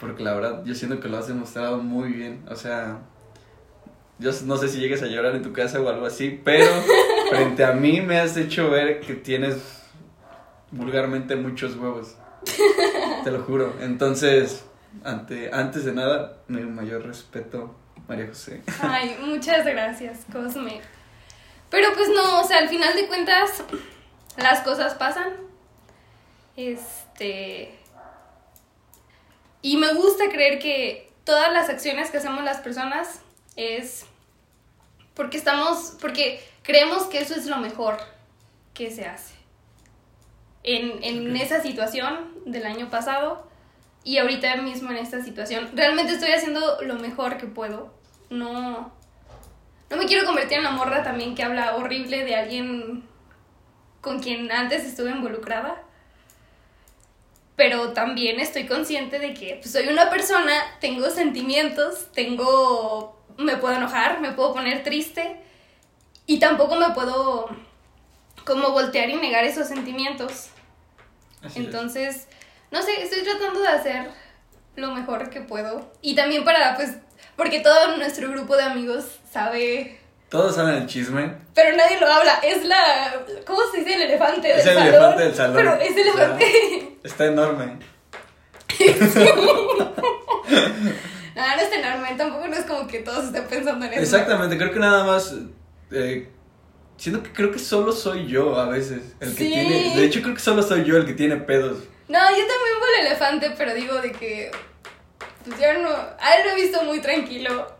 Porque 0.00 0.22
la 0.22 0.34
verdad, 0.34 0.64
yo 0.64 0.74
siento 0.74 1.00
que 1.00 1.08
lo 1.08 1.18
has 1.18 1.28
demostrado 1.28 1.78
muy 1.78 2.12
bien. 2.12 2.44
O 2.48 2.56
sea, 2.56 3.00
yo 4.20 4.30
no 4.44 4.56
sé 4.58 4.68
si 4.68 4.78
llegues 4.78 5.02
a 5.02 5.06
llorar 5.06 5.34
en 5.34 5.42
tu 5.42 5.52
casa 5.52 5.80
o 5.80 5.88
algo 5.88 6.06
así, 6.06 6.40
pero 6.44 6.66
frente 7.30 7.64
a 7.64 7.72
mí 7.72 8.00
me 8.00 8.20
has 8.20 8.36
hecho 8.36 8.70
ver 8.70 9.00
que 9.00 9.14
tienes 9.14 9.56
vulgarmente 10.70 11.36
muchos 11.36 11.76
huevos. 11.76 12.16
Te 13.24 13.30
lo 13.30 13.42
juro. 13.42 13.74
Entonces, 13.80 14.64
ante, 15.04 15.50
antes 15.52 15.84
de 15.84 15.92
nada, 15.92 16.36
mi 16.48 16.60
mayor 16.62 17.06
respeto 17.06 17.74
María 18.06 18.26
José. 18.26 18.62
Ay, 18.82 19.16
muchas 19.20 19.64
gracias, 19.64 20.26
Cosme. 20.30 20.80
Pero 21.70 21.88
pues 21.94 22.08
no, 22.08 22.40
o 22.40 22.44
sea, 22.44 22.58
al 22.58 22.68
final 22.68 22.94
de 22.94 23.06
cuentas, 23.06 23.62
las 24.36 24.60
cosas 24.60 24.94
pasan. 24.94 25.32
Este. 26.56 27.78
Y 29.62 29.76
me 29.76 29.94
gusta 29.94 30.24
creer 30.30 30.58
que 30.58 31.12
todas 31.24 31.52
las 31.52 31.68
acciones 31.68 32.10
que 32.10 32.18
hacemos 32.18 32.42
las 32.44 32.58
personas 32.58 33.20
es 33.56 34.06
porque 35.14 35.36
estamos, 35.36 35.96
porque 36.00 36.42
creemos 36.62 37.04
que 37.04 37.18
eso 37.18 37.34
es 37.34 37.46
lo 37.46 37.56
mejor 37.56 37.98
que 38.74 38.90
se 38.90 39.06
hace. 39.06 39.34
En, 40.62 41.02
en 41.02 41.36
esa 41.36 41.60
situación 41.62 42.32
del 42.44 42.66
año 42.66 42.90
pasado 42.90 43.48
y 44.04 44.18
ahorita 44.18 44.56
mismo 44.56 44.90
en 44.90 44.98
esta 44.98 45.22
situación, 45.22 45.70
realmente 45.74 46.14
estoy 46.14 46.30
haciendo 46.30 46.80
lo 46.82 46.94
mejor 46.94 47.36
que 47.36 47.46
puedo. 47.46 47.92
No, 48.30 48.92
no 49.90 49.96
me 49.96 50.06
quiero 50.06 50.24
convertir 50.26 50.58
en 50.58 50.64
la 50.64 50.70
morra 50.70 51.02
también 51.02 51.34
que 51.34 51.42
habla 51.42 51.76
horrible 51.76 52.24
de 52.24 52.36
alguien 52.36 53.04
con 54.00 54.20
quien 54.20 54.50
antes 54.50 54.84
estuve 54.84 55.10
involucrada. 55.10 55.82
Pero 57.56 57.92
también 57.92 58.40
estoy 58.40 58.66
consciente 58.66 59.18
de 59.18 59.34
que 59.34 59.58
pues, 59.60 59.72
soy 59.72 59.88
una 59.88 60.08
persona, 60.08 60.52
tengo 60.80 61.10
sentimientos, 61.10 62.10
tengo... 62.12 63.19
me 63.40 63.56
puedo 63.56 63.74
enojar, 63.76 64.20
me 64.20 64.32
puedo 64.32 64.54
poner 64.54 64.82
triste 64.82 65.40
y 66.26 66.38
tampoco 66.38 66.76
me 66.76 66.90
puedo 66.90 67.48
como 68.44 68.70
voltear 68.70 69.08
y 69.10 69.16
negar 69.16 69.44
esos 69.44 69.68
sentimientos. 69.68 70.48
Así 71.42 71.60
es. 71.60 71.66
Entonces, 71.66 72.28
no 72.70 72.82
sé, 72.82 73.02
estoy 73.02 73.22
tratando 73.22 73.60
de 73.60 73.68
hacer 73.68 74.10
lo 74.76 74.92
mejor 74.92 75.30
que 75.30 75.40
puedo. 75.40 75.90
Y 76.02 76.14
también 76.14 76.44
para, 76.44 76.76
pues, 76.76 76.96
porque 77.36 77.60
todo 77.60 77.96
nuestro 77.96 78.30
grupo 78.30 78.56
de 78.56 78.62
amigos 78.64 79.04
sabe, 79.32 79.98
Todos 80.28 80.54
saben 80.56 80.74
el 80.76 80.86
chisme. 80.86 81.34
pero 81.54 81.76
nadie 81.76 81.98
lo 81.98 82.06
habla. 82.06 82.34
Es 82.42 82.64
la, 82.64 83.24
¿cómo 83.46 83.60
se 83.72 83.78
dice? 83.78 83.94
El 83.94 84.02
elefante 84.02 84.48
del 84.48 84.60
Es 84.60 84.66
el 84.66 84.74
salón. 84.74 84.88
elefante 84.88 85.22
del 85.24 85.34
salón. 85.34 85.56
Pero 85.56 85.74
es 85.74 85.96
elefante. 85.96 86.98
Está 87.02 87.24
enorme. 87.26 87.78
Ah, 91.40 91.56
no 91.56 91.62
es 91.62 91.72
enorme, 91.72 92.14
tampoco 92.16 92.46
no 92.48 92.54
es 92.56 92.64
como 92.64 92.86
que 92.86 92.98
todos 93.00 93.24
estén 93.26 93.44
pensando 93.46 93.86
en 93.86 93.92
eso. 93.94 94.02
Exactamente, 94.02 94.56
creo 94.58 94.72
que 94.72 94.78
nada 94.78 95.04
más. 95.04 95.34
Eh, 95.90 96.28
siento 96.96 97.22
que 97.22 97.32
creo 97.32 97.50
que 97.50 97.58
solo 97.58 97.92
soy 97.92 98.26
yo 98.26 98.56
a 98.58 98.68
veces. 98.68 99.14
El 99.20 99.30
que 99.34 99.44
Sí. 99.44 99.50
tiene. 99.50 99.96
De 99.96 100.04
hecho, 100.04 100.22
creo 100.22 100.34
que 100.34 100.40
solo 100.40 100.62
soy 100.62 100.84
yo 100.84 100.96
el 100.96 101.06
que 101.06 101.14
tiene 101.14 101.36
pedos. 101.36 101.78
No, 102.08 102.18
yo 102.18 102.36
también 102.36 102.78
voy 102.80 102.88
el 103.00 103.06
elefante, 103.06 103.52
pero 103.56 103.74
digo 103.74 103.94
de 104.00 104.12
que. 104.12 104.50
Pues 105.44 105.58
yo 105.60 105.82
no. 105.82 105.88
A 105.90 106.34
él 106.36 106.46
lo 106.46 106.50
he 106.52 106.62
visto 106.62 106.82
muy 106.84 107.00
tranquilo. 107.00 107.78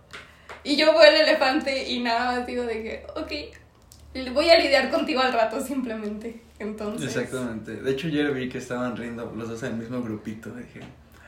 Y 0.62 0.77
yo 0.77 0.92
el 1.03 1.14
elefante 1.23 1.88
y 1.88 2.01
nada 2.01 2.33
más 2.37 2.46
digo 2.46 2.62
de 2.64 2.83
que, 2.83 3.07
ok. 3.16 4.33
Voy 4.35 4.51
a 4.51 4.59
lidiar 4.59 4.90
contigo 4.90 5.20
al 5.20 5.33
rato 5.33 5.61
simplemente. 5.61 6.42
Entonces. 6.59 7.14
Exactamente. 7.16 7.77
De 7.77 7.90
hecho, 7.92 8.09
ayer 8.09 8.31
vi 8.33 8.49
que 8.49 8.59
estaban 8.59 8.96
riendo 8.96 9.33
los 9.37 9.49
dos 9.49 9.62
en 9.62 9.73
el 9.73 9.79
mismo 9.79 10.03
grupito. 10.03 10.51
Dije, 10.51 10.81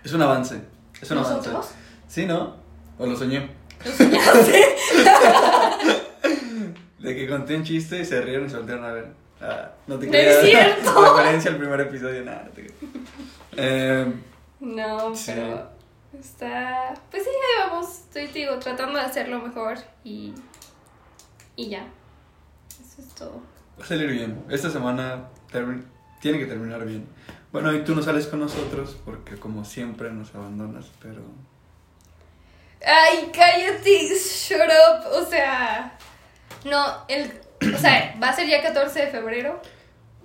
es 0.05 0.13
un 0.13 0.21
avance. 0.23 0.61
Es 1.01 1.11
un 1.11 1.19
¿Nosotros? 1.19 1.47
avance. 1.47 1.75
Sí, 2.13 2.27
¿no? 2.27 2.55
O 2.99 3.07
lo 3.07 3.17
soñé. 3.17 3.49
Lo 3.87 3.91
soñaste. 3.91 4.53
De 6.99 7.17
que 7.17 7.27
conté 7.27 7.57
un 7.57 7.65
chiste 7.65 8.01
y 8.01 8.05
se 8.05 8.21
rieron 8.21 8.47
y 8.47 8.51
se 8.51 8.59
voltearon 8.59 8.85
a 8.85 8.93
ver. 8.93 9.07
Ah, 9.41 9.71
no 9.87 9.99
te 9.99 10.05
No 10.07 10.13
creas. 10.13 10.45
es 10.45 10.51
cierto. 10.51 11.15
Referencia 11.17 11.51
al 11.53 11.57
primer 11.57 11.81
episodio, 11.81 12.23
nada, 12.23 12.45
no 12.45 12.51
te. 12.51 12.67
Eh, 13.57 14.13
no, 14.61 15.17
Sí. 15.17 15.33
pero. 15.35 15.71
Está. 16.21 16.93
Pues 17.11 17.23
sí, 17.23 17.31
ahí 17.31 17.71
vamos. 17.71 17.91
Estoy, 18.01 18.27
te 18.29 18.41
digo, 18.41 18.59
tratando 18.59 18.99
de 18.99 19.05
hacerlo 19.07 19.41
mejor 19.41 19.79
y. 20.05 20.35
Y 21.57 21.71
ya. 21.71 21.87
Eso 22.69 23.01
es 23.01 23.09
todo. 23.15 23.41
va 23.81 23.85
a 23.85 23.89
salir 23.89 24.11
bien. 24.11 24.45
Esta 24.51 24.69
semana 24.69 25.29
tiene 26.21 26.39
que 26.39 26.45
terminar 26.47 26.85
bien. 26.85 27.07
Bueno, 27.53 27.73
y 27.75 27.85
tú 27.85 27.95
no 27.95 28.03
sales 28.03 28.27
con 28.27 28.41
nosotros 28.41 28.99
porque 29.03 29.37
como 29.37 29.65
siempre 29.65 30.13
nos 30.13 30.35
abandonas, 30.35 30.91
pero... 31.01 31.23
Ay, 32.85 33.31
cállate, 33.33 34.09
shut 34.19 34.61
up. 34.61 35.07
O 35.13 35.25
sea, 35.25 35.97
no, 36.65 37.05
el. 37.09 37.33
O 37.75 37.79
sea, 37.79 38.15
va 38.23 38.31
a 38.31 38.33
ser 38.35 38.49
ya 38.49 38.63
14 38.63 39.07
de 39.07 39.07
febrero. 39.09 39.61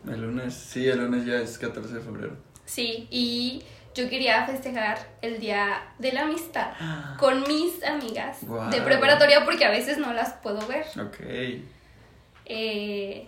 El 0.08 0.22
lunes, 0.22 0.54
sí, 0.54 0.88
el 0.88 0.98
lunes 1.00 1.26
ya 1.26 1.36
es 1.36 1.58
14 1.58 1.93
de 1.96 2.00
febrero. 2.02 2.38
Sí, 2.65 3.08
y 3.12 3.63
yo 3.93 4.10
quería 4.10 4.46
festejar 4.46 4.98
el 5.22 5.39
día 5.39 5.82
de 6.00 6.13
la 6.13 6.22
amistad 6.24 6.72
con 7.20 7.43
mis 7.48 7.84
amigas 7.84 8.38
Guau. 8.41 8.70
de 8.70 8.82
preparatoria 8.82 9.43
porque 9.46 9.65
a 9.65 9.72
veces 9.72 9.98
no 9.98 10.13
las 10.13 10.34
puedo 10.34 10.65
ver. 10.67 10.86
Ok. 11.00 11.17
Eh, 12.46 13.28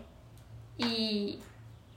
y, 0.78 1.40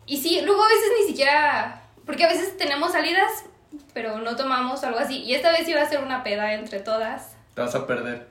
y 0.07 0.17
sí, 0.17 0.41
luego 0.45 0.63
a 0.65 0.69
veces 0.69 0.89
ni 1.01 1.07
siquiera. 1.09 1.83
Porque 2.05 2.25
a 2.25 2.29
veces 2.29 2.57
tenemos 2.57 2.93
salidas, 2.93 3.45
pero 3.95 4.19
no 4.19 4.37
tomamos 4.37 4.83
o 4.83 4.87
algo 4.87 4.99
así. 4.99 5.19
Y 5.23 5.35
esta 5.35 5.51
vez 5.53 5.69
iba 5.69 5.81
a 5.83 5.89
ser 5.89 6.03
una 6.03 6.23
peda 6.23 6.55
entre 6.55 6.81
todas. 6.81 7.37
Te 7.55 7.61
vas 7.61 7.75
a 7.75 7.87
perder. 7.87 8.27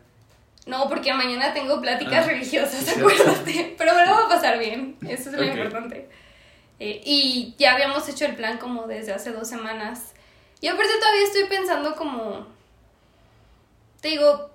No, 0.67 0.88
porque 0.89 1.13
mañana 1.13 1.54
tengo 1.54 1.82
pláticas 1.82 2.25
Ah, 2.25 2.30
religiosas, 2.30 2.88
acuérdate. 2.97 3.75
Pero 3.77 3.95
me 3.95 4.06
lo 4.06 4.13
voy 4.13 4.23
a 4.25 4.27
pasar 4.30 4.60
bien, 4.60 4.95
eso 5.08 5.30
es 5.32 5.36
lo 5.36 5.43
importante. 5.43 6.08
Eh, 6.80 7.01
y 7.04 7.56
ya 7.58 7.73
habíamos 7.73 8.08
hecho 8.10 8.25
el 8.25 8.36
plan 8.36 8.58
como 8.60 8.86
desde 8.88 9.12
hace 9.13 9.32
dos 9.32 9.47
semanas. 9.47 10.13
Y 10.62 10.67
aparte 10.67 10.91
todavía 10.99 11.23
estoy 11.23 11.45
pensando 11.45 11.95
como, 11.95 12.45
te 14.01 14.10
digo, 14.10 14.49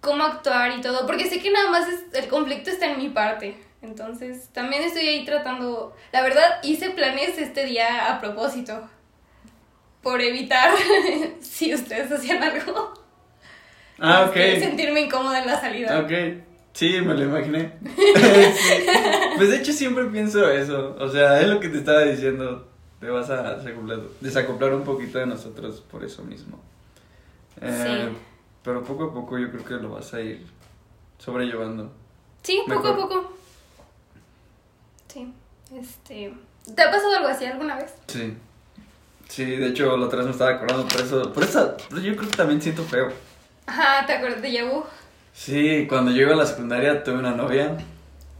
cómo 0.00 0.24
actuar 0.24 0.76
y 0.76 0.80
todo, 0.80 1.06
porque 1.06 1.28
sé 1.28 1.40
que 1.40 1.50
nada 1.50 1.70
más 1.70 1.88
es- 1.88 2.04
el 2.12 2.28
conflicto 2.28 2.70
está 2.70 2.86
en 2.86 2.98
mi 2.98 3.08
parte. 3.08 3.56
Entonces, 3.82 4.48
también 4.52 4.82
estoy 4.82 5.06
ahí 5.06 5.24
tratando, 5.24 5.94
la 6.12 6.22
verdad, 6.22 6.58
hice 6.62 6.90
planes 6.90 7.38
este 7.38 7.64
día 7.66 8.12
a 8.12 8.20
propósito, 8.20 8.88
por 10.04 10.20
evitar 10.20 10.70
si 11.40 11.74
ustedes 11.74 12.12
hacían 12.12 12.40
algo. 12.42 12.94
Ah, 13.98 14.26
ok. 14.28 14.34
Sentirme 14.60 15.00
incómoda 15.00 15.40
en 15.40 15.46
la 15.48 15.60
salida. 15.60 15.98
Ok. 16.00 16.12
Sí, 16.72 17.00
me 17.00 17.14
lo 17.14 17.24
imaginé. 17.24 17.72
Sí. 17.84 18.86
Pues 19.36 19.50
de 19.50 19.56
hecho 19.56 19.72
siempre 19.72 20.04
pienso 20.06 20.48
eso. 20.48 20.94
O 21.00 21.08
sea, 21.08 21.40
es 21.40 21.48
lo 21.48 21.58
que 21.58 21.68
te 21.68 21.78
estaba 21.78 22.02
diciendo. 22.02 22.68
Te 23.00 23.10
vas 23.10 23.28
a 23.30 23.56
desacoplar, 23.56 24.00
desacoplar 24.20 24.72
un 24.74 24.84
poquito 24.84 25.18
de 25.18 25.26
nosotros 25.26 25.80
por 25.90 26.04
eso 26.04 26.22
mismo. 26.22 26.60
Eh, 27.60 28.08
Sí. 28.12 28.16
Pero 28.62 28.82
poco 28.82 29.04
a 29.04 29.12
poco 29.12 29.38
yo 29.38 29.50
creo 29.50 29.64
que 29.64 29.74
lo 29.74 29.90
vas 29.90 30.14
a 30.14 30.20
ir 30.22 30.46
sobrellevando. 31.18 31.92
Sí, 32.42 32.60
poco 32.66 32.82
Mejor. 32.82 32.90
a 32.92 32.96
poco. 32.96 33.32
Sí, 35.12 35.32
este... 35.76 36.32
¿Te 36.74 36.82
ha 36.82 36.90
pasado 36.90 37.14
algo 37.16 37.28
así 37.28 37.44
alguna 37.44 37.76
vez? 37.76 37.94
Sí. 38.06 38.34
Sí, 39.28 39.44
de 39.44 39.68
hecho 39.68 39.96
la 39.96 40.06
otra 40.06 40.18
vez 40.18 40.26
me 40.26 40.32
estaba 40.32 40.50
acordando 40.50 40.86
por 40.86 41.00
eso. 41.00 41.32
Por 41.32 41.42
eso 41.42 41.76
yo 41.90 42.16
creo 42.16 42.30
que 42.30 42.36
también 42.36 42.60
siento 42.60 42.82
feo. 42.84 43.08
Ajá, 43.66 44.06
¿te 44.06 44.12
acuerdas 44.14 44.42
de 44.42 44.52
Yabu? 44.52 44.84
Sí, 45.32 45.86
cuando 45.88 46.12
yo 46.12 46.22
iba 46.22 46.34
a 46.34 46.36
la 46.36 46.46
secundaria 46.46 47.02
tuve 47.02 47.18
una 47.18 47.32
novia 47.32 47.76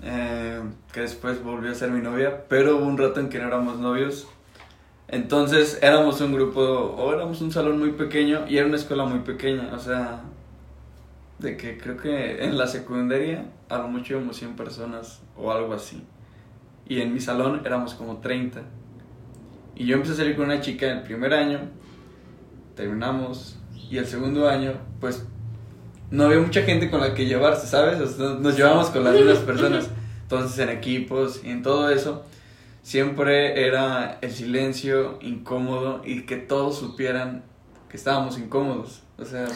eh, 0.03 0.61
que 0.93 1.01
después 1.01 1.43
volvió 1.43 1.73
a 1.73 1.75
ser 1.75 1.91
mi 1.91 2.03
novia, 2.03 2.45
pero 2.49 2.77
hubo 2.77 2.85
un 2.85 2.99
rato 2.99 3.21
en 3.21 3.29
que 3.29 3.39
no 3.39 3.49
éramos 3.49 3.79
novios. 3.79 4.29
Entonces 5.09 5.79
éramos 5.83 6.21
un 6.21 6.35
grupo, 6.35 6.61
o 6.61 7.13
éramos 7.13 7.41
un 7.41 7.53
salón 7.53 7.79
muy 7.79 7.93
pequeño 7.93 8.47
y 8.49 8.59
era 8.59 8.67
una 8.67 8.77
escuela 8.77 9.05
muy 9.05 9.21
pequeña, 9.21 9.71
o 9.75 9.79
sea, 9.79 10.23
de 11.39 11.57
que 11.57 11.79
creo 11.79 11.97
que 11.97 12.45
en 12.45 12.57
la 12.57 12.67
secundaria 12.67 13.47
a 13.69 13.79
lo 13.79 13.89
mucho 13.89 14.15
íbamos 14.15 14.37
100 14.37 14.57
personas 14.57 15.21
o 15.37 15.53
algo 15.53 15.75
así. 15.75 16.05
Y 16.87 17.01
en 17.01 17.15
mi 17.15 17.21
salón 17.21 17.63
éramos 17.65 17.95
como 17.95 18.19
30. 18.19 18.63
Y 19.77 19.87
yo 19.87 19.97
empecé 19.97 20.15
a 20.15 20.17
salir 20.17 20.37
con 20.37 20.47
una 20.47 20.61
chica 20.61 20.91
el 20.91 21.03
primer 21.03 21.35
año, 21.35 21.61
terminamos, 22.77 23.59
y 23.91 23.99
el 23.99 24.07
segundo 24.07 24.49
año, 24.49 24.73
pues 25.01 25.27
no 26.11 26.25
había 26.25 26.39
mucha 26.39 26.63
gente 26.63 26.91
con 26.91 27.01
la 27.01 27.15
que 27.15 27.27
llevarse, 27.27 27.67
¿sabes? 27.67 28.01
O 28.01 28.07
sea, 28.07 28.39
nos 28.41 28.57
llevamos 28.57 28.91
con 28.91 29.05
las 29.05 29.15
mismas 29.15 29.39
personas. 29.39 29.91
Entonces, 30.23 30.59
en 30.59 30.71
equipos 30.71 31.43
y 31.45 31.51
en 31.51 31.63
todo 31.63 31.91
eso, 31.91 32.25
siempre 32.83 33.67
era 33.67 34.19
el 34.21 34.31
silencio 34.31 35.19
incómodo 35.21 36.03
y 36.05 36.23
que 36.23 36.37
todos 36.37 36.79
supieran 36.79 37.45
que 37.89 37.97
estábamos 37.97 38.39
incómodos. 38.39 39.03
O 39.19 39.25
sea, 39.25 39.47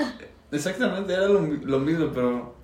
exactamente, 0.52 1.12
era 1.12 1.26
lo, 1.26 1.40
lo 1.40 1.78
mismo, 1.78 2.10
pero 2.12 2.54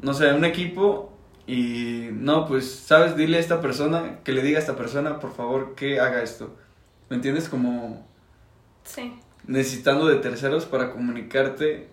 no 0.00 0.12
sé, 0.12 0.32
un 0.32 0.44
equipo 0.44 1.13
y 1.46 2.08
no, 2.12 2.46
pues, 2.46 2.70
¿sabes? 2.70 3.16
Dile 3.16 3.36
a 3.36 3.40
esta 3.40 3.60
persona, 3.60 4.20
que 4.24 4.32
le 4.32 4.42
diga 4.42 4.58
a 4.58 4.60
esta 4.60 4.76
persona, 4.76 5.18
por 5.20 5.34
favor, 5.34 5.74
que 5.74 6.00
haga 6.00 6.22
esto. 6.22 6.56
¿Me 7.10 7.16
entiendes? 7.16 7.48
Como 7.48 8.06
Sí. 8.84 9.12
necesitando 9.46 10.06
de 10.06 10.16
terceros 10.16 10.64
para 10.64 10.90
comunicarte 10.90 11.88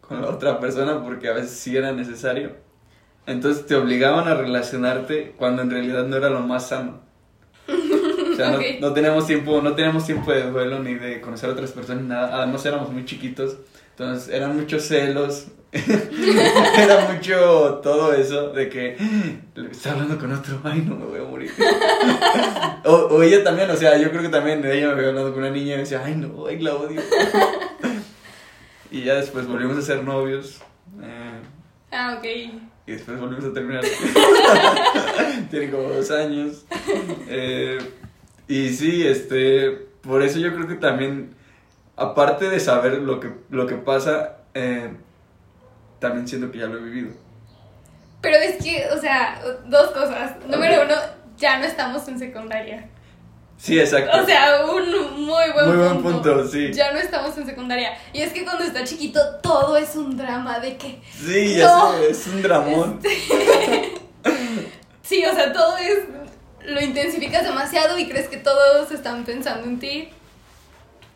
con 0.00 0.22
la 0.22 0.28
otra 0.28 0.58
persona 0.58 1.02
porque 1.02 1.28
a 1.28 1.34
veces 1.34 1.50
sí 1.50 1.76
era 1.76 1.92
necesario. 1.92 2.52
Entonces 3.26 3.66
te 3.66 3.74
obligaban 3.74 4.26
a 4.26 4.34
relacionarte 4.34 5.34
cuando 5.36 5.60
en 5.60 5.70
realidad 5.70 6.06
no 6.06 6.16
era 6.16 6.30
lo 6.30 6.40
más 6.40 6.68
sano. 6.68 7.00
O 7.68 8.34
sea, 8.36 8.52
no- 8.52 8.58
no, 8.80 8.92
teníamos 8.94 9.26
tiempo, 9.26 9.60
no 9.60 9.74
teníamos 9.74 10.06
tiempo 10.06 10.32
de 10.32 10.50
duelo 10.50 10.78
ni 10.82 10.94
de 10.94 11.20
conocer 11.20 11.50
a 11.50 11.52
otras 11.52 11.72
personas 11.72 12.02
ni 12.04 12.08
nada. 12.08 12.38
Además 12.42 12.64
éramos 12.64 12.90
muy 12.90 13.04
chiquitos. 13.04 13.58
Entonces 13.98 14.32
eran 14.32 14.54
muchos 14.54 14.84
celos, 14.84 15.48
era 15.72 17.10
mucho 17.12 17.80
todo 17.82 18.12
eso 18.12 18.50
de 18.50 18.68
que 18.68 18.96
está 19.72 19.90
hablando 19.90 20.16
con 20.16 20.32
otro, 20.32 20.60
ay 20.62 20.84
no 20.88 20.94
me 20.94 21.06
voy 21.06 21.18
a 21.18 21.24
morir. 21.24 21.50
o, 22.84 22.92
o, 22.92 23.22
ella 23.24 23.42
también, 23.42 23.68
o 23.68 23.74
sea, 23.74 23.98
yo 23.98 24.10
creo 24.10 24.22
que 24.22 24.28
también 24.28 24.64
ella 24.64 24.86
me 24.86 24.92
había 24.92 25.08
hablado 25.08 25.32
con 25.32 25.42
una 25.42 25.50
niña 25.50 25.74
y 25.74 25.78
decía, 25.78 26.00
ay 26.04 26.14
no, 26.14 26.46
ay 26.46 26.60
la 26.60 26.76
odio. 26.76 27.02
y 28.92 29.02
ya 29.02 29.16
después 29.16 29.48
volvimos 29.48 29.76
a 29.78 29.82
ser 29.82 30.04
novios. 30.04 30.60
Eh, 31.02 31.40
ah, 31.90 32.14
ok. 32.18 32.24
Y 32.86 32.92
después 32.92 33.18
volvimos 33.18 33.46
a 33.46 33.52
terminar. 33.52 33.84
Tiene 35.50 35.72
como 35.72 35.88
dos 35.88 36.08
años. 36.12 36.64
Eh, 37.28 37.78
y 38.46 38.68
sí, 38.68 39.04
este, 39.04 39.72
por 40.02 40.22
eso 40.22 40.38
yo 40.38 40.54
creo 40.54 40.68
que 40.68 40.76
también, 40.76 41.34
aparte 41.98 42.48
de 42.48 42.60
saber 42.60 42.94
lo 42.94 43.20
que, 43.20 43.32
lo 43.50 43.66
que 43.66 43.74
pasa, 43.74 44.38
eh, 44.54 44.90
también 45.98 46.26
siento 46.26 46.50
que 46.50 46.58
ya 46.58 46.66
lo 46.66 46.78
he 46.78 46.82
vivido. 46.82 47.10
Pero 48.20 48.36
es 48.36 48.62
que, 48.62 48.86
o 48.92 49.00
sea, 49.00 49.40
dos 49.66 49.90
cosas. 49.90 50.36
Número 50.46 50.82
uno, 50.84 50.94
ya 51.36 51.58
no 51.58 51.64
estamos 51.64 52.06
en 52.08 52.18
secundaria. 52.18 52.88
Sí, 53.56 53.78
exacto. 53.78 54.16
O 54.22 54.24
sea, 54.24 54.64
un 54.66 55.24
muy 55.24 55.50
buen 55.52 55.66
Muy 55.66 55.88
punto. 55.88 56.02
buen 56.02 56.02
punto, 56.02 56.48
sí. 56.48 56.72
Ya 56.72 56.92
no 56.92 56.98
estamos 57.00 57.36
en 57.36 57.46
secundaria. 57.46 57.90
Y 58.12 58.22
es 58.22 58.32
que 58.32 58.44
cuando 58.44 58.62
está 58.62 58.84
chiquito 58.84 59.20
todo 59.42 59.76
es 59.76 59.96
un 59.96 60.16
drama 60.16 60.60
de 60.60 60.76
que... 60.76 61.00
Sí, 61.12 61.56
ya 61.56 61.68
sé, 61.68 62.10
es 62.10 62.26
un 62.26 62.42
dramón. 62.42 63.00
Sí, 65.02 65.24
o 65.24 65.32
sea, 65.34 65.50
todo 65.54 65.78
es... 65.78 66.00
Lo 66.66 66.82
intensificas 66.82 67.42
demasiado 67.42 67.98
y 67.98 68.06
crees 68.06 68.28
que 68.28 68.36
todos 68.36 68.90
están 68.92 69.24
pensando 69.24 69.66
en 69.66 69.78
ti. 69.78 70.10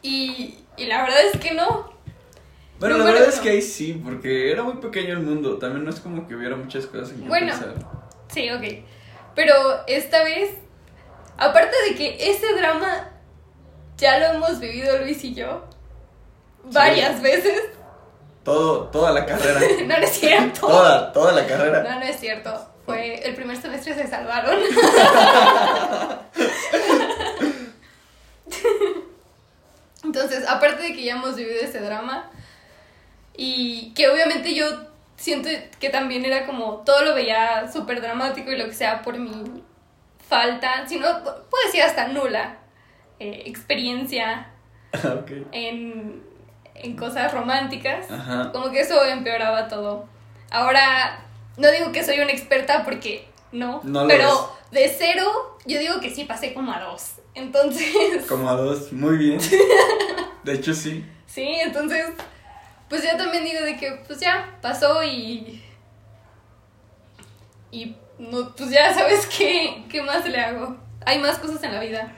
Y, 0.01 0.62
y 0.77 0.87
la 0.87 1.03
verdad 1.03 1.21
es 1.33 1.41
que 1.41 1.53
no. 1.55 1.93
Bueno, 2.79 2.99
la 2.99 3.05
verdad 3.05 3.29
es 3.29 3.39
que 3.39 3.51
ahí 3.51 3.63
sí, 3.63 4.01
porque 4.05 4.51
era 4.51 4.63
muy 4.65 4.75
pequeño 4.75 5.13
el 5.13 5.21
mundo. 5.21 5.59
También 5.59 5.85
no 5.85 5.91
es 5.91 6.01
como 6.01 6.27
que 6.27 6.35
hubiera 6.35 6.57
muchas 6.57 6.87
cosas 6.87 7.11
en 7.11 7.23
que 7.23 7.29
Bueno. 7.29 7.47
pensar. 7.53 7.75
Sí, 8.29 8.51
ok. 8.51 8.63
Pero 9.37 9.55
esta 9.87 10.25
vez, 10.25 10.51
aparte 11.39 11.77
de 11.89 11.95
que 11.95 12.31
ese 12.31 12.53
drama 12.55 13.11
ya 13.97 14.19
lo 14.19 14.27
hemos 14.37 14.59
vivido 14.59 14.99
Luis 14.99 15.23
y 15.23 15.33
yo 15.35 15.65
varias 16.65 17.23
veces. 17.23 17.63
Todo, 18.45 18.89
toda 18.89 19.13
la 19.13 19.25
carrera. 19.27 19.61
No, 19.87 19.99
no 19.99 20.05
es 20.05 20.11
cierto. 20.11 20.67
toda, 20.67 21.13
toda 21.13 21.33
la 21.33 21.47
carrera. 21.47 21.83
No, 21.85 22.01
no 22.01 22.05
es 22.05 22.19
cierto. 22.19 22.69
Fue 22.85 23.25
el 23.25 23.37
primer 23.37 23.57
semestre 23.57 23.95
se 23.95 24.09
salvaron. 24.09 24.59
Entonces, 30.23 30.49
aparte 30.49 30.83
de 30.83 30.93
que 30.93 31.03
ya 31.03 31.15
hemos 31.15 31.37
vivido 31.37 31.61
ese 31.61 31.81
drama 31.81 32.31
y 33.37 33.93
que 33.95 34.09
obviamente 34.09 34.55
yo 34.55 34.67
siento 35.17 35.49
que 35.81 35.91
también 35.91 36.25
era 36.25 36.47
como 36.47 36.79
todo 36.85 37.05
lo 37.05 37.15
veía 37.15 37.71
súper 37.71 38.01
dramático 38.01 38.51
y 38.51 38.59
lo 38.59 38.67
que 38.67 38.75
sea 38.75 39.03
por 39.03 39.19
mi 39.19 39.63
falta, 40.29 40.87
si 40.87 40.99
no, 40.99 41.23
puedo 41.25 41.67
decir 41.67 41.83
hasta 41.83 42.09
nula 42.09 42.59
eh, 43.19 43.43
experiencia 43.47 44.49
en, 45.53 46.23
en 46.75 46.97
cosas 46.97 47.33
románticas, 47.33 48.11
Ajá. 48.11 48.51
como 48.53 48.71
que 48.71 48.81
eso 48.81 49.05
empeoraba 49.05 49.69
todo. 49.69 50.09
Ahora, 50.51 51.25
no 51.57 51.71
digo 51.71 51.93
que 51.93 52.05
soy 52.05 52.21
una 52.21 52.33
experta 52.33 52.85
porque 52.85 53.29
no, 53.53 53.83
pero 54.09 54.53
de 54.71 54.89
cero, 54.89 55.59
yo 55.67 55.79
digo 55.79 56.01
que 56.01 56.11
sí 56.11 56.25
pasé 56.25 56.55
como 56.55 56.73
a 56.73 56.81
dos. 56.81 57.17
Entonces, 57.35 58.27
Como 58.29 58.49
a 58.49 58.55
dos, 58.55 58.93
muy 58.93 59.17
bien. 59.17 59.41
De 60.45 60.55
hecho, 60.55 60.75
sí. 60.75 61.05
sí, 61.27 61.47
entonces, 61.65 62.07
pues 62.89 63.03
yo 63.03 63.17
también 63.17 63.45
digo 63.45 63.61
de 63.65 63.77
que, 63.77 64.03
pues 64.07 64.21
ya, 64.21 64.59
pasó 64.61 65.03
y. 65.03 65.63
Y, 67.71 67.97
no, 68.19 68.55
pues 68.55 68.71
ya 68.71 68.93
sabes 68.93 69.27
qué, 69.27 69.85
qué 69.89 70.03
más 70.03 70.29
le 70.29 70.39
hago. 70.39 70.77
Hay 71.07 71.19
más 71.19 71.39
cosas 71.39 71.63
en 71.63 71.73
la 71.73 71.81
vida. 71.81 72.13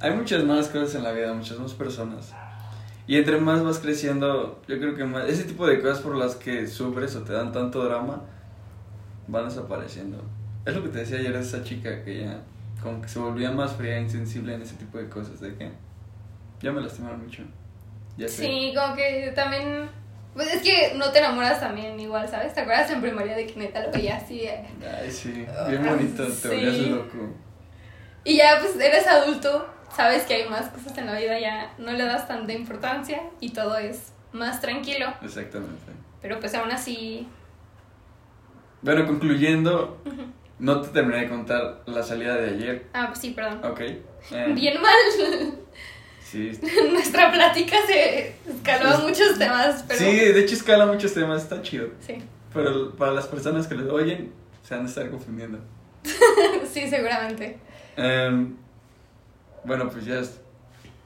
Hay 0.00 0.12
muchas 0.12 0.42
más 0.42 0.68
cosas 0.68 0.96
en 0.96 1.04
la 1.04 1.12
vida, 1.12 1.32
muchas 1.32 1.58
más 1.58 1.72
personas. 1.74 2.34
Y 3.06 3.16
entre 3.16 3.38
más 3.38 3.62
vas 3.62 3.78
creciendo, 3.78 4.60
yo 4.66 4.78
creo 4.80 4.96
que 4.96 5.04
más, 5.04 5.28
ese 5.28 5.44
tipo 5.44 5.66
de 5.66 5.80
cosas 5.80 6.00
por 6.00 6.16
las 6.16 6.34
que 6.34 6.66
sufres 6.66 7.14
o 7.14 7.22
te 7.22 7.32
dan 7.32 7.52
tanto 7.52 7.84
drama 7.84 8.22
van 9.28 9.48
desapareciendo. 9.48 10.18
Es 10.64 10.74
lo 10.74 10.82
que 10.82 10.88
te 10.88 10.98
decía 10.98 11.18
ayer 11.18 11.32
de 11.32 11.40
esa 11.40 11.62
chica 11.62 12.02
que 12.04 12.22
ya 12.22 12.42
como 12.86 13.02
que 13.02 13.08
se 13.08 13.18
volvía 13.18 13.50
más 13.50 13.72
fría 13.72 13.96
e 13.96 14.02
insensible 14.02 14.54
en 14.54 14.62
ese 14.62 14.76
tipo 14.76 14.96
de 14.96 15.08
cosas, 15.08 15.40
de 15.40 15.56
que 15.56 15.72
ya 16.60 16.70
me 16.70 16.80
lastimaron 16.80 17.24
mucho. 17.24 17.42
Ya 18.16 18.28
sé. 18.28 18.46
Sí, 18.46 18.72
como 18.76 18.94
que 18.94 19.32
también. 19.34 19.90
Pues 20.34 20.54
es 20.54 20.62
que 20.62 20.94
no 20.96 21.10
te 21.10 21.18
enamoras 21.18 21.58
también 21.58 21.98
igual, 21.98 22.28
¿sabes? 22.28 22.54
¿Te 22.54 22.60
acuerdas 22.60 22.90
en 22.90 23.00
primaria 23.00 23.34
de 23.34 23.46
que 23.46 23.58
neta 23.58 23.84
lo 23.84 23.90
veía 23.90 24.18
así? 24.18 24.42
eh? 24.42 24.64
Ay, 25.02 25.10
sí, 25.10 25.46
bien 25.68 25.84
bonito, 25.84 26.26
te 26.26 26.48
volvías 26.48 26.78
loco. 26.90 27.34
Y 28.22 28.36
ya 28.36 28.58
pues 28.60 28.76
eres 28.76 29.06
adulto, 29.06 29.66
sabes 29.94 30.24
que 30.24 30.34
hay 30.34 30.48
más 30.48 30.68
cosas 30.68 30.96
en 30.98 31.06
la 31.06 31.18
vida, 31.18 31.40
ya 31.40 31.74
no 31.78 31.90
le 31.92 32.04
das 32.04 32.28
tanta 32.28 32.52
importancia 32.52 33.22
y 33.40 33.50
todo 33.50 33.78
es 33.78 34.12
más 34.32 34.60
tranquilo. 34.60 35.06
Exactamente. 35.22 35.90
Pero 36.20 36.38
pues 36.38 36.54
aún 36.54 36.70
así. 36.70 37.26
Bueno, 38.82 39.06
concluyendo, 39.06 40.02
no 40.58 40.80
te 40.80 40.88
terminé 40.88 41.20
de 41.20 41.28
contar 41.28 41.82
la 41.86 42.02
salida 42.02 42.36
de 42.36 42.50
ayer, 42.50 42.86
Ah, 42.92 43.06
pues 43.08 43.18
sí, 43.20 43.30
perdón. 43.32 43.60
¿ok? 43.64 43.80
Eh, 43.80 44.02
Bien 44.54 44.80
mal. 44.80 45.54
Sí, 46.22 46.58
Nuestra 46.92 47.30
plática 47.30 47.76
se 47.86 48.34
escaló 48.48 48.88
a 48.90 48.98
muchos 48.98 49.38
temas, 49.38 49.84
pero. 49.86 49.98
Sí, 50.00 50.06
de 50.16 50.40
hecho 50.40 50.54
escala 50.54 50.86
muchos 50.86 51.14
temas, 51.14 51.42
está 51.42 51.62
chido. 51.62 51.88
Sí, 52.00 52.16
Pero 52.52 52.92
para 52.96 53.12
las 53.12 53.26
personas 53.26 53.66
que 53.66 53.74
lo 53.76 53.94
oyen, 53.94 54.32
se 54.62 54.74
han 54.74 54.82
de 54.84 54.88
estar 54.88 55.08
confundiendo. 55.10 55.58
sí, 56.72 56.88
seguramente. 56.88 57.58
Em, 57.96 58.56
bueno, 59.64 59.88
pues 59.88 60.04
ya 60.04 60.20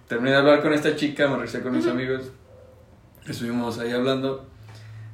terminé 0.09 0.31
de 0.33 0.37
hablar 0.39 0.63
con 0.63 0.73
esta 0.73 0.97
chica, 0.97 1.29
me 1.29 1.35
regresé 1.35 1.61
con 1.61 1.77
mis 1.77 1.87
amigos. 1.87 2.31
Estuvimos 3.27 3.79
ahí 3.79 3.93
hablando. 3.93 4.47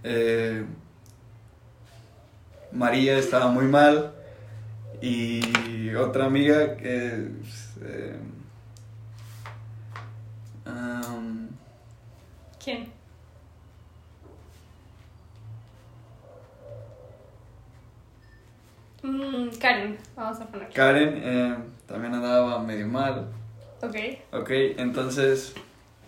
Eh, 0.04 0.64
María 2.72 3.18
estaba 3.18 3.48
muy 3.48 3.64
mal. 3.66 4.12
Y 5.00 5.94
otra 5.94 6.26
amiga 6.26 6.76
que. 6.76 7.28
pues, 7.40 7.76
eh, 7.82 8.16
¿Quién? 12.62 12.88
Mm, 19.02 19.48
Karen, 19.60 19.96
vamos 20.16 20.40
a 20.40 20.46
poner. 20.46 20.72
Karen 20.72 21.20
eh, 21.22 21.56
también 21.86 22.14
andaba 22.14 22.60
medio 22.60 22.88
mal. 22.88 23.28
Ok. 23.82 23.94
Ok, 24.32 24.50
entonces 24.78 25.54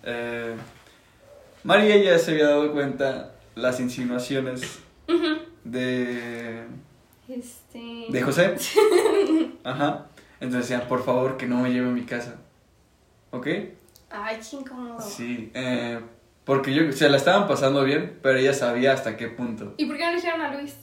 eh, 0.03 0.57
María 1.63 1.97
ya 1.97 2.19
se 2.19 2.33
había 2.33 2.49
dado 2.49 2.73
cuenta 2.73 3.35
las 3.55 3.79
insinuaciones 3.79 4.81
de, 5.63 6.65
Este. 7.29 8.07
de 8.09 8.23
José. 8.23 8.55
Ajá. 9.65 10.07
Entonces 10.41 10.69
decían, 10.69 10.89
por 10.89 11.05
favor, 11.05 11.37
que 11.37 11.47
no 11.47 11.59
me 11.61 11.71
lleve 11.71 11.89
a 11.89 11.93
mi 11.93 12.05
casa. 12.05 12.37
¿Ok? 13.31 13.47
Ay, 14.11 14.39
qué 14.51 14.57
incómodo. 14.57 15.01
Sí. 15.01 15.51
eh, 15.55 16.01
porque 16.45 16.73
yo, 16.73 16.91
se 16.93 17.11
la 17.11 17.19
estaban 17.19 17.47
pasando 17.47 17.85
bien, 17.85 18.19
pero 18.23 18.39
ella 18.39 18.55
sabía 18.55 18.93
hasta 18.95 19.17
qué 19.19 19.29
punto. 19.29 19.75
¿Y 19.77 19.85
por 19.85 19.97
qué 19.99 20.05
no 20.05 20.11
le 20.11 20.17
dijeron 20.17 20.41
a 20.41 20.55
Luis? 20.55 20.75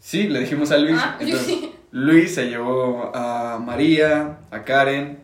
Sí, 0.00 0.28
le 0.28 0.40
dijimos 0.40 0.70
a 0.72 0.78
Luis. 0.78 0.98
Ah, 0.98 1.16
yo 1.20 1.26
entonces, 1.26 1.46
sí. 1.46 1.74
Luis 1.90 2.34
se 2.34 2.46
llevó 2.48 3.14
a 3.14 3.58
María, 3.58 4.38
a 4.50 4.64
Karen, 4.64 5.18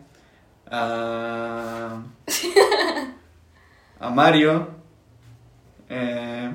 a, 0.69 2.03
a 3.99 4.09
Mario. 4.11 4.69
eh, 5.89 6.51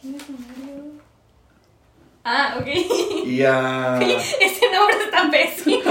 ¿Quién 0.00 0.14
es 0.16 0.22
Mario? 0.30 0.84
Ah, 2.24 2.56
ok. 2.60 2.66
y 3.26 3.42
a, 3.42 3.98
Ese 4.00 4.70
nombre 4.72 4.96
está 5.04 5.30
pésimo. 5.30 5.82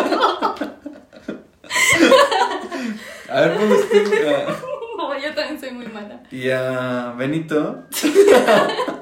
a 3.29 3.41
ver, 3.41 3.57
¿cómo 3.57 3.73
estoy? 3.73 4.03
No, 4.97 5.17
yo 5.19 5.33
también 5.33 5.59
soy 5.59 5.71
muy 5.71 5.87
mala. 5.87 6.21
y 6.31 6.49
a 6.49 7.13
Benito. 7.17 7.83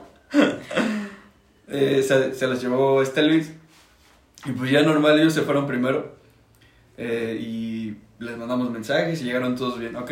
Eh, 1.70 2.02
se, 2.02 2.34
se 2.34 2.48
los 2.48 2.62
llevó 2.62 3.02
este 3.02 3.22
Luis. 3.22 3.52
Y 4.46 4.52
pues 4.54 4.72
ya 4.72 4.84
normal, 4.84 5.20
ellos 5.20 5.34
se 5.34 5.42
fueron 5.42 5.68
primero. 5.68 6.16
Eh, 6.98 7.38
y 7.42 7.98
les 8.20 8.38
mandamos 8.38 8.72
mensajes 8.72 9.22
y 9.22 9.26
llegaron 9.26 9.58
todos 9.58 9.78
bien, 9.78 9.98
¿ok? 9.98 10.12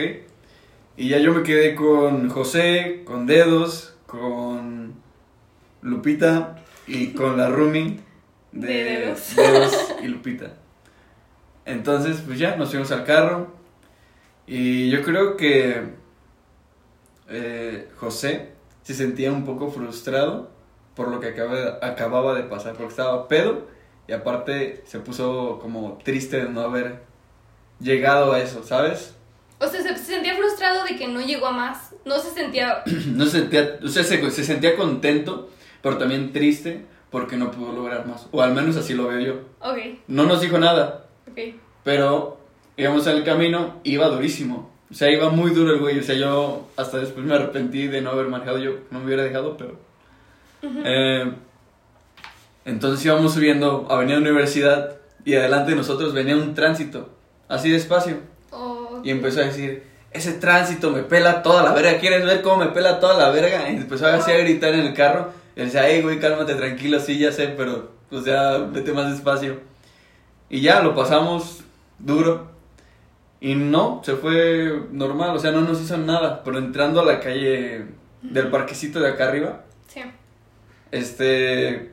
Y 0.98 1.08
ya 1.08 1.18
yo 1.20 1.34
me 1.34 1.44
quedé 1.44 1.74
con 1.74 2.30
José, 2.30 3.04
con 3.06 3.26
Dedos, 3.26 3.96
con 4.06 4.96
Lupita 5.82 6.58
y 6.88 7.08
con 7.14 7.38
la 7.38 7.50
Rumi 7.50 8.00
de, 8.52 9.14
De 9.36 9.68
y 10.04 10.08
Lupita. 10.08 10.54
Entonces, 11.66 12.22
pues 12.26 12.38
ya 12.40 12.56
nos 12.56 12.70
fuimos 12.70 12.92
al 12.92 13.04
carro. 13.06 13.48
Y 14.48 14.90
yo 14.92 15.02
creo 15.02 15.36
que 15.38 15.82
eh, 17.30 17.90
José 17.98 18.52
se 18.84 18.94
sentía 18.94 19.32
un 19.32 19.46
poco 19.46 19.72
frustrado 19.72 20.52
por 20.96 21.10
lo 21.10 21.20
que 21.20 21.30
acaba- 21.30 21.80
acababa 21.82 22.36
de 22.36 22.44
pasar, 22.44 22.74
porque 22.74 22.92
estaba 22.92 23.28
pedo 23.28 23.68
y 24.08 24.14
aparte 24.14 24.84
se 24.86 25.00
puso 25.00 25.60
como 25.62 25.98
triste 26.04 26.38
de 26.38 26.50
no 26.50 26.62
haber 26.62 27.02
llegado 27.80 28.32
a 28.34 28.40
eso, 28.40 28.64
¿sabes? 28.64 29.16
O 29.60 29.68
sea, 29.68 29.82
se, 29.82 29.90
se 29.98 30.04
sentía 30.06 30.36
frustrado 30.36 30.84
de 30.84 30.96
que 30.96 31.08
no 31.08 31.20
llegó 31.22 31.48
a 31.48 31.52
más. 31.52 31.96
No 32.06 32.20
se 32.20 32.30
sentía. 32.32 32.84
No 33.08 33.26
se 33.26 33.40
sentía, 33.40 33.80
o 33.84 33.88
sea, 33.88 34.04
se, 34.04 34.30
se 34.32 34.44
sentía 34.44 34.76
contento, 34.78 35.50
pero 35.86 36.00
también 36.00 36.34
triste 36.34 36.84
porque 37.12 37.38
no 37.38 37.52
pudo 37.52 37.72
lograr 37.74 38.08
más, 38.08 38.28
o 38.32 38.42
al 38.42 38.56
menos 38.56 38.76
así 38.76 38.96
lo 38.96 39.08
veo 39.08 39.20
yo. 39.20 39.34
Ok, 39.60 39.78
No 40.08 40.24
nos 40.24 40.42
dijo 40.42 40.58
nada, 40.58 41.06
ok. 41.32 41.40
pero 41.84 42.40
íbamos 42.76 43.06
en 43.06 43.18
el 43.18 43.24
camino, 43.24 43.76
iba 43.84 44.08
durísimo. 44.08 44.72
O 44.90 44.96
sea, 44.96 45.12
iba 45.12 45.30
muy 45.30 45.52
duro 45.52 45.74
el 45.74 45.80
güey. 45.80 46.00
O 46.00 46.04
sea, 46.04 46.16
yo 46.16 46.68
hasta 46.76 46.98
después 46.98 47.24
me 47.24 47.36
arrepentí 47.36 47.88
de 47.88 48.02
no 48.02 48.10
haber 48.12 48.28
manejado. 48.30 48.58
Yo 48.58 48.72
no 48.90 49.00
me 49.00 49.06
hubiera 49.06 49.24
dejado, 49.24 49.58
pero. 49.58 49.78
Eh, 50.64 51.32
entonces 52.66 53.06
íbamos 53.06 53.34
subiendo 53.34 53.86
Avenida 53.90 54.18
Universidad 54.18 54.98
y 55.24 55.36
adelante 55.36 55.72
de 55.72 55.78
nosotros 55.78 56.14
venía 56.14 56.36
un 56.36 56.54
tránsito, 56.56 57.10
así 57.48 57.70
despacio. 57.70 58.18
Oh, 58.52 59.02
Y 59.04 59.12
empezó 59.12 59.42
a 59.42 59.46
decir: 59.46 59.84
Ese 60.12 60.34
tránsito 60.34 60.90
me 60.92 61.04
pela 61.04 61.44
toda 61.44 61.62
la 61.64 61.74
verga. 61.74 62.00
¿Quieres 62.00 62.26
ver 62.26 62.42
cómo 62.42 62.58
me 62.58 62.72
pela 62.72 63.00
toda 63.00 63.18
la 63.18 63.30
verga? 63.30 63.70
Y 63.70 63.76
empezó 63.78 64.08
así 64.08 64.32
a 64.32 64.38
gritar 64.40 64.74
en 64.74 64.82
el 64.82 64.94
carro. 64.94 65.45
Y 65.56 65.60
él 65.62 65.66
decía: 65.68 65.88
Hey, 65.88 66.02
güey, 66.02 66.20
cálmate, 66.20 66.56
tranquilo, 66.56 67.00
sí, 67.00 67.18
ya 67.18 67.32
sé, 67.32 67.48
pero. 67.50 67.92
O 68.12 68.22
sea, 68.22 68.58
vete 68.58 68.94
más 68.94 69.12
despacio. 69.12 69.60
Y 70.50 70.62
ya 70.62 70.82
lo 70.82 70.94
pasamos 70.96 71.64
duro. 72.00 72.52
Y 73.42 73.56
no, 73.56 74.02
se 74.04 74.16
fue 74.16 74.84
normal, 74.92 75.36
o 75.36 75.40
sea, 75.40 75.52
no 75.52 75.62
nos 75.62 75.82
hizo 75.82 75.98
nada. 75.98 76.44
Pero 76.44 76.58
entrando 76.60 77.02
a 77.02 77.06
la 77.06 77.20
calle 77.20 77.86
del 78.22 78.48
parquecito 78.50 79.00
de 79.00 79.10
acá 79.10 79.28
arriba, 79.28 79.64
sí. 79.88 80.02
este, 80.92 81.92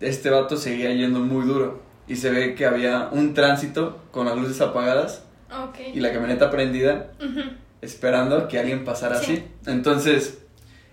este 0.00 0.30
vato 0.30 0.56
seguía 0.56 0.92
yendo 0.92 1.20
muy 1.20 1.46
duro. 1.46 1.82
Y 2.06 2.16
se 2.16 2.30
ve 2.30 2.54
que 2.54 2.64
había 2.64 3.08
un 3.12 3.34
tránsito 3.34 3.98
con 4.10 4.26
las 4.26 4.36
luces 4.36 4.60
apagadas 4.60 5.24
Ok. 5.52 5.76
y 5.94 6.00
la 6.00 6.10
camioneta 6.12 6.50
prendida, 6.50 7.10
esperando 7.82 8.48
que 8.48 8.58
alguien 8.58 8.84
pasara 8.84 9.16
Sí. 9.16 9.32
así. 9.34 9.44
Entonces, 9.70 10.38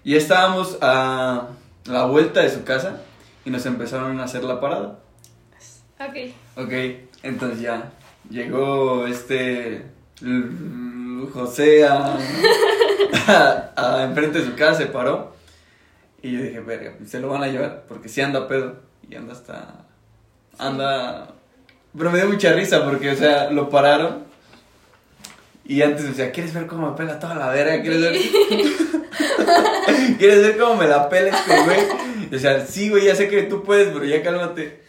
ya 0.03 0.17
estábamos 0.17 0.77
a 0.81 1.47
la 1.85 2.05
vuelta 2.05 2.41
de 2.41 2.49
su 2.49 2.63
casa 2.63 3.01
y 3.45 3.49
nos 3.49 3.65
empezaron 3.65 4.19
a 4.19 4.23
hacer 4.25 4.43
la 4.43 4.59
parada. 4.59 4.99
Ok. 5.99 6.15
Ok, 6.57 6.73
entonces 7.23 7.61
ya 7.61 7.91
llegó 8.29 9.07
este 9.07 9.85
José 11.33 11.85
a, 11.87 12.17
a- 13.27 13.71
a 13.75 14.03
enfrente 14.03 14.39
de 14.39 14.45
su 14.45 14.55
casa, 14.55 14.79
se 14.79 14.85
paró. 14.87 15.33
Y 16.21 16.31
yo 16.33 16.41
dije, 16.41 16.59
verga, 16.59 16.93
se 17.05 17.19
lo 17.19 17.29
van 17.29 17.43
a 17.43 17.47
llevar, 17.47 17.83
porque 17.87 18.09
sí 18.09 18.21
anda 18.21 18.47
pedo. 18.47 18.77
Y 19.07 19.15
anda 19.15 19.33
hasta. 19.33 19.85
Anda. 20.57 21.27
Pero 21.95 22.11
me 22.11 22.17
dio 22.19 22.27
mucha 22.29 22.51
risa 22.53 22.83
porque, 22.83 23.11
o 23.11 23.15
sea, 23.15 23.51
lo 23.51 23.69
pararon. 23.69 24.23
Y 25.65 25.81
antes 25.81 26.05
decía, 26.05 26.31
¿quieres 26.31 26.53
ver 26.53 26.67
cómo 26.67 26.91
me 26.91 26.97
pela 26.97 27.19
toda 27.19 27.35
la 27.35 27.49
verga? 27.49 27.81
¿Quieres 27.81 28.01
ver, 28.01 28.13
¿Quieres 30.19 30.43
ver 30.43 30.57
cómo 30.57 30.75
me 30.75 30.87
la 30.87 31.09
pela 31.09 31.29
este 31.29 31.63
güey? 31.63 31.79
O 32.33 32.37
sea, 32.37 32.65
sí, 32.65 32.89
güey, 32.89 33.05
ya 33.05 33.15
sé 33.15 33.27
que 33.27 33.43
tú 33.43 33.63
puedes, 33.63 33.87
pero 33.87 34.05
ya 34.05 34.21
cálmate. 34.21 34.83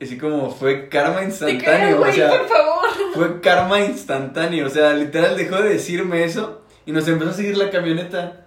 Así 0.00 0.18
como 0.18 0.50
fue 0.50 0.88
karma 0.88 1.22
instantáneo, 1.22 1.64
cagas, 1.64 1.94
o 1.94 1.98
güey, 1.98 2.12
sea, 2.12 2.30
por 2.30 2.48
favor. 2.48 2.88
fue 3.14 3.40
karma 3.40 3.80
instantáneo, 3.80 4.66
o 4.66 4.70
sea, 4.70 4.92
literal 4.92 5.36
dejó 5.36 5.62
de 5.62 5.68
decirme 5.68 6.24
eso 6.24 6.62
y 6.84 6.90
nos 6.90 7.06
empezó 7.06 7.30
a 7.30 7.34
seguir 7.34 7.56
la 7.56 7.70
camioneta. 7.70 8.44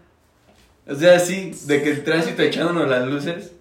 O 0.88 0.96
sea, 0.96 1.20
sí, 1.20 1.56
de 1.66 1.82
que 1.82 1.92
el 1.92 2.04
tránsito 2.04 2.42
echándonos 2.42 2.90
las 2.90 3.08
luces. 3.08 3.54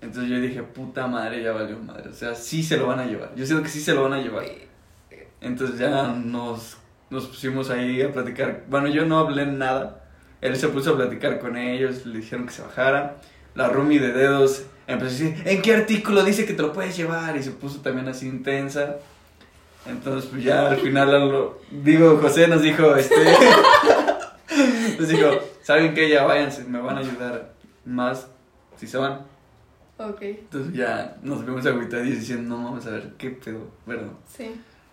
Entonces 0.00 0.30
yo 0.30 0.40
dije, 0.40 0.62
puta 0.64 1.06
madre, 1.06 1.42
ya 1.42 1.52
valió 1.52 1.78
madre. 1.78 2.10
O 2.10 2.14
sea, 2.14 2.34
sí 2.34 2.64
se 2.64 2.76
lo 2.76 2.88
van 2.88 2.98
a 2.98 3.06
llevar. 3.06 3.32
Yo 3.36 3.46
siento 3.46 3.62
que 3.62 3.70
sí 3.70 3.80
se 3.80 3.94
lo 3.94 4.02
van 4.02 4.14
a 4.14 4.20
llevar. 4.20 4.44
Entonces 5.40 5.78
ya 5.78 6.08
nos, 6.08 6.78
nos 7.12 7.26
pusimos 7.26 7.70
ahí 7.70 8.02
a 8.02 8.12
platicar. 8.12 8.64
Bueno, 8.68 8.88
yo 8.88 9.04
no 9.04 9.18
hablé 9.18 9.46
nada. 9.46 10.04
Él 10.40 10.56
se 10.56 10.68
puso 10.68 10.94
a 10.94 10.96
platicar 10.96 11.38
con 11.38 11.56
ellos, 11.56 12.04
le 12.06 12.18
dijeron 12.18 12.46
que 12.46 12.52
se 12.52 12.62
bajara. 12.62 13.16
La 13.54 13.68
Rumi 13.68 13.98
de 13.98 14.12
dedos 14.12 14.64
empezó 14.86 15.10
a 15.10 15.10
decir, 15.28 15.42
¿en 15.46 15.62
qué 15.62 15.74
artículo 15.74 16.24
dice 16.24 16.46
que 16.46 16.54
te 16.54 16.62
lo 16.62 16.72
puedes 16.72 16.96
llevar? 16.96 17.36
Y 17.36 17.42
se 17.42 17.50
puso 17.52 17.80
también 17.80 18.08
así 18.08 18.26
intensa. 18.26 18.96
Entonces, 19.86 20.30
pues 20.30 20.42
ya 20.42 20.68
al 20.70 20.78
final, 20.78 21.10
lo- 21.30 21.60
digo, 21.70 22.18
José 22.20 22.48
nos 22.48 22.62
dijo, 22.62 22.94
este, 22.96 23.14
nos 24.98 25.08
dijo, 25.08 25.28
¿saben 25.62 25.94
qué? 25.94 26.08
Ya 26.08 26.24
váyanse, 26.24 26.64
me 26.64 26.80
van 26.80 26.96
a 26.96 27.00
ayudar 27.00 27.52
más 27.84 28.26
si 28.76 28.86
se 28.86 28.96
van. 28.98 29.20
Ok. 29.98 30.22
Entonces 30.22 30.72
ya 30.74 31.16
nos 31.22 31.44
vimos 31.44 31.64
agüitadillos 31.66 32.20
diciendo, 32.20 32.56
no 32.56 32.64
vamos 32.64 32.86
a 32.86 32.90
ver 32.90 33.12
qué 33.18 33.30
pedo, 33.30 33.68
¿verdad? 33.86 34.08
Sí. 34.34 34.50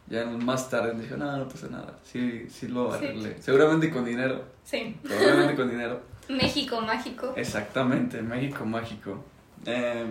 Ya 0.09 0.25
más 0.25 0.69
tarde 0.69 0.93
me 0.93 1.03
dijo, 1.03 1.17
no, 1.17 1.37
no 1.37 1.47
pasa 1.47 1.67
nada. 1.69 1.99
Sí, 2.03 2.47
sí 2.49 2.67
lo 2.67 2.91
Sí. 2.97 3.05
arreglé. 3.05 3.35
Seguramente 3.41 3.89
con 3.91 4.03
dinero. 4.05 4.43
Sí. 4.63 4.97
Probablemente 5.03 5.55
con 5.55 5.69
dinero. 5.69 6.01
México 6.29 6.81
mágico. 6.81 7.33
Exactamente, 7.35 8.21
México 8.21 8.65
mágico. 8.65 9.23
Eh, 9.65 10.05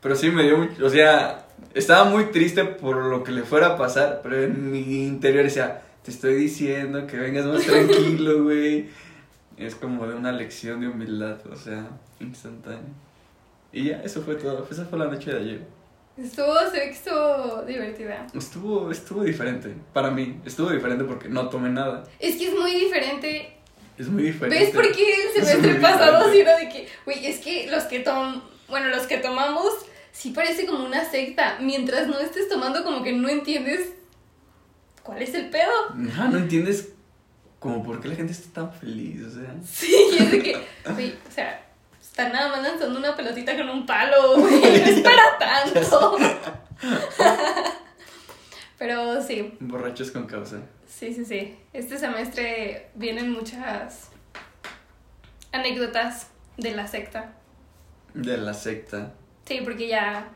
pero 0.00 0.16
sí 0.16 0.30
me 0.30 0.42
dio 0.42 0.58
mucho, 0.58 0.84
o 0.84 0.88
sea, 0.90 1.46
estaba 1.74 2.04
muy 2.04 2.26
triste 2.26 2.64
por 2.64 2.96
lo 2.96 3.22
que 3.22 3.30
le 3.32 3.42
fuera 3.42 3.68
a 3.68 3.76
pasar, 3.78 4.20
pero 4.22 4.42
en 4.42 4.70
mi 4.70 5.06
interior 5.06 5.44
decía, 5.44 5.82
te 6.02 6.10
estoy 6.10 6.34
diciendo 6.34 7.06
que 7.06 7.16
vengas 7.16 7.46
más 7.46 7.62
tranquilo, 7.66 8.42
güey. 8.44 8.88
Es 9.56 9.74
como 9.76 10.06
de 10.06 10.14
una 10.16 10.32
lección 10.32 10.80
de 10.80 10.88
humildad, 10.88 11.38
o 11.50 11.54
sea, 11.56 11.86
instantánea. 12.20 12.80
Y 13.72 13.84
ya, 13.84 14.02
eso 14.02 14.20
fue 14.22 14.34
todo. 14.34 14.66
Esa 14.70 14.84
fue 14.86 14.98
la 14.98 15.06
noche 15.06 15.30
de 15.32 15.38
ayer. 15.38 15.66
Estuvo, 16.16 16.58
estuvo 16.60 17.62
divertida. 17.62 18.26
Estuvo, 18.34 18.90
estuvo 18.90 19.24
diferente, 19.24 19.74
para 19.92 20.10
mí. 20.10 20.40
Estuvo 20.44 20.70
diferente 20.70 21.04
porque 21.04 21.28
no 21.28 21.48
tomé 21.48 21.70
nada. 21.70 22.04
Es 22.18 22.36
que 22.36 22.48
es 22.48 22.54
muy 22.54 22.72
diferente. 22.72 23.56
Es 23.96 24.08
muy 24.08 24.24
diferente. 24.24 24.64
¿Ves 24.64 24.74
por 24.74 24.92
qué 24.92 25.14
el 25.14 25.20
Es 25.42 25.48
semestre 25.48 25.74
pasado 25.80 26.30
era 26.30 26.56
de 26.56 26.68
que, 26.68 26.88
güey, 27.04 27.26
es 27.26 27.38
que 27.40 27.70
los 27.70 27.84
que 27.84 28.00
tom, 28.00 28.42
bueno, 28.68 28.88
los 28.88 29.06
que 29.06 29.18
tomamos 29.18 29.72
sí 30.12 30.30
parece 30.30 30.66
como 30.66 30.84
una 30.84 31.08
secta. 31.08 31.58
Mientras 31.60 32.06
no 32.08 32.18
estés 32.18 32.48
tomando 32.48 32.84
como 32.84 33.02
que 33.02 33.12
no 33.12 33.28
entiendes 33.28 33.94
cuál 35.02 35.22
es 35.22 35.34
el 35.34 35.48
pedo. 35.50 35.72
Ajá, 36.10 36.28
no 36.28 36.38
entiendes 36.38 36.90
como 37.58 37.82
por 37.82 38.00
qué 38.00 38.08
la 38.08 38.16
gente 38.16 38.32
está 38.32 38.52
tan 38.52 38.72
feliz, 38.72 39.22
o 39.24 39.30
sea. 39.30 39.54
Sí, 39.64 39.94
es 40.18 40.30
de 40.30 40.42
que, 40.42 40.56
güey, 40.92 41.14
o 41.26 41.32
sea, 41.32 41.64
están 42.12 42.30
nada 42.30 42.50
más 42.50 42.62
lanzando 42.62 42.98
una 42.98 43.16
pelotita 43.16 43.56
con 43.56 43.70
un 43.70 43.86
palo, 43.86 44.36
güey, 44.38 44.60
no 44.60 44.66
es 44.66 45.00
para 45.00 45.38
tanto. 45.38 46.18
Pero 48.78 49.22
sí, 49.22 49.56
Borrachos 49.60 50.10
con 50.10 50.26
causa. 50.26 50.58
sí, 50.86 51.14
sí, 51.14 51.24
sí. 51.24 51.56
Este 51.72 51.96
semestre 51.98 52.90
vienen 52.94 53.32
muchas 53.32 54.10
anécdotas 55.52 56.26
de 56.58 56.72
la 56.72 56.86
secta. 56.86 57.32
De 58.12 58.36
la 58.36 58.52
secta. 58.52 59.14
Sí, 59.46 59.60
porque 59.64 59.88
ya 59.88 60.28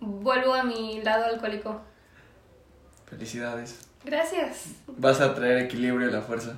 vuelvo 0.00 0.54
a 0.54 0.62
mi 0.62 1.02
lado 1.02 1.26
alcohólico. 1.26 1.82
Felicidades. 3.06 3.78
Gracias. 4.04 4.68
Vas 4.86 5.20
a 5.20 5.34
traer 5.34 5.58
equilibrio 5.58 6.08
y 6.08 6.12
la 6.12 6.22
fuerza. 6.22 6.54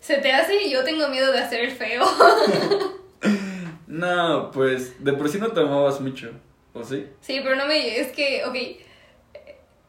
Se 0.00 0.16
te 0.18 0.32
hace 0.32 0.62
y 0.62 0.70
yo 0.70 0.82
tengo 0.84 1.08
miedo 1.08 1.30
de 1.32 1.38
hacer 1.40 1.60
el 1.60 1.70
feo. 1.72 2.02
No, 3.86 4.50
pues 4.52 5.02
de 5.04 5.12
por 5.12 5.28
sí 5.28 5.38
no 5.38 5.48
tomabas 5.48 6.00
mucho, 6.00 6.30
¿o 6.72 6.82
sí? 6.84 7.06
Sí, 7.20 7.40
pero 7.42 7.56
no 7.56 7.66
me... 7.66 7.98
Es 7.98 8.08
que, 8.12 8.42
ok, 8.46 8.56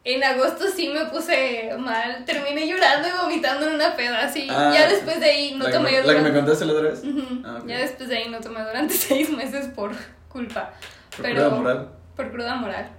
en 0.04 0.22
agosto 0.22 0.66
sí 0.68 0.88
me 0.88 1.06
puse 1.06 1.70
mal. 1.78 2.24
Terminé 2.26 2.68
llorando 2.68 3.08
y 3.08 3.12
vomitando 3.22 3.66
en 3.66 3.74
una 3.76 3.96
peda, 3.96 4.24
así. 4.26 4.46
Ah, 4.50 4.70
ya 4.74 4.88
después 4.88 5.18
de 5.20 5.26
ahí 5.26 5.54
no 5.56 5.64
tomé 5.70 5.90
me- 5.92 5.92
la 5.92 6.02
que 6.02 6.06
me 6.06 6.14
durante... 6.30 6.32
contaste 6.34 6.64
la 6.66 6.72
otra 6.74 6.90
vez. 6.90 7.02
Ah. 7.44 7.62
Ya 7.66 7.78
después 7.78 8.08
de 8.10 8.16
ahí 8.18 8.28
no 8.28 8.40
tomé 8.40 8.60
durante 8.62 8.92
seis 8.94 9.30
meses 9.30 9.68
por 9.68 9.92
culpa. 10.28 10.74
Por 11.16 11.22
pero- 11.24 11.34
prueba 11.36 11.56
moral. 11.56 11.88
Por 12.14 12.30
cruda 12.30 12.54
moral. 12.56 12.90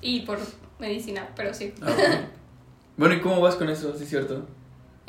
Y 0.00 0.20
por 0.20 0.38
medicina, 0.78 1.28
pero 1.36 1.52
sí. 1.52 1.74
Ah, 1.82 1.90
bueno, 2.96 3.14
¿y 3.14 3.20
cómo 3.20 3.40
vas 3.40 3.54
con 3.56 3.68
eso? 3.68 3.94
¿Sí 3.96 4.04
es 4.04 4.08
cierto? 4.10 4.46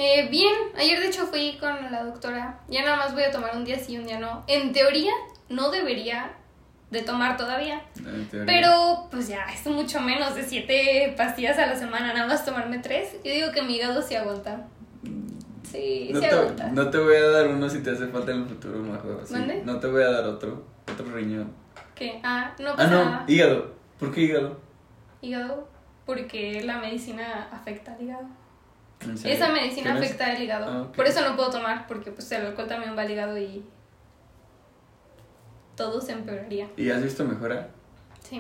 Eh, 0.01 0.29
bien, 0.31 0.53
ayer 0.77 0.97
de 0.97 1.07
hecho 1.07 1.27
fui 1.27 1.57
con 1.59 1.91
la 1.91 2.05
doctora. 2.05 2.61
Ya 2.69 2.83
nada 2.83 2.95
más 2.95 3.13
voy 3.13 3.23
a 3.23 3.31
tomar 3.31 3.53
un 3.57 3.65
día 3.65 3.77
sí, 3.77 3.97
un 3.97 4.05
día 4.05 4.17
no. 4.17 4.45
En 4.47 4.71
teoría, 4.71 5.11
no 5.49 5.69
debería 5.71 6.31
de 6.89 7.01
tomar 7.01 7.35
todavía. 7.35 7.81
Pero, 8.45 9.09
pues 9.11 9.27
ya, 9.27 9.43
es 9.53 9.65
mucho 9.67 9.99
menos 9.99 10.35
de 10.35 10.43
siete 10.43 11.13
pastillas 11.17 11.57
a 11.59 11.65
la 11.65 11.75
semana, 11.75 12.13
nada 12.13 12.27
más 12.27 12.45
tomarme 12.45 12.79
tres. 12.79 13.17
Yo 13.25 13.31
digo 13.33 13.51
que 13.51 13.61
mi 13.61 13.75
hígado 13.75 14.01
sí 14.01 14.15
aguanta. 14.15 14.67
Sí, 15.69 16.09
No 16.13 16.21
sí 16.21 16.27
te, 16.29 16.33
aguanta. 16.33 16.67
no 16.71 16.89
te 16.89 16.97
voy 16.97 17.15
a 17.17 17.27
dar 17.27 17.47
uno 17.49 17.69
si 17.69 17.83
te 17.83 17.91
hace 17.91 18.07
falta 18.07 18.31
en 18.31 18.37
el 18.43 18.45
futuro, 18.47 18.79
Majo. 18.79 19.19
Sí, 19.25 19.33
¿Mande? 19.33 19.61
No 19.65 19.79
te 19.81 19.87
voy 19.87 20.01
a 20.01 20.09
dar 20.11 20.23
otro. 20.25 20.63
Otro 20.91 21.05
riñón. 21.13 21.51
¿Qué? 21.93 22.21
Ah, 22.23 22.53
no 22.57 22.69
Ah, 22.69 22.75
pasa 22.77 22.89
no. 22.89 23.03
nada. 23.05 23.23
Hígado. 23.27 23.75
¿Por 23.99 24.13
qué 24.13 24.21
hígado? 24.21 24.57
Hígado, 25.21 25.67
porque 26.05 26.61
la 26.63 26.77
medicina 26.79 27.49
afecta 27.51 27.93
al 27.93 28.01
hígado. 28.01 28.27
Esa 29.23 29.49
medicina 29.49 29.93
afecta 29.95 30.33
el 30.33 30.43
hígado. 30.43 30.65
Ah, 30.69 30.81
ok. 30.83 30.95
Por 30.95 31.07
eso 31.07 31.21
no 31.21 31.35
puedo 31.35 31.49
tomar, 31.49 31.87
porque 31.87 32.11
pues 32.11 32.29
el 32.31 32.45
alcohol 32.47 32.67
también 32.67 32.97
va 32.97 33.03
al 33.03 33.11
hígado 33.11 33.37
y 33.37 33.63
todo 35.75 36.01
se 36.01 36.11
empeoraría. 36.11 36.67
¿Y 36.75 36.89
has 36.89 37.01
visto 37.01 37.23
mejora? 37.23 37.69
Sí. 38.27 38.37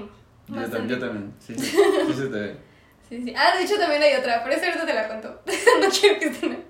Yo, 0.47 0.55
tam- 0.55 0.61
bastante. 0.61 0.87
yo 0.93 0.99
también, 0.99 1.33
sí. 1.39 1.55
Sí 1.57 2.13
se 2.13 2.27
te 2.27 2.39
ve. 2.39 2.55
Sí, 3.07 3.23
sí. 3.23 3.33
Ah, 3.37 3.55
de 3.57 3.63
hecho 3.63 3.77
también 3.79 4.01
hay 4.03 4.15
otra, 4.15 4.43
pero 4.43 4.55
esa 4.55 4.67
ahorita 4.67 4.85
te 4.85 4.93
la 4.93 5.07
cuento. 5.07 5.41
no 5.81 5.87
quiero 5.89 6.19
que 6.19 6.25
esté. 6.25 6.45
en- 6.47 6.65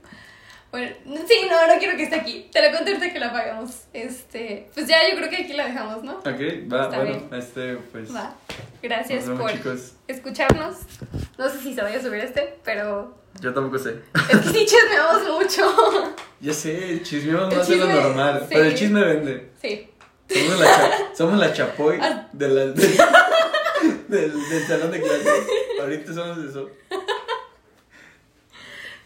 Bueno, 0.72 0.96
sí, 1.28 1.36
no, 1.50 1.68
no 1.68 1.80
quiero 1.80 1.98
que 1.98 2.04
esté 2.04 2.16
aquí. 2.16 2.50
Te 2.52 2.62
la 2.62 2.70
cuento 2.72 2.92
ahorita 2.92 3.12
que 3.12 3.20
la 3.20 3.32
pagamos. 3.32 3.86
Este, 3.94 4.70
pues 4.74 4.88
ya 4.88 4.98
yo 5.10 5.18
creo 5.18 5.30
que 5.30 5.38
aquí 5.38 5.54
la 5.54 5.66
dejamos, 5.66 6.04
¿no? 6.04 6.14
Ok, 6.20 6.26
va, 6.72 6.88
bueno, 6.90 7.04
bien. 7.04 7.30
este, 7.34 7.76
pues. 7.92 8.14
Va. 8.16 8.36
Gracias 8.82 9.26
vemos, 9.28 9.42
por 9.42 9.52
chicos. 9.52 9.94
escucharnos. 10.08 10.78
No 11.38 11.50
sé 11.50 11.60
si 11.60 11.74
se 11.74 11.82
vaya 11.82 11.98
a 11.98 12.02
subir 12.02 12.20
este, 12.22 12.58
pero 12.64 13.19
Yo 13.42 13.54
tampoco 13.54 13.78
sé. 13.80 13.96
es 14.32 14.40
que 14.40 14.50
sí 14.50 14.66
chismeamos 14.66 15.24
mucho. 15.42 16.14
Ya 16.42 16.54
sé, 16.54 17.02
chismeamos 17.04 17.52
El 17.52 17.58
más 17.60 17.68
de 17.68 17.76
lo 17.78 17.86
normal. 17.88 18.40
sí. 18.42 18.48
Pero 18.50 18.66
el 18.66 18.76
chisme 18.76 19.04
vende. 19.04 19.50
Sí. 19.62 19.90
Somos 20.30 20.60
la, 20.60 20.66
cha- 20.68 21.16
somos 21.16 21.40
la 21.40 21.54
chapoy 21.54 21.98
Ah. 22.02 22.28
de 22.34 22.48
la, 22.50 22.66
de- 22.68 22.74
del, 24.08 24.50
del 24.50 24.68
salón 24.68 24.92
de 24.92 25.02
clases. 25.02 25.48
Ahorita 25.80 26.14
somos 26.14 26.38
eso. 26.50 26.70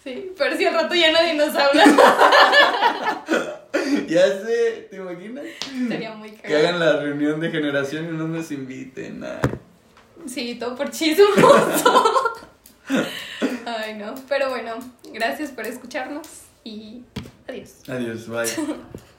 Sí, 0.04 0.34
pero 0.38 0.58
si 0.58 0.66
al 0.66 0.74
rato 0.74 0.94
ya 0.96 1.12
nadie 1.14 1.34
nos 1.36 1.56
habla, 1.56 1.86
Ya 4.08 4.28
sé, 4.28 4.88
¿te 4.90 4.98
imaginas? 4.98 5.46
sería 5.88 6.12
muy 6.14 6.32
Que 6.32 6.56
hagan 6.58 6.80
la 6.80 6.98
reunión 6.98 7.40
de 7.40 7.50
generación 7.52 8.06
y 8.06 8.18
no 8.18 8.28
nos 8.28 8.52
inviten. 8.52 9.24
ah. 9.24 9.40
Sí, 10.28 10.56
todo 10.60 10.76
por 10.76 10.90
chismoso. 10.92 12.34
Ay, 13.66 13.96
no. 13.96 14.16
Pero 14.28 14.50
bueno, 14.50 14.80
gracias 15.14 15.52
por 15.52 15.66
escucharnos 15.66 16.28
y 16.64 17.04
adiós. 17.48 17.76
Adiós, 17.88 18.28
bye. 18.28 18.48